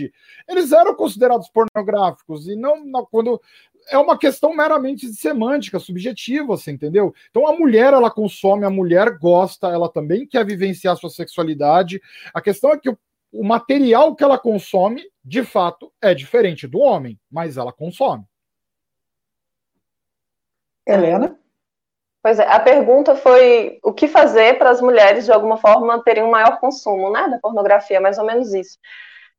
[0.48, 2.48] eles eram considerados pornográficos.
[2.48, 3.42] E não, não quando
[3.90, 7.14] é uma questão meramente de semântica, subjetiva, você entendeu?
[7.30, 12.02] Então a mulher ela consome, a mulher gosta, ela também quer vivenciar sua sexualidade.
[12.34, 12.98] A questão é que o,
[13.38, 18.24] o material que ela consome, de fato, é diferente do homem, mas ela consome.
[20.88, 21.38] Helena?
[22.24, 26.24] Pois é, a pergunta foi o que fazer para as mulheres, de alguma forma, terem
[26.24, 28.78] um maior consumo né, da pornografia, mais ou menos isso.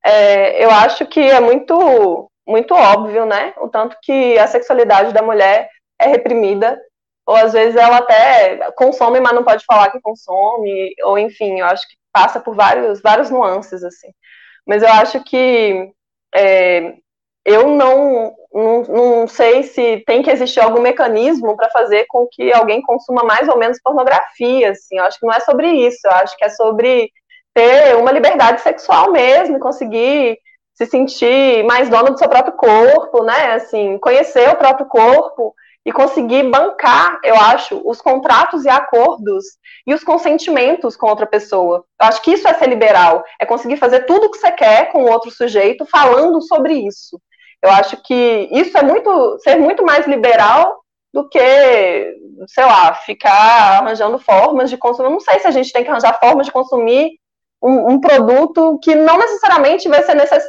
[0.05, 3.53] É, eu acho que é muito, muito óbvio, né?
[3.59, 5.69] O tanto que a sexualidade da mulher
[6.01, 6.81] é reprimida,
[7.27, 11.67] ou às vezes ela até consome, mas não pode falar que consome, ou enfim, eu
[11.67, 14.09] acho que passa por vários, vários nuances, assim.
[14.67, 15.93] Mas eu acho que
[16.35, 16.95] é,
[17.45, 22.53] eu não, não, não, sei se tem que existir algum mecanismo para fazer com que
[22.53, 26.11] alguém consuma mais ou menos pornografia, assim, eu acho que não é sobre isso, eu
[26.11, 27.11] acho que é sobre
[27.55, 30.39] ter uma liberdade sexual mesmo, conseguir
[30.75, 35.55] se sentir mais dono do seu próprio corpo, né, assim, conhecer o próprio corpo
[35.89, 39.43] e conseguir bancar, eu acho, os contratos e acordos
[39.87, 41.83] e os consentimentos com outra pessoa.
[41.99, 44.93] Eu acho que isso é ser liberal, é conseguir fazer tudo o que você quer
[44.93, 47.19] com outro sujeito falando sobre isso.
[47.63, 50.79] Eu acho que isso é muito ser muito mais liberal
[51.11, 51.41] do que,
[52.49, 55.09] sei lá, ficar arranjando formas de consumir.
[55.09, 57.13] Não sei se a gente tem que arranjar formas de consumir
[57.63, 60.45] um, um produto que não necessariamente vai ser necess...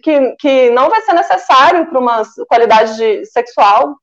[0.00, 3.96] que, que não vai ser necessário para uma qualidade de, sexual.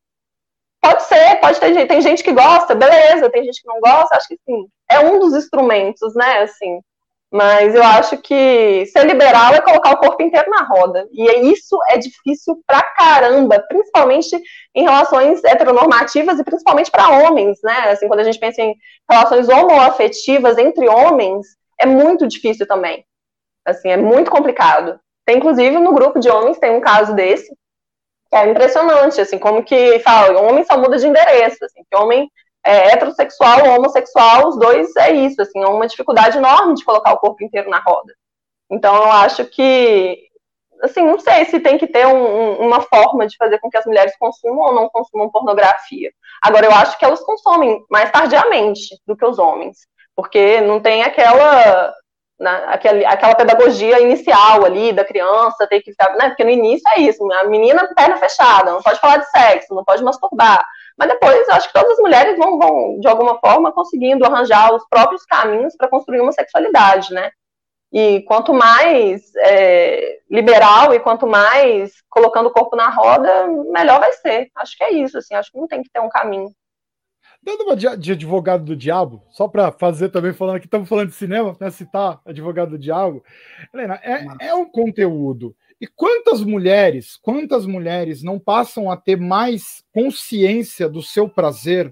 [0.81, 4.27] Pode ser, pode ter tem gente que gosta, beleza, tem gente que não gosta, acho
[4.27, 4.67] que sim.
[4.89, 6.81] É um dos instrumentos, né, assim,
[7.31, 11.07] mas eu acho que ser liberal é colocar o corpo inteiro na roda.
[11.13, 14.37] E é isso é difícil pra caramba, principalmente
[14.75, 17.91] em relações heteronormativas e principalmente para homens, né?
[17.91, 18.75] Assim, quando a gente pensa em
[19.09, 21.47] relações homoafetivas entre homens,
[21.79, 23.05] é muito difícil também.
[23.65, 24.99] Assim, é muito complicado.
[25.25, 27.49] Tem, inclusive, no grupo de homens, tem um caso desse,
[28.33, 32.29] é impressionante, assim, como que fala, homem só muda de endereço, assim, que homem
[32.63, 37.17] é, heterossexual homossexual, os dois é isso, assim, é uma dificuldade enorme de colocar o
[37.17, 38.13] corpo inteiro na roda.
[38.69, 40.17] Então, eu acho que,
[40.81, 43.85] assim, não sei se tem que ter um, uma forma de fazer com que as
[43.85, 46.11] mulheres consumam ou não consumam pornografia.
[46.41, 49.79] Agora, eu acho que elas consomem mais tardiamente do que os homens,
[50.15, 51.93] porque não tem aquela
[52.41, 56.29] na, aquela, aquela pedagogia inicial ali da criança ter que ficar, né?
[56.29, 59.85] Porque no início é isso, a menina perna fechada, não pode falar de sexo, não
[59.85, 60.65] pode masturbar.
[60.97, 64.73] Mas depois eu acho que todas as mulheres vão, vão de alguma forma, conseguindo arranjar
[64.73, 67.29] os próprios caminhos para construir uma sexualidade, né?
[67.93, 74.13] E quanto mais é, liberal e quanto mais colocando o corpo na roda, melhor vai
[74.13, 74.49] ser.
[74.55, 76.49] Acho que é isso, assim, acho que não tem que ter um caminho.
[77.43, 81.15] Dando uma de, advogado do diabo, só para fazer também, falando aqui, estamos falando de
[81.15, 83.23] cinema, né, citar advogado do diabo.
[83.73, 85.55] Helena, é, é um conteúdo.
[85.79, 91.91] E quantas mulheres, quantas mulheres não passam a ter mais consciência do seu prazer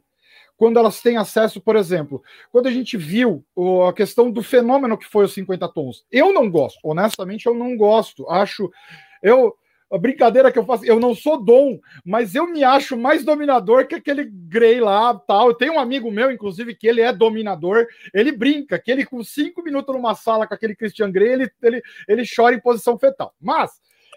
[0.56, 2.22] quando elas têm acesso, por exemplo,
[2.52, 3.44] quando a gente viu
[3.88, 6.06] a questão do fenômeno que foi os 50 tons.
[6.12, 8.30] Eu não gosto, honestamente, eu não gosto.
[8.30, 8.70] Acho.
[9.24, 9.56] Eu,
[9.92, 13.88] a brincadeira que eu faço, eu não sou dom, mas eu me acho mais dominador
[13.88, 15.50] que aquele Grey lá, tal.
[15.50, 19.24] Eu tenho um amigo meu, inclusive, que ele é dominador, ele brinca, que ele com
[19.24, 23.34] cinco minutos numa sala com aquele Christian Grey, ele, ele, ele chora em posição fetal.
[23.42, 23.72] Mas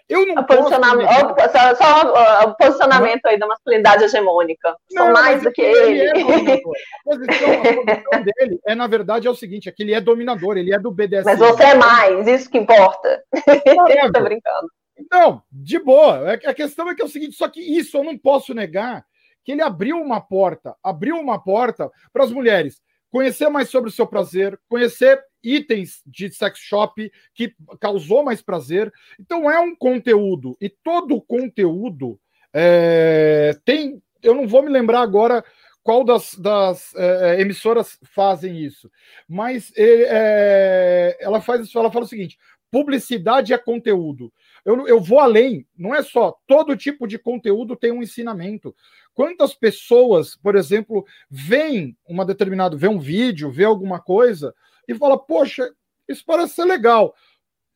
[0.09, 1.09] eu não posicionamento,
[1.51, 4.75] só, só o posicionamento aí da masculinidade hegemônica.
[4.91, 6.01] Não, São mais do que ele.
[6.01, 6.01] ele.
[6.01, 9.93] É a, posição, a posição dele é, na verdade, é o seguinte: é que ele
[9.93, 11.25] é dominador, ele é do BDSM.
[11.25, 13.23] Mas você é mais, isso que importa.
[14.13, 14.67] Tô brincando.
[15.11, 16.33] Não, de boa.
[16.33, 19.05] É a questão é que é o seguinte: só que isso eu não posso negar
[19.43, 22.81] que ele abriu uma porta, abriu uma porta para as mulheres
[23.13, 28.91] conhecer mais sobre o seu prazer, conhecer itens de sex shop que causou mais prazer.
[29.19, 32.19] Então é um conteúdo e todo conteúdo
[32.51, 34.01] é, tem.
[34.23, 35.45] Eu não vou me lembrar agora
[35.83, 38.89] qual das, das é, emissoras fazem isso,
[39.27, 41.77] mas é, ela faz isso.
[41.77, 42.39] Ela fala o seguinte:
[42.71, 44.33] publicidade é conteúdo.
[44.65, 48.73] Eu, eu vou além, não é só todo tipo de conteúdo tem um ensinamento.
[49.13, 54.55] Quantas pessoas, por exemplo, veem uma determinada, vê um vídeo, vê alguma coisa
[54.87, 55.69] e fala, poxa,
[56.07, 57.13] isso parece ser legal.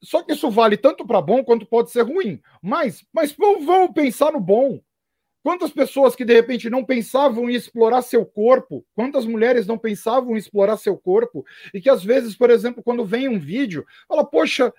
[0.02, 2.42] Só que isso vale tanto para bom quanto pode ser ruim.
[2.62, 4.80] Mas, mas vamos pensar no bom.
[5.44, 10.36] Quantas pessoas que de repente não pensavam em explorar seu corpo, quantas mulheres não pensavam
[10.36, 14.26] em explorar seu corpo, e que às vezes, por exemplo, quando vem um vídeo, fala,
[14.26, 14.74] poxa,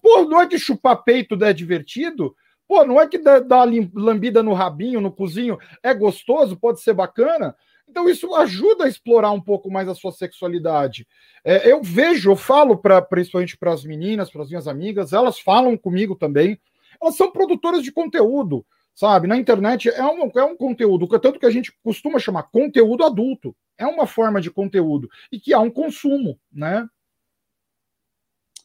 [0.00, 2.36] pô, não é de chupar peito é divertido?
[2.68, 7.54] Pô, não é que dar lambida no rabinho, no cozinho, é gostoso, pode ser bacana?
[7.88, 11.06] Então, isso ajuda a explorar um pouco mais a sua sexualidade.
[11.44, 15.38] É, eu vejo, eu falo pra, principalmente para as meninas, para as minhas amigas, elas
[15.38, 16.58] falam comigo também.
[17.00, 18.64] Elas são produtoras de conteúdo,
[18.94, 19.26] sabe?
[19.26, 23.54] Na internet é um, é um conteúdo, tanto que a gente costuma chamar conteúdo adulto.
[23.76, 26.88] É uma forma de conteúdo e que há um consumo, né?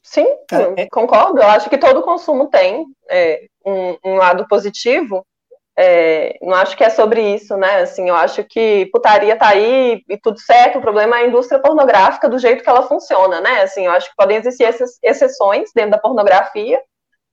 [0.07, 0.89] Sim, é, é...
[0.89, 1.39] concordo.
[1.41, 5.25] Eu acho que todo consumo tem é, um, um lado positivo
[5.79, 7.81] é, não acho que é sobre isso, né?
[7.81, 10.79] Assim, eu acho que putaria tá aí e tudo certo.
[10.79, 13.61] O problema é a indústria pornográfica do jeito que ela funciona, né?
[13.61, 16.81] Assim, eu acho que podem existir essas exceções dentro da pornografia,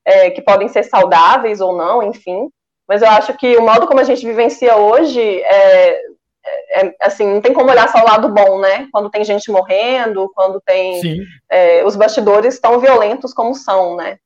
[0.04, 2.50] é, que podem ser saudáveis ou não, enfim.
[2.86, 5.42] Mas eu acho que o modo como a gente vivencia hoje
[6.44, 8.88] é, é, é assim, não tem como olhar só o lado bom, né?
[8.92, 14.18] Quando tem gente morrendo, quando tem é, os bastidores tão violentos como são, né?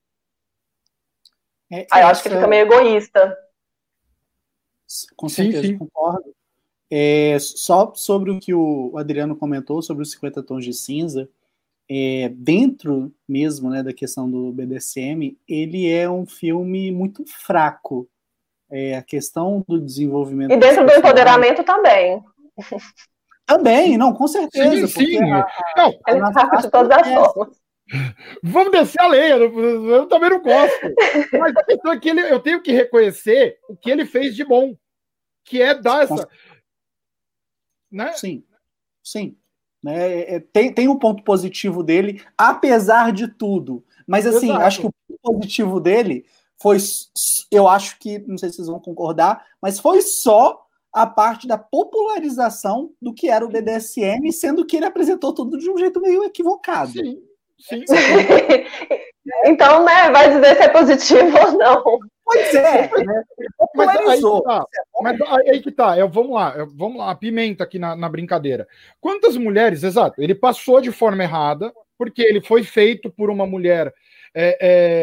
[1.70, 3.36] É, Aí eu acho que fica meio egoísta.
[5.16, 5.78] Com certeza, sim, sim.
[5.78, 6.34] concordo.
[6.90, 11.28] É, só sobre o que o Adriano comentou sobre os 50 tons de cinza,
[11.88, 18.08] é, dentro mesmo né, da questão do BDSM, ele é um filme muito fraco.
[18.70, 20.52] É, a questão do desenvolvimento.
[20.52, 22.22] E dentro do empoderamento também.
[23.46, 24.86] Também, não, com certeza.
[24.86, 25.32] Sim, sim.
[25.32, 25.46] A,
[25.76, 27.58] não, ele de todas as formas.
[28.42, 30.94] Vamos descer a lenha, eu, eu também não gosto.
[31.32, 34.44] Mas a questão é que ele, eu tenho que reconhecer o que ele fez de
[34.44, 34.76] bom,
[35.44, 36.28] que é dar essa.
[37.90, 38.12] Né?
[38.12, 38.44] Sim,
[39.02, 39.38] sim.
[39.82, 39.96] Né?
[39.96, 43.82] É, é, tem, tem um ponto positivo dele, apesar de tudo.
[44.06, 44.64] Mas assim, Exato.
[44.64, 46.26] acho que o ponto positivo dele
[46.60, 46.78] foi,
[47.50, 50.60] eu acho que, não sei se vocês vão concordar, mas foi só
[50.92, 55.70] a parte da popularização do que era o BDSM, sendo que ele apresentou tudo de
[55.70, 56.92] um jeito meio equivocado.
[56.92, 57.22] Sim.
[57.60, 57.84] Sim.
[59.44, 61.98] então, né, vai dizer se é positivo ou não.
[62.24, 63.22] Pois é, né?
[63.74, 64.66] Mas aí que tá.
[65.00, 65.98] Mas aí que tá.
[65.98, 68.68] Eu, vamos lá, eu, vamos lá, pimenta aqui na, na brincadeira.
[69.00, 73.92] Quantas mulheres, exato, ele passou de forma errada, porque ele foi feito por uma mulher
[74.34, 74.58] é,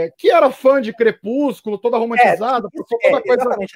[0.05, 3.41] é, que era fã de Crepúsculo, toda romantizada, é, toda coisa.
[3.41, 3.73] Exatamente,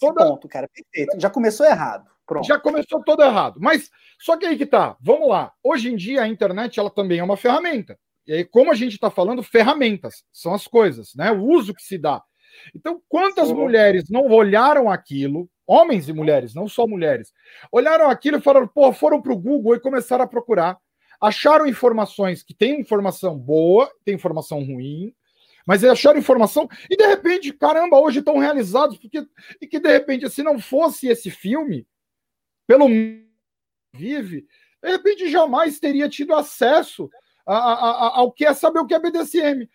[0.00, 0.26] toda...
[0.26, 1.20] ponto, cara, perfeito.
[1.20, 2.08] Já começou errado.
[2.26, 2.46] Pronto.
[2.46, 3.58] Já começou todo errado.
[3.60, 4.96] Mas só que aí que tá.
[5.00, 5.52] Vamos lá.
[5.64, 7.98] Hoje em dia a internet ela também é uma ferramenta.
[8.26, 11.32] E aí, como a gente está falando, ferramentas são as coisas, né?
[11.32, 12.22] O uso que se dá.
[12.74, 13.54] Então, quantas Sim.
[13.54, 17.32] mulheres não olharam aquilo, homens e mulheres, não só mulheres,
[17.72, 20.78] olharam aquilo e falaram, pô, foram para o Google e começaram a procurar,
[21.20, 25.14] acharam informações que tem informação boa, tem informação ruim,
[25.66, 29.26] mas eles acharam informação e de repente, caramba, hoje estão realizados, porque
[29.60, 31.86] e que de repente, se não fosse esse filme,
[32.66, 32.88] pelo
[33.94, 34.46] vive,
[34.82, 37.10] de repente jamais teria tido acesso
[37.46, 39.68] a, a, ao que é saber o que é BDSM.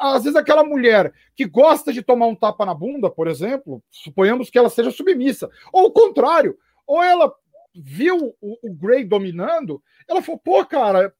[0.00, 4.50] Às vezes, aquela mulher que gosta de tomar um tapa na bunda, por exemplo, suponhamos
[4.50, 7.32] que ela seja submissa, ou o contrário, ou ela
[7.80, 11.14] viu o, o Grey dominando, ela falou: pô, cara,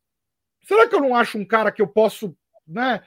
[0.63, 2.37] será que eu não acho um cara que eu posso
[2.67, 3.03] né,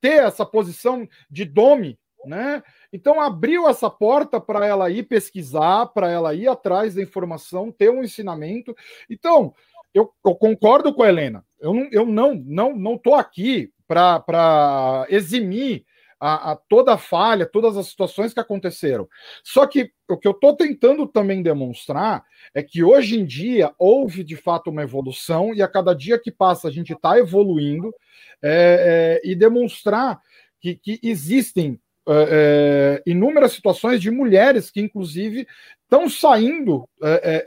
[0.00, 1.98] ter essa posição de dome?
[2.24, 2.62] Né?
[2.92, 7.90] Então abriu essa porta para ela ir pesquisar, para ela ir atrás da informação, ter
[7.90, 8.76] um ensinamento.
[9.10, 9.52] Então,
[9.92, 11.44] eu, eu concordo com a Helena.
[11.60, 15.84] Eu não, eu não, não, não tô aqui para eximir
[16.22, 19.08] a, a, toda a falha, todas as situações que aconteceram.
[19.42, 22.24] Só que o que eu estou tentando também demonstrar
[22.54, 26.30] é que hoje em dia houve de fato uma evolução e a cada dia que
[26.30, 27.92] passa a gente está evoluindo
[28.40, 30.20] é, é, e demonstrar
[30.60, 35.44] que, que existem é, é, inúmeras situações de mulheres que, inclusive,
[35.82, 37.44] estão saindo é, é,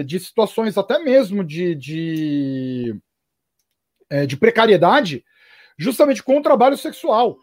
[0.00, 2.94] é, de situações até mesmo de, de,
[4.26, 5.24] de, precariedade,
[5.78, 7.38] justamente com o trabalho sexual.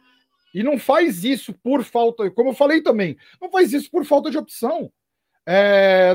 [0.56, 4.32] E não faz isso por falta, como eu falei também, não faz isso por falta
[4.32, 4.90] de opção.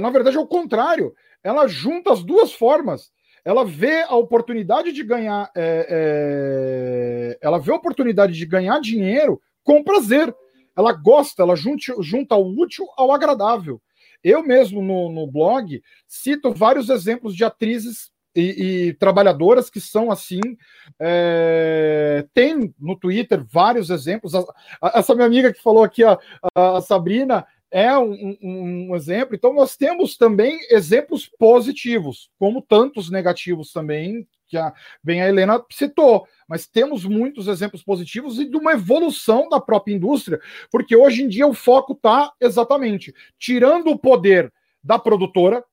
[0.00, 1.14] na verdade, é o contrário.
[1.44, 3.12] Ela junta as duas formas.
[3.44, 5.52] Ela vê a oportunidade de ganhar,
[7.38, 10.34] ela vê a oportunidade de ganhar dinheiro com prazer.
[10.74, 13.78] Ela gosta, ela junta, junta o útil ao agradável.
[14.24, 20.11] Eu mesmo no, no blog cito vários exemplos de atrizes e, e, trabalhadoras que são
[20.11, 20.40] assim.
[20.98, 24.35] É, tem no Twitter vários exemplos.
[24.35, 24.44] A,
[24.82, 26.19] a, essa minha amiga que falou aqui, a,
[26.55, 29.35] a Sabrina, é um, um, um, exemplo.
[29.35, 35.65] Então, nós temos também exemplos positivos, como tantos negativos também, que a, bem a Helena
[35.70, 40.40] citou, mas temos muitos exemplos positivos e de uma evolução da própria indústria,
[40.70, 44.52] porque hoje em dia o foco está exatamente tirando o poder
[44.82, 45.65] da produtora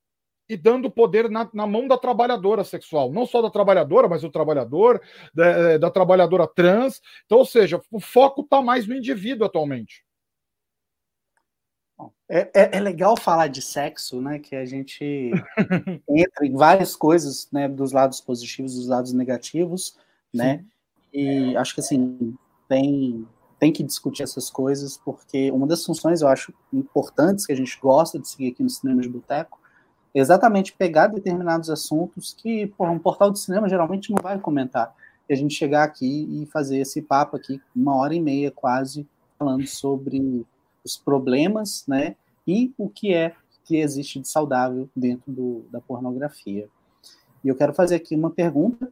[0.49, 4.31] e dando poder na, na, mão da trabalhadora sexual, não só da trabalhadora, mas do
[4.31, 5.01] trabalhador,
[5.33, 7.01] da, da trabalhadora trans.
[7.25, 10.05] Então, ou seja, o foco está mais no indivíduo atualmente.
[12.29, 14.39] É, é, é, legal falar de sexo, né?
[14.39, 15.31] Que a gente
[16.09, 17.67] entra em várias coisas, né?
[17.67, 19.97] Dos lados positivos, dos lados negativos,
[20.33, 20.63] né?
[21.13, 22.37] E acho que assim
[22.67, 23.25] tem
[23.59, 27.79] tem que discutir essas coisas porque uma das funções eu acho importantes que a gente
[27.79, 29.59] gosta de seguir aqui no cinema de boteco
[30.19, 34.95] exatamente pegar determinados assuntos que porra, um portal de cinema geralmente não vai comentar
[35.29, 39.07] e a gente chegar aqui e fazer esse papo aqui uma hora e meia quase
[39.37, 40.45] falando sobre
[40.83, 42.15] os problemas, né,
[42.47, 43.35] e o que é
[43.65, 46.69] que existe de saudável dentro do, da pornografia.
[47.43, 48.91] E eu quero fazer aqui uma pergunta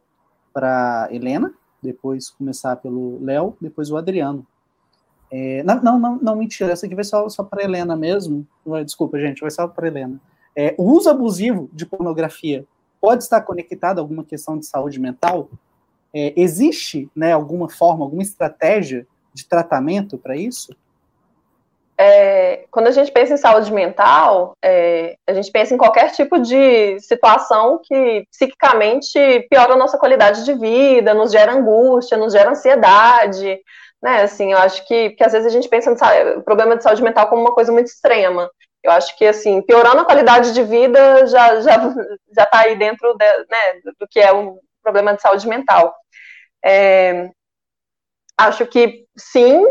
[0.52, 4.46] para Helena, depois começar pelo Léo, depois o Adriano.
[5.30, 8.46] É, não, não, não, não, mentira, essa aqui vai só, só para Helena mesmo.
[8.84, 10.20] Desculpa, gente, vai só para Helena.
[10.56, 12.64] É, o uso abusivo de pornografia
[13.00, 15.50] pode estar conectado a alguma questão de saúde mental?
[16.14, 20.74] É, existe né, alguma forma, alguma estratégia de tratamento para isso?
[21.98, 26.38] é, quando a gente pensa em saúde mental, é, a gente pensa em qualquer tipo
[26.38, 32.50] de situação que psiquicamente piora a nossa qualidade de vida, nos gera angústia, nos gera
[32.50, 33.58] ansiedade,
[34.02, 34.22] né?
[34.22, 37.28] Assim, eu acho que, que às vezes a gente pensa no problema de saúde mental
[37.28, 38.50] como uma coisa muito extrema.
[38.86, 41.72] Eu acho que, assim, piorando a qualidade de vida já já
[42.34, 45.92] já está aí dentro de, né, do que é um problema de saúde mental.
[46.64, 47.28] É,
[48.38, 49.64] acho que sim,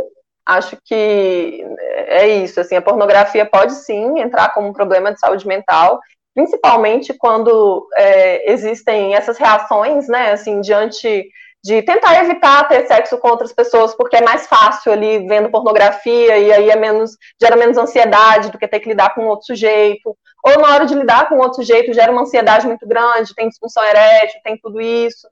[0.45, 1.65] acho que
[2.07, 6.01] é isso, assim, a pornografia pode sim entrar como um problema de saúde mental,
[6.33, 11.29] principalmente quando é, existem essas reações, né, assim, diante
[11.65, 16.37] de tentar evitar ter sexo com outras pessoas, porque é mais fácil ali vendo pornografia,
[16.37, 20.15] e aí é menos, gera menos ansiedade do que ter que lidar com outro sujeito,
[20.43, 23.83] ou na hora de lidar com outro sujeito gera uma ansiedade muito grande, tem disfunção
[23.83, 25.27] erétil, tem tudo isso,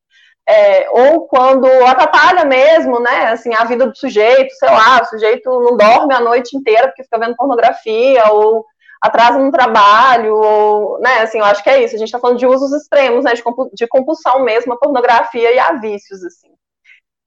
[0.49, 5.47] é, ou quando atrapalha mesmo, né, assim, a vida do sujeito, sei lá, o sujeito
[5.47, 8.65] não dorme a noite inteira porque fica vendo pornografia, ou
[9.03, 12.37] atrasa no trabalho, ou, né, assim, eu acho que é isso, a gente está falando
[12.37, 13.33] de usos extremos, né,
[13.73, 16.47] de compulsão mesmo a pornografia e a vícios, assim.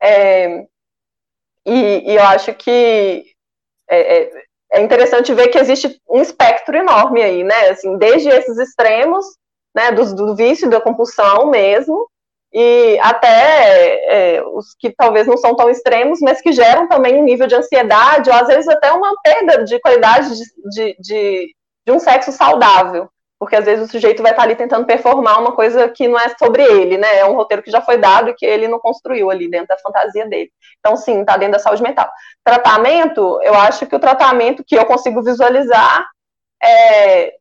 [0.01, 0.65] É,
[1.67, 3.27] e, e, eu acho que
[3.91, 4.31] é, é,
[4.73, 9.27] é interessante ver que existe um espectro enorme aí, né, assim, desde esses extremos,
[9.75, 12.09] né, do, do vício, da compulsão mesmo,
[12.55, 17.25] e até é, os que talvez não são tão extremos, mas que geram também um
[17.25, 21.57] nível de ansiedade, ou às vezes até uma perda de qualidade de, de, de,
[21.87, 23.09] de um sexo saudável,
[23.39, 26.35] porque às vezes o sujeito vai estar ali tentando performar uma coisa que não é
[26.37, 27.19] sobre ele, né?
[27.19, 29.79] É um roteiro que já foi dado e que ele não construiu ali dentro da
[29.79, 30.51] fantasia dele.
[30.81, 32.11] Então, sim, está dentro da saúde mental.
[32.43, 36.07] Tratamento, eu acho que o tratamento que eu consigo visualizar
[36.63, 37.35] é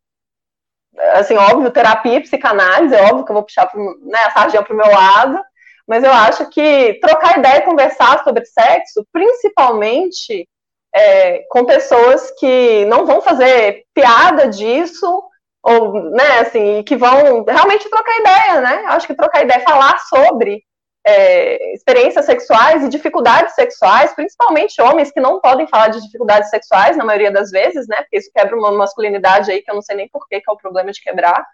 [1.14, 4.74] assim, óbvio, terapia psicanálise, é óbvio que eu vou puxar pro, né, a sardinha para
[4.74, 5.42] o meu lado,
[5.88, 10.48] mas eu acho que trocar ideia e conversar sobre sexo, principalmente
[10.96, 15.24] é, com pessoas que não vão fazer piada disso,
[15.62, 18.86] ou, né, assim, que vão realmente trocar ideia, né?
[18.88, 20.64] Acho que trocar ideia, falar sobre
[21.06, 26.96] é, experiências sexuais e dificuldades sexuais, principalmente homens que não podem falar de dificuldades sexuais
[26.96, 27.98] na maioria das vezes, né?
[27.98, 30.54] Porque isso quebra uma masculinidade aí que eu não sei nem por que, que é
[30.54, 31.46] o problema de quebrar.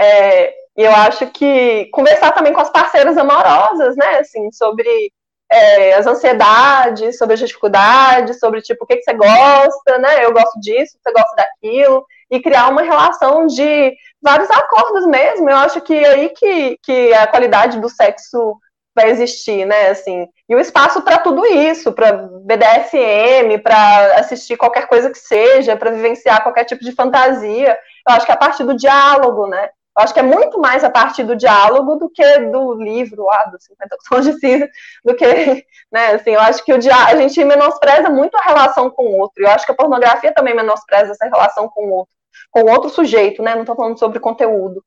[0.00, 4.18] É, e eu acho que conversar também com as parceiras amorosas, né?
[4.20, 5.12] Assim, sobre
[5.50, 10.24] é, as ansiedades, sobre as dificuldades, sobre tipo o que, que você gosta, né?
[10.24, 15.48] Eu gosto disso, você gosta daquilo, e criar uma relação de vários acordos mesmo.
[15.48, 18.58] Eu acho que é aí que, que a qualidade do sexo
[18.94, 19.88] vai existir, né?
[19.90, 25.76] Assim, e o espaço para tudo isso, para BDSM, para assistir qualquer coisa que seja,
[25.76, 27.78] para vivenciar qualquer tipo de fantasia.
[28.06, 29.70] Eu acho que é a partir do diálogo, né?
[29.98, 33.46] Eu acho que é muito mais a partir do diálogo do que do livro lá,
[33.46, 34.68] dos 50 tons de cinza,
[35.04, 35.26] do que,
[35.90, 39.18] né, assim, eu acho que o dia, a gente menospreza muito a relação com o
[39.18, 42.12] outro, eu acho que a pornografia também menospreza essa relação com o outro,
[42.50, 44.84] com outro sujeito, né, não estou falando sobre conteúdo,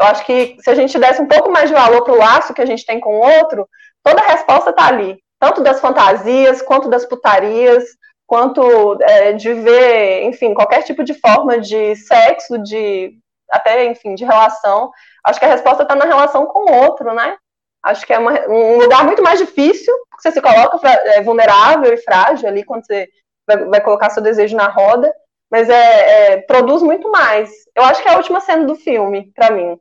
[0.00, 2.54] eu acho que se a gente desse um pouco mais de valor para o laço
[2.54, 3.68] que a gente tem com o outro,
[4.02, 5.18] toda a resposta está ali.
[5.38, 7.84] Tanto das fantasias, quanto das putarias,
[8.26, 13.16] quanto é, de ver, enfim, qualquer tipo de forma de sexo, de
[13.54, 14.90] até, enfim, de relação.
[15.24, 17.36] Acho que a resposta está na relação com o outro, né?
[17.82, 21.92] Acho que é uma, um lugar muito mais difícil, porque você se coloca é, vulnerável
[21.92, 23.08] e frágil ali quando você
[23.46, 25.12] vai, vai colocar seu desejo na roda,
[25.50, 27.50] mas é, é, produz muito mais.
[27.74, 29.78] Eu acho que é a última cena do filme, para mim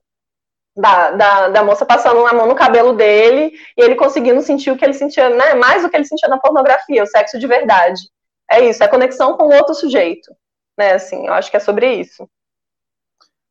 [0.76, 4.78] da, da, da, moça passando a mão no cabelo dele e ele conseguindo sentir o
[4.78, 5.54] que ele sentia, né?
[5.54, 8.02] Mais do que ele sentia na pornografia, o sexo de verdade.
[8.50, 10.36] É isso, é a conexão com o outro sujeito.
[10.78, 12.28] Né, assim, eu acho que é sobre isso.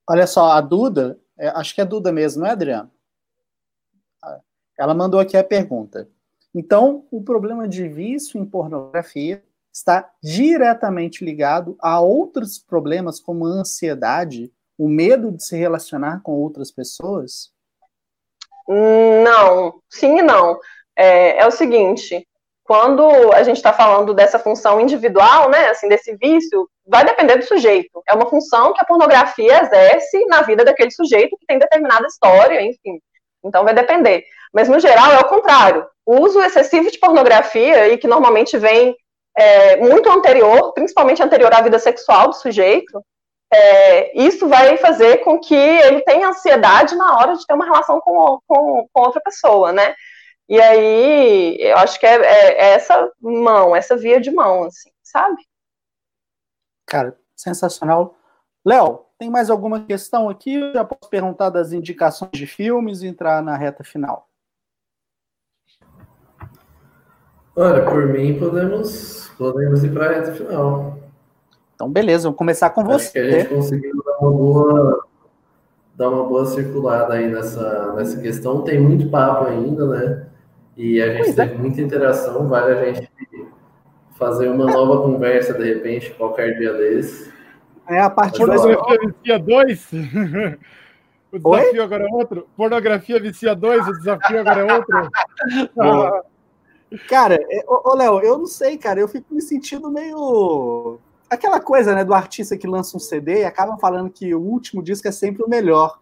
[0.09, 2.91] Olha só, a Duda, é, acho que é Duda mesmo, não é, Adriano?
[4.79, 6.09] Ela mandou aqui a pergunta.
[6.55, 9.43] Então, o problema de vício em pornografia
[9.73, 16.33] está diretamente ligado a outros problemas como a ansiedade, o medo de se relacionar com
[16.33, 17.53] outras pessoas?
[18.69, 20.59] Não, sim e não.
[20.97, 22.27] É, é o seguinte,
[22.65, 27.45] quando a gente está falando dessa função individual, né, assim, desse vício, vai depender do
[27.45, 28.03] sujeito.
[28.09, 32.63] É uma função que a pornografia exerce na vida daquele sujeito que tem determinada história,
[32.63, 33.01] enfim.
[33.45, 34.25] Então vai depender.
[34.53, 35.87] Mas no geral é o contrário.
[36.07, 38.95] O uso excessivo de pornografia e que normalmente vem
[39.37, 43.03] é, muito anterior, principalmente anterior à vida sexual do sujeito,
[43.53, 48.01] é, isso vai fazer com que ele tenha ansiedade na hora de ter uma relação
[48.01, 49.95] com, com, com outra pessoa, né?
[50.49, 54.91] E aí, eu acho que é, é, é essa mão, essa via de mão, assim,
[55.03, 55.43] sabe?
[56.87, 58.17] Cara, sensacional.
[58.65, 60.55] Léo, tem mais alguma questão aqui?
[60.55, 64.29] Eu já posso perguntar das indicações de filmes e entrar na reta final.
[67.55, 70.99] Olha, por mim podemos, podemos ir para a reta final.
[71.75, 73.13] Então, beleza, vou começar com Acho você.
[73.13, 75.07] Que a gente conseguiu dar uma boa,
[75.95, 78.63] dar uma boa circulada aí nessa, nessa questão.
[78.63, 80.32] Tem muito papo ainda, né?
[80.77, 81.47] E a gente pois é.
[81.47, 81.59] teve é.
[81.59, 82.49] muita interação.
[82.49, 83.11] Vale a gente
[84.17, 87.33] fazer uma nova conversa, de repente, qualquer dia desses.
[87.89, 89.89] É a partir Pornografia 2?
[91.33, 91.81] o desafio Oi?
[91.81, 92.49] agora é outro?
[92.57, 95.11] Pornografia vicia 2, o desafio agora é outro?
[97.09, 100.99] Cara, é, ô Léo, eu não sei, cara, eu fico me sentindo meio.
[101.29, 104.83] Aquela coisa, né, do artista que lança um CD e acaba falando que o último
[104.83, 105.99] disco é sempre o melhor.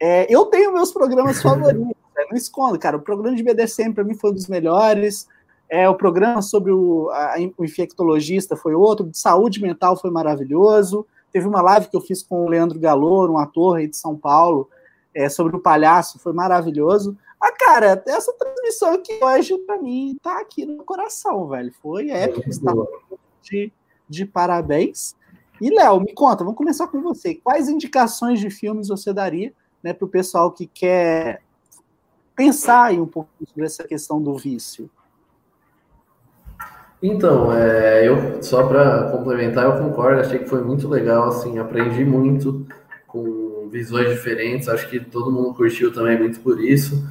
[0.00, 2.96] É, eu tenho meus programas favoritos, não escondo, cara.
[2.96, 5.28] O programa de BDSM para mim foi um dos melhores.
[5.68, 11.06] É, o programa sobre o, a, o infectologista foi outro, de saúde mental foi maravilhoso.
[11.32, 14.16] Teve uma live que eu fiz com o Leandro Galor, um ator aí de São
[14.16, 14.70] Paulo,
[15.14, 17.16] é, sobre o palhaço, foi maravilhoso.
[17.40, 21.72] Ah, cara, essa transmissão aqui hoje, para mim, tá aqui no coração, velho.
[21.82, 22.72] Foi épico, está
[23.42, 23.72] de,
[24.08, 25.14] de parabéns.
[25.60, 27.34] E, Léo, me conta, vamos começar com você.
[27.34, 29.52] Quais indicações de filmes você daria
[29.82, 31.42] né, para o pessoal que quer
[32.36, 34.90] pensar um pouco sobre essa questão do vício?
[37.02, 42.04] Então, é, eu só para complementar, eu concordo, achei que foi muito legal, assim, aprendi
[42.04, 42.66] muito
[43.06, 47.06] com visões diferentes, acho que todo mundo curtiu também muito por isso.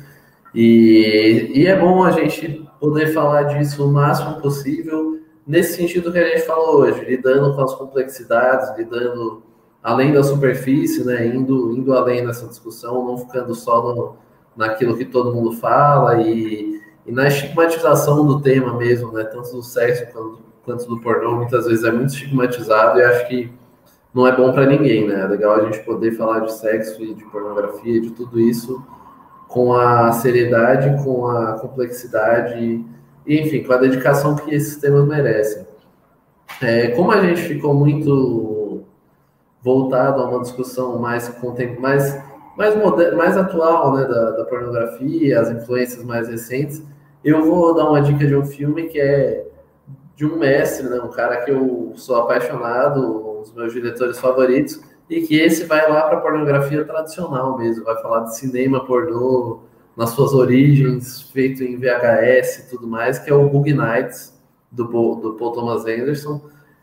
[0.53, 6.17] E, e é bom a gente poder falar disso o máximo possível, nesse sentido que
[6.17, 9.43] a gente falou hoje, lidando com as complexidades, lidando
[9.83, 14.17] além da superfície, né, indo, indo além dessa discussão, não ficando só no,
[14.55, 19.63] naquilo que todo mundo fala e, e na estigmatização do tema mesmo, né, tanto do
[19.63, 23.51] sexo quanto, quanto do pornô, muitas vezes é muito estigmatizado e acho que
[24.13, 25.23] não é bom para ninguém, né?
[25.23, 28.81] É legal a gente poder falar de sexo e de pornografia, de tudo isso
[29.49, 32.85] com a seriedade, com a complexidade,
[33.25, 35.65] e, enfim, com a dedicação que esses temas merecem.
[36.61, 38.83] É, como a gente ficou muito
[39.61, 41.33] voltado a uma discussão mais
[41.79, 42.21] mais
[42.57, 46.83] mais, moderna, mais atual né, da, da pornografia, as influências mais recentes,
[47.23, 49.47] eu vou dar uma dica de um filme que é
[50.15, 54.79] de um mestre, né, um cara que eu sou apaixonado, um dos meus diretores favoritos,
[55.09, 59.59] e que esse vai lá para pornografia tradicional mesmo, vai falar de cinema pornô
[59.95, 64.33] nas suas origens, feito em VHS e tudo mais, que é o Bug Nights,
[64.71, 64.83] do,
[65.15, 66.41] do Paul Thomas Anderson,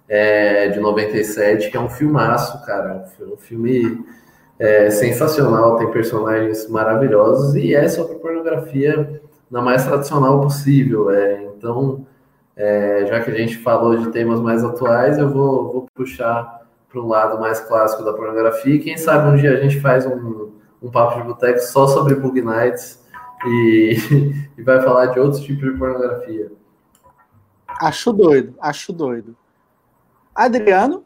[0.08, 4.04] é, de 97, que é um filmaço, cara, um filme
[4.62, 9.20] é, sensacional, tem personagens maravilhosos e é sobre pornografia
[9.51, 11.10] na mais tradicional possível.
[11.10, 12.06] É, então,
[12.55, 17.01] é, já que a gente falou de temas mais atuais, eu vou, vou puxar para
[17.01, 18.76] um lado mais clássico da pornografia.
[18.76, 22.14] E quem sabe um dia a gente faz um, um papo de boteco só sobre
[22.14, 23.05] Bug Nights
[23.44, 23.97] e,
[24.56, 26.52] e vai falar de outros tipos de pornografia.
[27.80, 29.34] Acho doido, acho doido.
[30.32, 31.05] Adriano?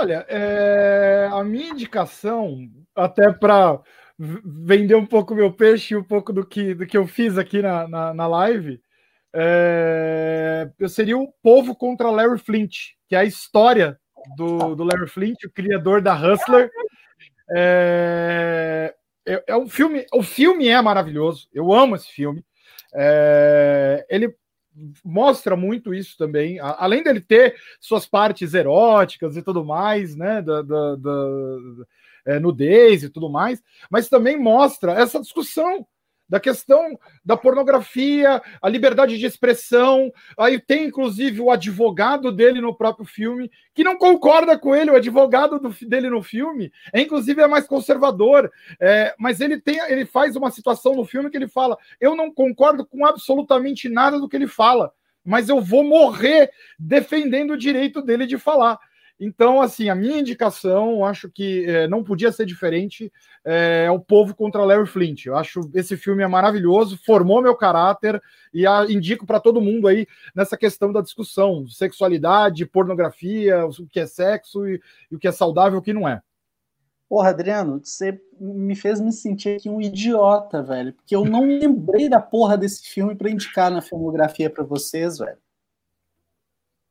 [0.00, 2.66] Olha, é, a minha indicação,
[2.96, 3.78] até para
[4.18, 7.60] vender um pouco meu peixe e um pouco do que, do que eu fiz aqui
[7.60, 8.80] na, na, na live,
[9.34, 14.00] é, eu seria o Povo contra Larry Flint, que é a história
[14.38, 16.70] do, do Larry Flint, o criador da Hustler.
[17.54, 18.94] É,
[19.28, 22.42] é, é, um filme, o filme é maravilhoso, eu amo esse filme.
[22.94, 24.34] É, ele
[25.04, 30.62] mostra muito isso também, além dele ter suas partes eróticas e tudo mais, né, da,
[30.62, 31.26] da, da
[32.24, 35.86] é, nudez e tudo mais, mas também mostra essa discussão
[36.30, 40.12] da questão da pornografia, a liberdade de expressão.
[40.38, 44.96] Aí tem, inclusive, o advogado dele no próprio filme, que não concorda com ele, o
[44.96, 48.50] advogado do, dele no filme, é, inclusive, é mais conservador.
[48.78, 52.32] É, mas ele, tem, ele faz uma situação no filme que ele fala: Eu não
[52.32, 54.92] concordo com absolutamente nada do que ele fala.
[55.24, 58.78] mas eu vou morrer defendendo o direito dele de falar.
[59.22, 63.12] Então, assim, a minha indicação, acho que é, não podia ser diferente,
[63.44, 65.26] é, é, O Povo contra Larry Flint.
[65.26, 68.20] Eu acho esse filme é maravilhoso, formou meu caráter
[68.52, 74.00] e a, indico para todo mundo aí nessa questão da discussão, sexualidade, pornografia, o que
[74.00, 74.80] é sexo e,
[75.10, 76.22] e o que é saudável e o que não é.
[77.06, 82.08] Porra, Adriano, você me fez me sentir aqui um idiota, velho, porque eu não lembrei
[82.08, 85.36] da porra desse filme para indicar na filmografia para vocês, velho.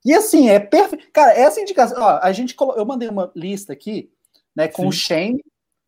[0.06, 1.12] E assim, é perfeito.
[1.12, 2.02] Cara, essa indicação.
[2.02, 2.74] Ó, a gente colo...
[2.74, 4.12] Eu mandei uma lista aqui,
[4.56, 4.88] né, com Sim.
[4.88, 5.44] o Shane,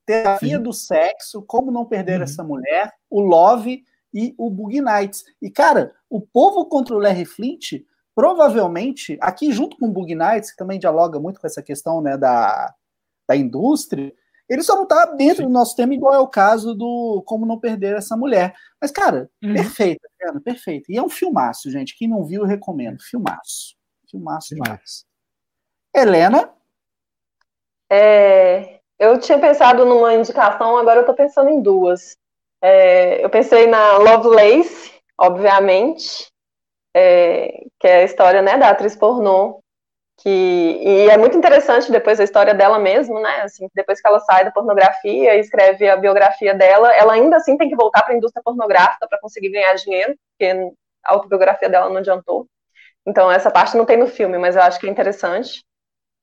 [0.06, 0.64] Terapia Sim.
[0.64, 2.24] do Sexo, Como Não Perder uhum.
[2.24, 3.84] Essa Mulher, o Love
[4.14, 5.24] e o Bug Nights.
[5.42, 7.84] E, cara, o povo contra o Larry Flint,
[8.14, 12.18] provavelmente, aqui junto com o Bug Nights, que também dialoga muito com essa questão né,
[12.18, 12.74] da,
[13.28, 14.14] da indústria,
[14.50, 15.44] ele só não tá dentro Sim.
[15.44, 18.54] do nosso tema, igual é o caso do Como Não Perder Essa Mulher.
[18.82, 19.54] Mas, cara, uhum.
[19.54, 20.02] perfeito,
[20.44, 20.92] perfeito.
[20.92, 21.98] E é um filmaço, gente.
[21.98, 23.02] Quem não viu, eu recomendo.
[23.02, 23.81] Filmaço.
[24.12, 25.06] Filmaço demais.
[25.96, 26.54] Helena?
[27.90, 32.18] É, eu tinha pensado numa indicação, agora eu tô pensando em duas.
[32.62, 36.32] É, eu pensei na Lovelace, obviamente,
[36.94, 39.62] é, que é a história né, da atriz pornô,
[40.18, 43.42] que, e é muito interessante depois a história dela mesmo, né?
[43.42, 47.58] Assim, depois que ela sai da pornografia e escreve a biografia dela, ela ainda assim
[47.58, 50.74] tem que voltar para a indústria pornográfica para conseguir ganhar dinheiro, porque
[51.04, 52.48] a autobiografia dela não adiantou.
[53.08, 55.64] Então, essa parte não tem no filme, mas eu acho que é interessante.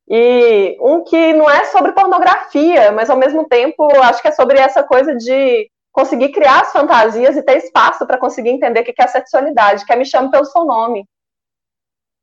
[0.08, 4.58] E um que não é sobre pornografia, mas ao mesmo tempo acho que é sobre
[4.58, 8.94] essa coisa de conseguir criar as fantasias e ter espaço para conseguir entender o que
[8.96, 11.04] é a sexualidade, que é Me Chame Pelo Seu Nome.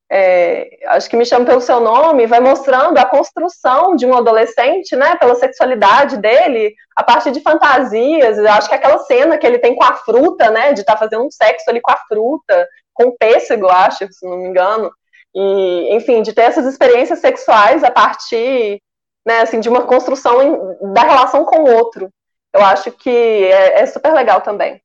[0.10, 4.96] É, acho que Me Chame Pelo Seu Nome vai mostrando a construção de um adolescente,
[4.96, 8.38] né, pela sexualidade dele, a partir de fantasias.
[8.38, 11.00] Eu acho que aquela cena que ele tem com a fruta, né, de estar tá
[11.00, 14.92] fazendo um sexo ali com a fruta, com pêssego, acho, se não me engano.
[15.36, 18.82] E, enfim, de ter essas experiências sexuais a partir,
[19.28, 22.10] né, assim, de uma construção em, da relação com o outro.
[22.54, 24.82] Eu acho que é, é super legal também.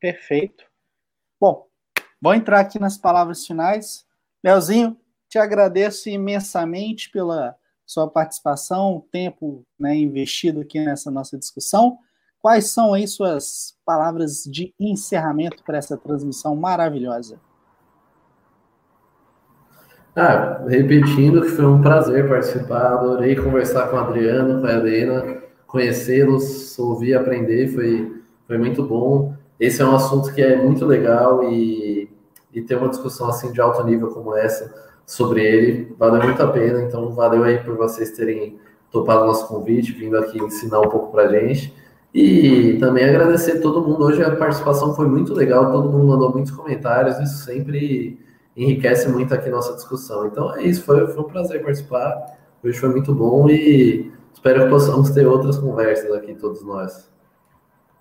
[0.00, 0.64] Perfeito.
[1.40, 1.68] Bom,
[2.20, 4.04] vou entrar aqui nas palavras finais.
[4.42, 7.56] Leozinho, te agradeço imensamente pela
[7.86, 11.98] sua participação, o tempo né, investido aqui nessa nossa discussão.
[12.42, 17.38] Quais são aí suas palavras de encerramento para essa transmissão maravilhosa?
[20.16, 25.42] Ah, repetindo que foi um prazer participar, adorei conversar com o Adriano, com a Helena,
[25.66, 29.34] conhecê-los, ouvir, aprender, foi, foi muito bom.
[29.58, 32.10] Esse é um assunto que é muito legal e,
[32.52, 36.46] e ter uma discussão assim de alto nível como essa sobre ele valeu muito a
[36.48, 36.82] pena.
[36.82, 38.58] Então, valeu aí por vocês terem
[38.90, 41.74] topado nosso convite, vindo aqui ensinar um pouco para gente.
[42.12, 44.04] E também agradecer todo mundo.
[44.04, 48.18] Hoje a participação foi muito legal, todo mundo mandou muitos comentários, isso sempre
[48.56, 50.26] enriquece muito aqui nossa discussão.
[50.26, 52.36] Então é isso, foi, foi um prazer participar.
[52.62, 57.08] Hoje foi muito bom e espero que possamos ter outras conversas aqui, todos nós.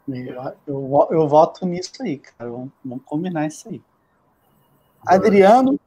[0.07, 2.49] Eu, eu, eu voto nisso aí, cara.
[2.49, 3.81] Vamos, vamos combinar isso aí.
[5.05, 5.79] Adriano,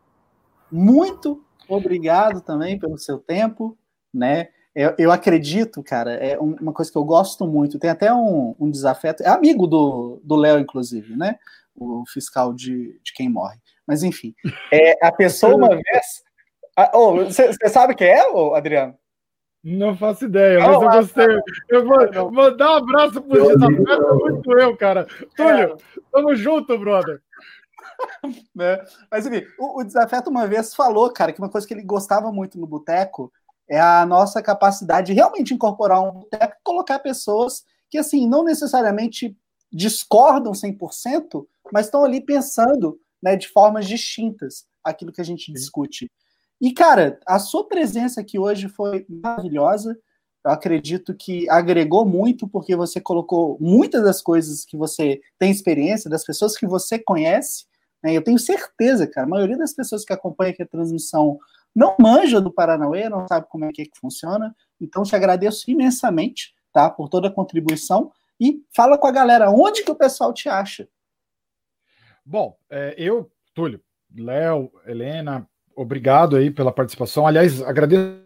[0.70, 3.77] muito obrigado também pelo seu tempo,
[4.15, 4.49] né?
[4.74, 7.78] Eu, eu, acredito, cara, é uma coisa que eu gosto muito.
[7.78, 11.39] Tem até um, um desafeto, é amigo do Léo, inclusive, né?
[11.74, 13.59] O fiscal de, de quem morre.
[13.86, 14.35] Mas enfim,
[14.73, 16.24] é, a pessoa uma vez.
[17.27, 18.97] Você oh, sabe quem é, oh, Adriano?
[19.62, 21.27] Não faço ideia, mas oh, eu gostei.
[21.69, 25.07] Eu vou mandar um abraço pro desafeto, muito eu, cara.
[25.36, 26.01] Túlio, é.
[26.11, 27.20] tamo junto, brother.
[28.55, 28.82] né?
[29.11, 32.32] Mas enfim, o, o Desafeto uma vez falou, cara, que uma coisa que ele gostava
[32.32, 33.32] muito no boteco
[33.73, 38.44] é a nossa capacidade de realmente incorporar um boteco e colocar pessoas que, assim, não
[38.44, 39.35] necessariamente
[39.73, 46.11] discordam 100%, mas estão ali pensando né, de formas distintas aquilo que a gente discute.
[46.61, 49.99] E, cara, a sua presença aqui hoje foi maravilhosa.
[50.44, 56.11] Eu acredito que agregou muito, porque você colocou muitas das coisas que você tem experiência,
[56.11, 57.65] das pessoas que você conhece.
[58.05, 58.12] Né?
[58.12, 61.39] Eu tenho certeza, cara, a maioria das pessoas que acompanham aqui a transmissão
[61.74, 64.55] não manja do Paranauê, não sabe como é que, é que funciona.
[64.81, 66.90] Então, te agradeço imensamente, tá?
[66.90, 68.12] Por toda a contribuição.
[68.40, 70.89] E fala com a galera, onde que o pessoal te acha?
[72.24, 73.81] Bom, é, eu, Túlio,
[74.15, 77.27] Léo, Helena, obrigado aí pela participação.
[77.27, 78.23] Aliás, agradeço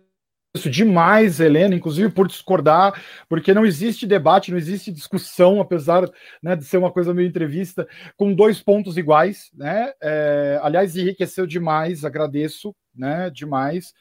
[0.63, 6.09] demais, Helena, inclusive por discordar, porque não existe debate, não existe discussão, apesar
[6.43, 9.93] né, de ser uma coisa meio entrevista, com dois pontos iguais, né?
[10.01, 13.31] É, aliás, enriqueceu demais, agradeço, né?
[13.31, 13.93] Demais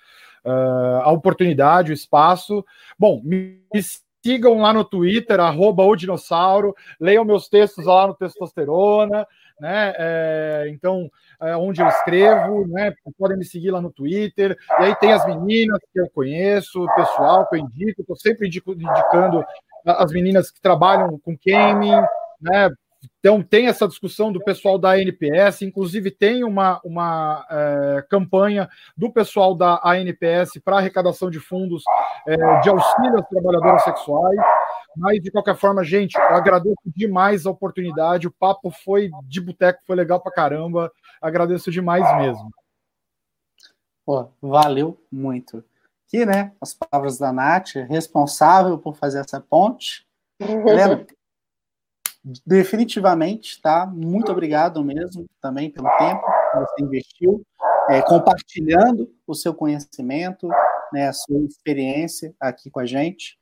[0.45, 2.63] uh, a oportunidade, o espaço.
[2.97, 3.59] Bom, me
[4.23, 9.27] sigam lá no Twitter, arroba o dinossauro, leiam meus textos lá no Testosterona,
[9.59, 9.93] né?
[9.97, 11.09] É, então,
[11.41, 12.93] é, onde eu escrevo, né?
[13.17, 14.57] Podem me seguir lá no Twitter.
[14.79, 18.47] E aí tem as meninas que eu conheço, o pessoal que eu indico, estou sempre
[18.47, 19.43] indicando
[19.85, 21.95] as meninas que trabalham com gaming,
[22.41, 22.69] né?
[23.19, 29.11] Então, tem essa discussão do pessoal da ANPS, inclusive tem uma, uma é, campanha do
[29.11, 31.83] pessoal da ANPS para arrecadação de fundos
[32.27, 34.39] é, de auxílio às trabalhadoras sexuais.
[34.97, 38.27] Mas, de qualquer forma, gente, eu agradeço demais a oportunidade.
[38.27, 40.91] O papo foi de boteco, foi legal pra caramba.
[41.21, 42.49] Agradeço demais mesmo.
[44.05, 45.63] Pô, valeu muito.
[46.07, 50.05] Aqui, né, as palavras da Nath, responsável por fazer essa ponte.
[50.39, 51.05] Helena,
[52.45, 53.85] definitivamente, tá?
[53.85, 57.43] Muito obrigado mesmo também pelo tempo que você investiu,
[57.89, 60.47] é, compartilhando o seu conhecimento,
[60.93, 63.37] né, a sua experiência aqui com a gente.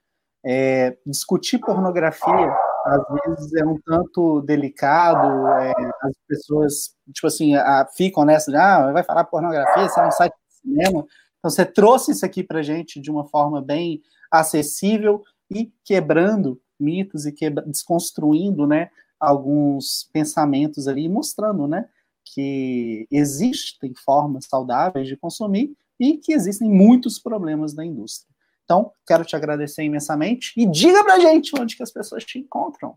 [0.45, 2.53] É, discutir pornografia
[2.85, 5.71] às vezes é um tanto delicado, é,
[6.01, 10.29] as pessoas, tipo assim, a, ficam nessa de, ah, vai falar pornografia, você não sai
[10.29, 11.05] de cinema.
[11.39, 17.25] Então, você trouxe isso aqui para gente de uma forma bem acessível e quebrando mitos
[17.25, 18.89] e quebra, desconstruindo, né,
[19.19, 21.87] alguns pensamentos ali, mostrando, né,
[22.25, 28.32] que existem formas saudáveis de consumir e que existem muitos problemas na indústria.
[28.73, 32.95] Então, quero te agradecer imensamente e diga pra gente onde que as pessoas te encontram.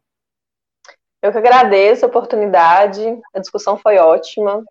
[1.21, 3.03] Eu que agradeço a oportunidade,
[3.35, 4.65] a discussão foi ótima.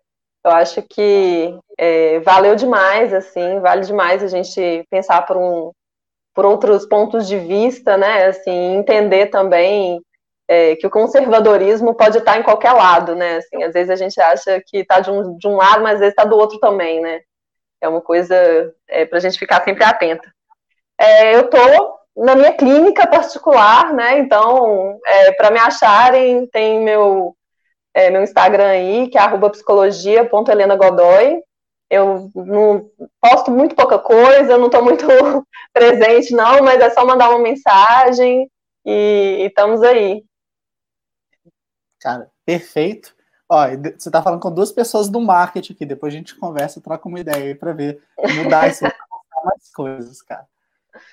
[0.44, 5.70] Eu acho que é, valeu demais, assim, vale demais a gente pensar por, um,
[6.34, 8.26] por outros pontos de vista, né?
[8.26, 10.00] Assim, entender também
[10.48, 13.36] é, que o conservadorismo pode estar em qualquer lado, né?
[13.36, 16.00] Assim, às vezes a gente acha que está de um, de um lado, mas às
[16.00, 17.20] vezes está do outro também, né?
[17.80, 18.34] É uma coisa
[18.88, 20.34] é, para a gente ficar sempre atenta.
[20.98, 24.18] É, eu estou na minha clínica particular, né?
[24.18, 27.36] Então, é, para me acharem, tem meu,
[27.94, 31.42] é, meu Instagram aí, que é psicologia.helenagodoy.
[31.88, 32.90] Eu não
[33.20, 35.06] posto muito pouca coisa, não estou muito
[35.72, 38.50] presente, não, mas é só mandar uma mensagem
[38.84, 40.24] e, e estamos aí.
[42.00, 43.14] Cara, perfeito.
[43.48, 47.08] Ó, você está falando com duas pessoas do marketing aqui, depois a gente conversa, troca
[47.08, 48.02] uma ideia aí para ver,
[48.42, 48.82] mudar isso,
[49.44, 50.46] mais coisas, cara.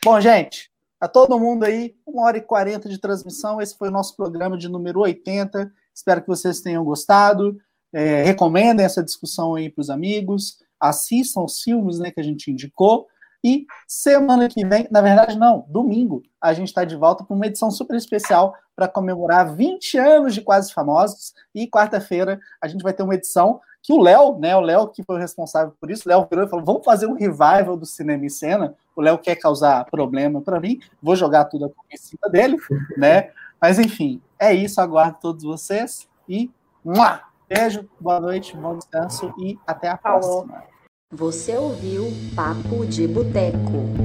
[0.03, 3.59] Bom, gente, a todo mundo aí, uma hora e quarenta de transmissão.
[3.59, 5.71] Esse foi o nosso programa de número 80.
[5.93, 7.57] Espero que vocês tenham gostado.
[7.91, 10.59] É, recomendem essa discussão aí para os amigos.
[10.79, 13.07] Assistam os filmes né, que a gente indicou.
[13.43, 17.47] E semana que vem, na verdade, não, domingo, a gente está de volta com uma
[17.47, 21.33] edição super especial para comemorar 20 anos de Quase Famosos.
[21.53, 25.03] E quarta-feira a gente vai ter uma edição que o Léo, né, o Léo que
[25.03, 27.85] foi o responsável por isso, o Léo virou e falou: vamos fazer um revival do
[27.85, 28.73] cinema em cena.
[28.95, 32.57] O Léo quer causar problema para mim, vou jogar tudo em cima dele,
[32.97, 33.31] né?
[33.61, 34.81] Mas enfim, é isso.
[34.81, 36.49] Aguardo todos vocês e
[36.83, 37.33] muah!
[37.53, 40.63] beijo, boa noite, bom descanso e até a próxima.
[41.11, 44.02] Você ouviu Papo de Boteco.